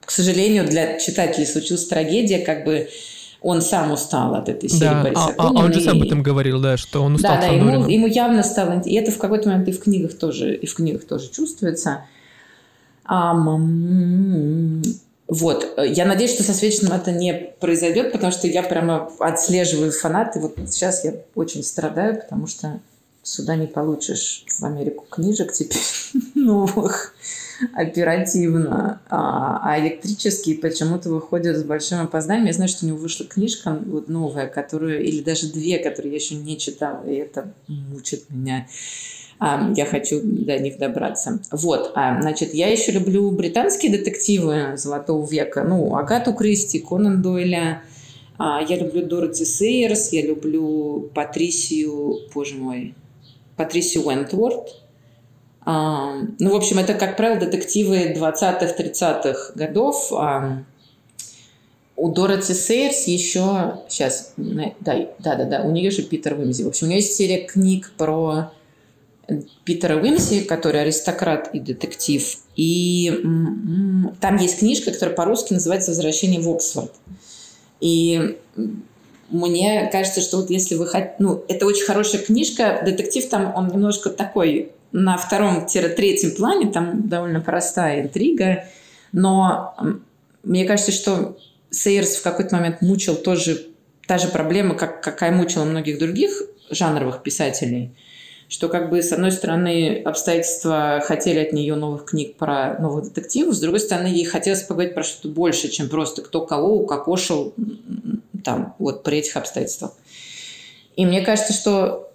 [0.09, 2.89] к сожалению, для читателей случилась трагедия, как бы
[3.41, 5.49] он сам устал от этой серии да, Бориса а.
[5.49, 8.07] А он же сам об этом говорил, да, что он устал Да, да, ему, ему
[8.07, 8.81] явно стало...
[8.81, 12.05] И это в какой-то момент и в книгах тоже, и в книгах тоже чувствуется.
[13.05, 13.35] А,
[15.27, 15.77] вот.
[15.77, 20.39] Я надеюсь, что со Свечным это не произойдет, потому что я прямо отслеживаю фанаты.
[20.39, 22.79] Вот сейчас я очень страдаю, потому что
[23.21, 25.77] сюда не получишь в Америку книжек теперь
[26.33, 27.13] новых
[27.73, 32.47] оперативно, а, а электрические почему-то выходят с большим опозданием.
[32.47, 36.17] Я знаю, что у него вышла книжка вот новая, которую, или даже две, которые я
[36.17, 38.67] еще не читала, и это мучит меня.
[39.39, 41.39] А, я хочу до них добраться.
[41.51, 47.81] Вот, а, значит, я еще люблю британские детективы Золотого века, ну, Агату Кристи, Конан Дойля,
[48.37, 52.95] а, я люблю Дороти Сейерс, я люблю Патрисию, боже мой,
[53.55, 54.88] Патрисию Уэнтворд.
[55.69, 60.11] Ну, в общем, это, как правило, детективы 20-х, 30-х годов.
[61.95, 63.81] У Дороти Сейерс еще...
[63.87, 66.63] Сейчас, да, да, да, да, у нее же Питер Уимзи.
[66.63, 68.51] В общем, у нее есть серия книг про
[69.63, 72.37] Питера Уимси, который аристократ и детектив.
[72.55, 73.21] И
[74.21, 76.93] там есть книжка, которая по-русски называется «Возвращение в Оксфорд».
[77.79, 78.37] И
[79.29, 81.15] мне кажется, что вот если вы хотите...
[81.19, 82.81] Ну, это очень хорошая книжка.
[82.83, 88.65] Детектив там, он немножко такой на втором-третьем плане, там довольно простая интрига.
[89.11, 89.75] Но
[90.43, 91.37] мне кажется, что
[91.69, 93.67] Сейерс в какой-то момент мучил тоже
[94.07, 96.31] та же проблема, как, какая мучила многих других
[96.69, 97.91] жанровых писателей–
[98.49, 103.53] что как бы с одной стороны обстоятельства хотели от нее новых книг про новых детективов,
[103.53, 107.53] с другой стороны ей хотелось поговорить про что-то больше, чем просто кто кого укокошил
[108.43, 109.91] там вот при этих обстоятельствах.
[110.95, 112.08] И мне кажется, что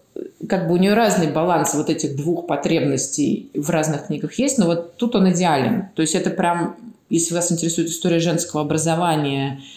[0.49, 4.67] как бы у нее разный баланс вот этих двух потребностей в разных книгах есть, но
[4.67, 5.89] вот тут он идеален.
[5.95, 6.77] То есть это прям,
[7.11, 9.61] если вас интересует история женского образования–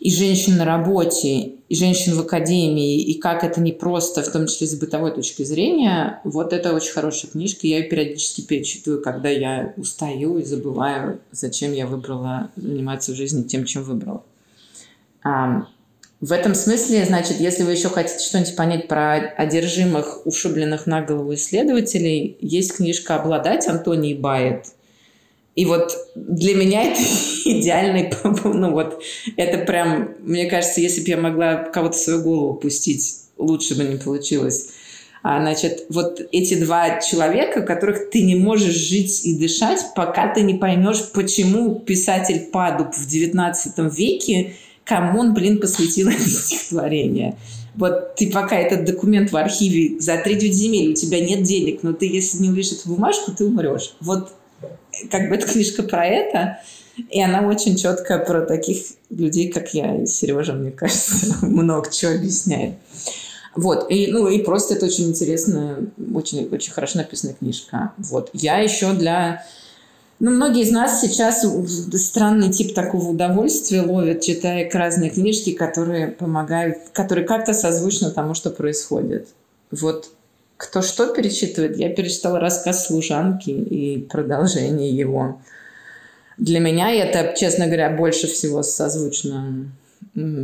[0.00, 4.46] и женщин на работе, и женщин в академии, и как это не просто, в том
[4.46, 7.66] числе с бытовой точки зрения, вот это очень хорошая книжка.
[7.66, 13.42] Я ее периодически перечитываю, когда я устаю и забываю, зачем я выбрала заниматься в жизни
[13.42, 14.24] тем, чем выбрала.
[16.20, 21.34] В этом смысле, значит, если вы еще хотите что-нибудь понять про одержимых, ушибленных на голову
[21.34, 24.66] исследователей, есть книжка «Обладать» Антонии Байет–
[25.60, 27.00] и вот для меня это
[27.44, 28.12] идеальный,
[28.44, 29.02] ну вот,
[29.36, 33.84] это прям, мне кажется, если бы я могла кого-то в свою голову пустить, лучше бы
[33.84, 34.70] не получилось.
[35.22, 40.40] А, значит, вот эти два человека, которых ты не можешь жить и дышать, пока ты
[40.40, 43.54] не поймешь, почему писатель Падуб в XIX
[43.94, 44.54] веке,
[44.90, 47.36] кому он, блин, посвятил это стихотворение.
[47.76, 51.92] Вот ты пока этот документ в архиве за три земель, у тебя нет денег, но
[51.92, 53.94] ты, если не увидишь эту бумажку, ты умрешь.
[54.00, 54.32] Вот
[55.08, 56.58] как бы эта книжка про это,
[57.08, 58.78] и она очень четко про таких
[59.10, 62.74] людей, как я и Сережа, мне кажется, много чего объясняет.
[63.54, 65.78] Вот, и, ну, и просто это очень интересная,
[66.12, 67.92] очень, очень хорошо написанная книжка.
[67.98, 68.30] Вот.
[68.32, 69.44] Я еще для...
[70.20, 71.46] Ну, многие из нас сейчас
[71.94, 78.50] странный тип такого удовольствия ловят, читая разные книжки, которые помогают, которые как-то созвучны тому, что
[78.50, 79.28] происходит.
[79.70, 80.10] Вот
[80.58, 81.78] кто что перечитывает?
[81.78, 85.40] Я перечитала рассказ служанки и продолжение его.
[86.36, 89.72] Для меня это, честно говоря, больше всего созвучно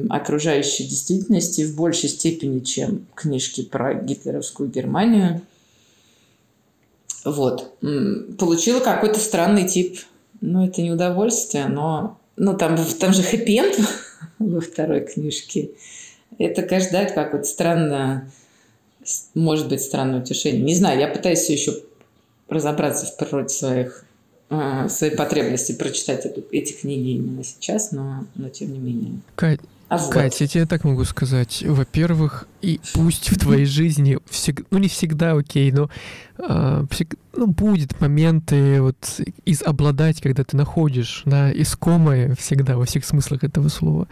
[0.08, 5.42] окружающей действительности в большей степени, чем книжки про гитлеровскую Германию.
[7.26, 7.76] Вот.
[8.38, 9.98] Получила какой-то странный тип.
[10.40, 12.18] Ну, это не удовольствие, но...
[12.36, 13.62] Ну, там, там же хэппи
[14.38, 15.70] во второй книжке.
[16.38, 18.30] Это, конечно, да, какое-то странное
[19.34, 20.62] может быть странное утешение.
[20.62, 21.74] Не знаю, я пытаюсь еще
[22.48, 24.04] разобраться в природе своих
[24.50, 29.20] э, своей потребности прочитать эту, эти книги именно сейчас, но, но тем не менее.
[29.34, 30.12] Кать, а вот.
[30.12, 31.62] Катя, я тебе так могу сказать.
[31.64, 34.66] Во-первых, и пусть в твоей жизни, всег...
[34.70, 35.88] ну не всегда окей, но
[36.38, 37.14] э, всег...
[37.36, 43.04] ну, будет моменты вот из обладать, когда ты находишь на да, искомое всегда во всех
[43.04, 44.08] смыслах этого слова.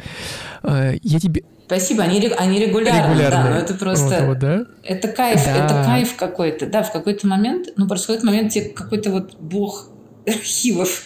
[0.62, 3.44] Э, я тебе Спасибо, они, они регулярно, регулярно.
[3.44, 4.66] да, но это просто, вот, вот, да?
[4.82, 5.64] это кайф, да.
[5.64, 9.88] это кайф какой-то, да, в какой-то момент, ну, происходит момент, тебе какой-то вот бог
[10.26, 11.02] архивов,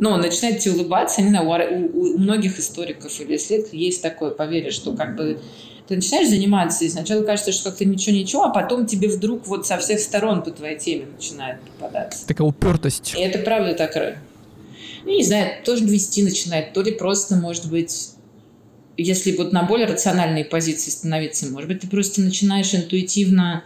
[0.00, 4.70] ну, начинает тебе улыбаться, не знаю, у, у многих историков или исследователей есть такое поверье,
[4.70, 5.40] что как бы
[5.86, 9.78] ты начинаешь заниматься, и сначала кажется, что как-то ничего-ничего, а потом тебе вдруг вот со
[9.78, 12.26] всех сторон по твоей теме начинает попадаться.
[12.26, 13.14] Такая упертость.
[13.16, 13.96] И это правда так
[15.04, 18.10] ну, не знаю, тоже вести начинает, то ли просто, может быть,
[18.98, 23.64] если вот на более рациональные позиции становиться, может быть, ты просто начинаешь интуитивно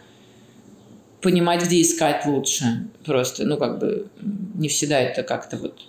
[1.20, 2.86] понимать, где искать лучше.
[3.04, 4.06] Просто, ну, как бы,
[4.54, 5.80] не всегда это как-то вот...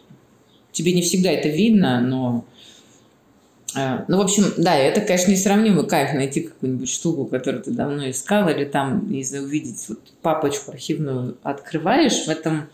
[0.74, 2.46] Тебе не всегда это видно, но...
[3.76, 8.10] Э, ну, в общем, да, это, конечно, несравнимый кайф найти какую-нибудь штуку, которую ты давно
[8.10, 12.68] искал, или там, не знаю, увидеть вот папочку архивную открываешь, в этом...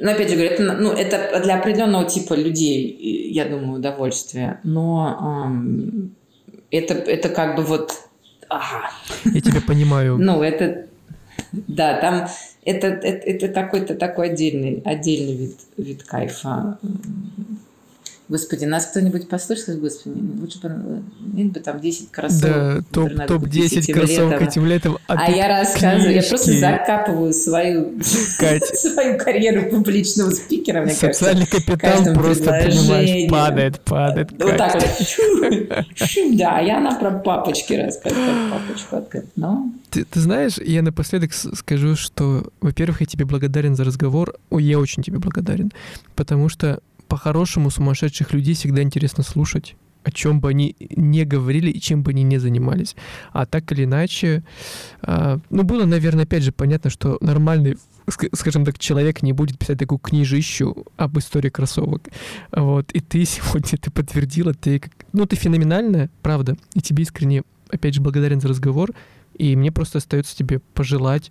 [0.00, 4.58] Но, опять же говорю, это, ну, это для определенного типа людей, я думаю, удовольствие.
[4.64, 6.16] Но эм,
[6.70, 7.92] это, это как бы вот...
[8.48, 8.90] Ага.
[9.24, 10.18] Я тебя понимаю.
[10.18, 10.86] Ну, это
[11.68, 12.28] да, там
[12.64, 16.78] это, это, это какой-то такой отдельный, отдельный вид, вид кайфа.
[18.26, 21.02] Господи, нас кто-нибудь послушал, господи, лучше бы,
[21.34, 22.42] нет бы там 10 кроссовок.
[22.42, 24.96] Да, топ, топ-10 кроссовок этим летом.
[25.08, 26.24] А, а я рассказываю, книжки.
[26.24, 31.72] я просто закапываю свою, свою карьеру публичного спикера, мне Социальный кажется.
[31.72, 34.30] капитал просто, понимаешь, падает, падает.
[34.32, 35.86] Вот так вот.
[36.32, 39.24] Да, я она про папочки рассказываю, папочку открыть.
[39.36, 39.70] Но...
[39.90, 44.34] Ты, ты знаешь, я напоследок скажу, что, во-первых, я тебе благодарен за разговор.
[44.48, 45.72] Ой, я очень тебе благодарен,
[46.14, 46.80] потому что
[47.14, 52.10] по-хорошему сумасшедших людей всегда интересно слушать о чем бы они не говорили и чем бы
[52.10, 52.96] они не занимались.
[53.32, 54.42] А так или иначе,
[55.02, 57.78] э, ну, было, наверное, опять же понятно, что нормальный,
[58.32, 62.08] скажем так, человек не будет писать такую книжищу об истории кроссовок.
[62.50, 62.90] Вот.
[62.90, 64.82] И ты сегодня ты подтвердила, ты,
[65.12, 66.56] ну, ты феноменальная, правда.
[66.74, 68.90] И тебе искренне, опять же, благодарен за разговор.
[69.38, 71.30] И мне просто остается тебе пожелать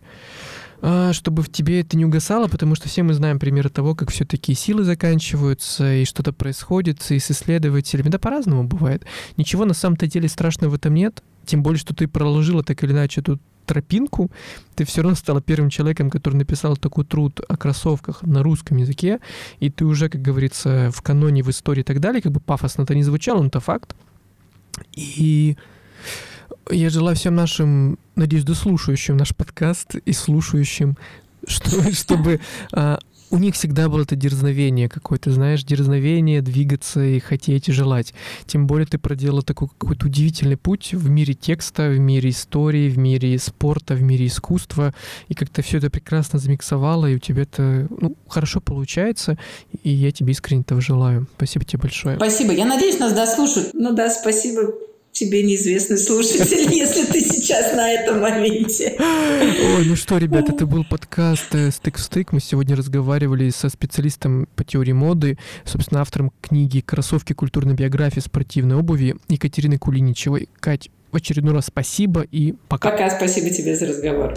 [1.14, 4.54] чтобы в тебе это не угасало, потому что все мы знаем примеры того, как все-таки
[4.54, 8.10] силы заканчиваются, и что-то происходит, и с исследователями.
[8.10, 9.06] Да по-разному бывает.
[9.38, 12.92] Ничего на самом-то деле страшного в этом нет, тем более, что ты проложила так или
[12.92, 14.30] иначе эту тропинку,
[14.76, 19.20] ты все равно стала первым человеком, который написал такой труд о кроссовках на русском языке,
[19.60, 22.84] и ты уже, как говорится, в каноне, в истории и так далее, как бы пафосно
[22.84, 23.96] это не звучало, но это факт.
[24.92, 25.56] И
[26.70, 30.98] я желаю всем нашим, надеюсь, дослушающим наш подкаст и слушающим,
[31.46, 32.40] что, чтобы
[32.72, 33.00] а,
[33.34, 38.14] у них всегда было это дерзновение какое-то, знаешь, дерзновение двигаться и хотеть и желать.
[38.46, 43.00] Тем более ты проделала такой какой-то удивительный путь в мире текста, в мире истории, в
[43.00, 44.94] мире спорта, в мире искусства,
[45.30, 49.40] и как-то все это прекрасно замиксовала, и у тебя это ну, хорошо получается,
[49.82, 51.28] и я тебе искренне этого желаю.
[51.36, 52.18] Спасибо тебе большое.
[52.18, 52.54] Спасибо.
[52.54, 53.72] Я надеюсь, нас дослушают.
[53.74, 54.74] Ну да, спасибо
[55.24, 58.96] тебе неизвестный слушатель, если ты сейчас на этом моменте.
[59.00, 62.32] Ой, ну что, ребята, это был подкаст э, «Стык в стык».
[62.32, 68.76] Мы сегодня разговаривали со специалистом по теории моды, собственно, автором книги «Кроссовки культурной биографии спортивной
[68.76, 70.50] обуви» Екатериной Кулиничевой.
[70.60, 72.92] Кать, в очередной раз спасибо и пока.
[72.92, 74.34] Пока, спасибо тебе за разговор.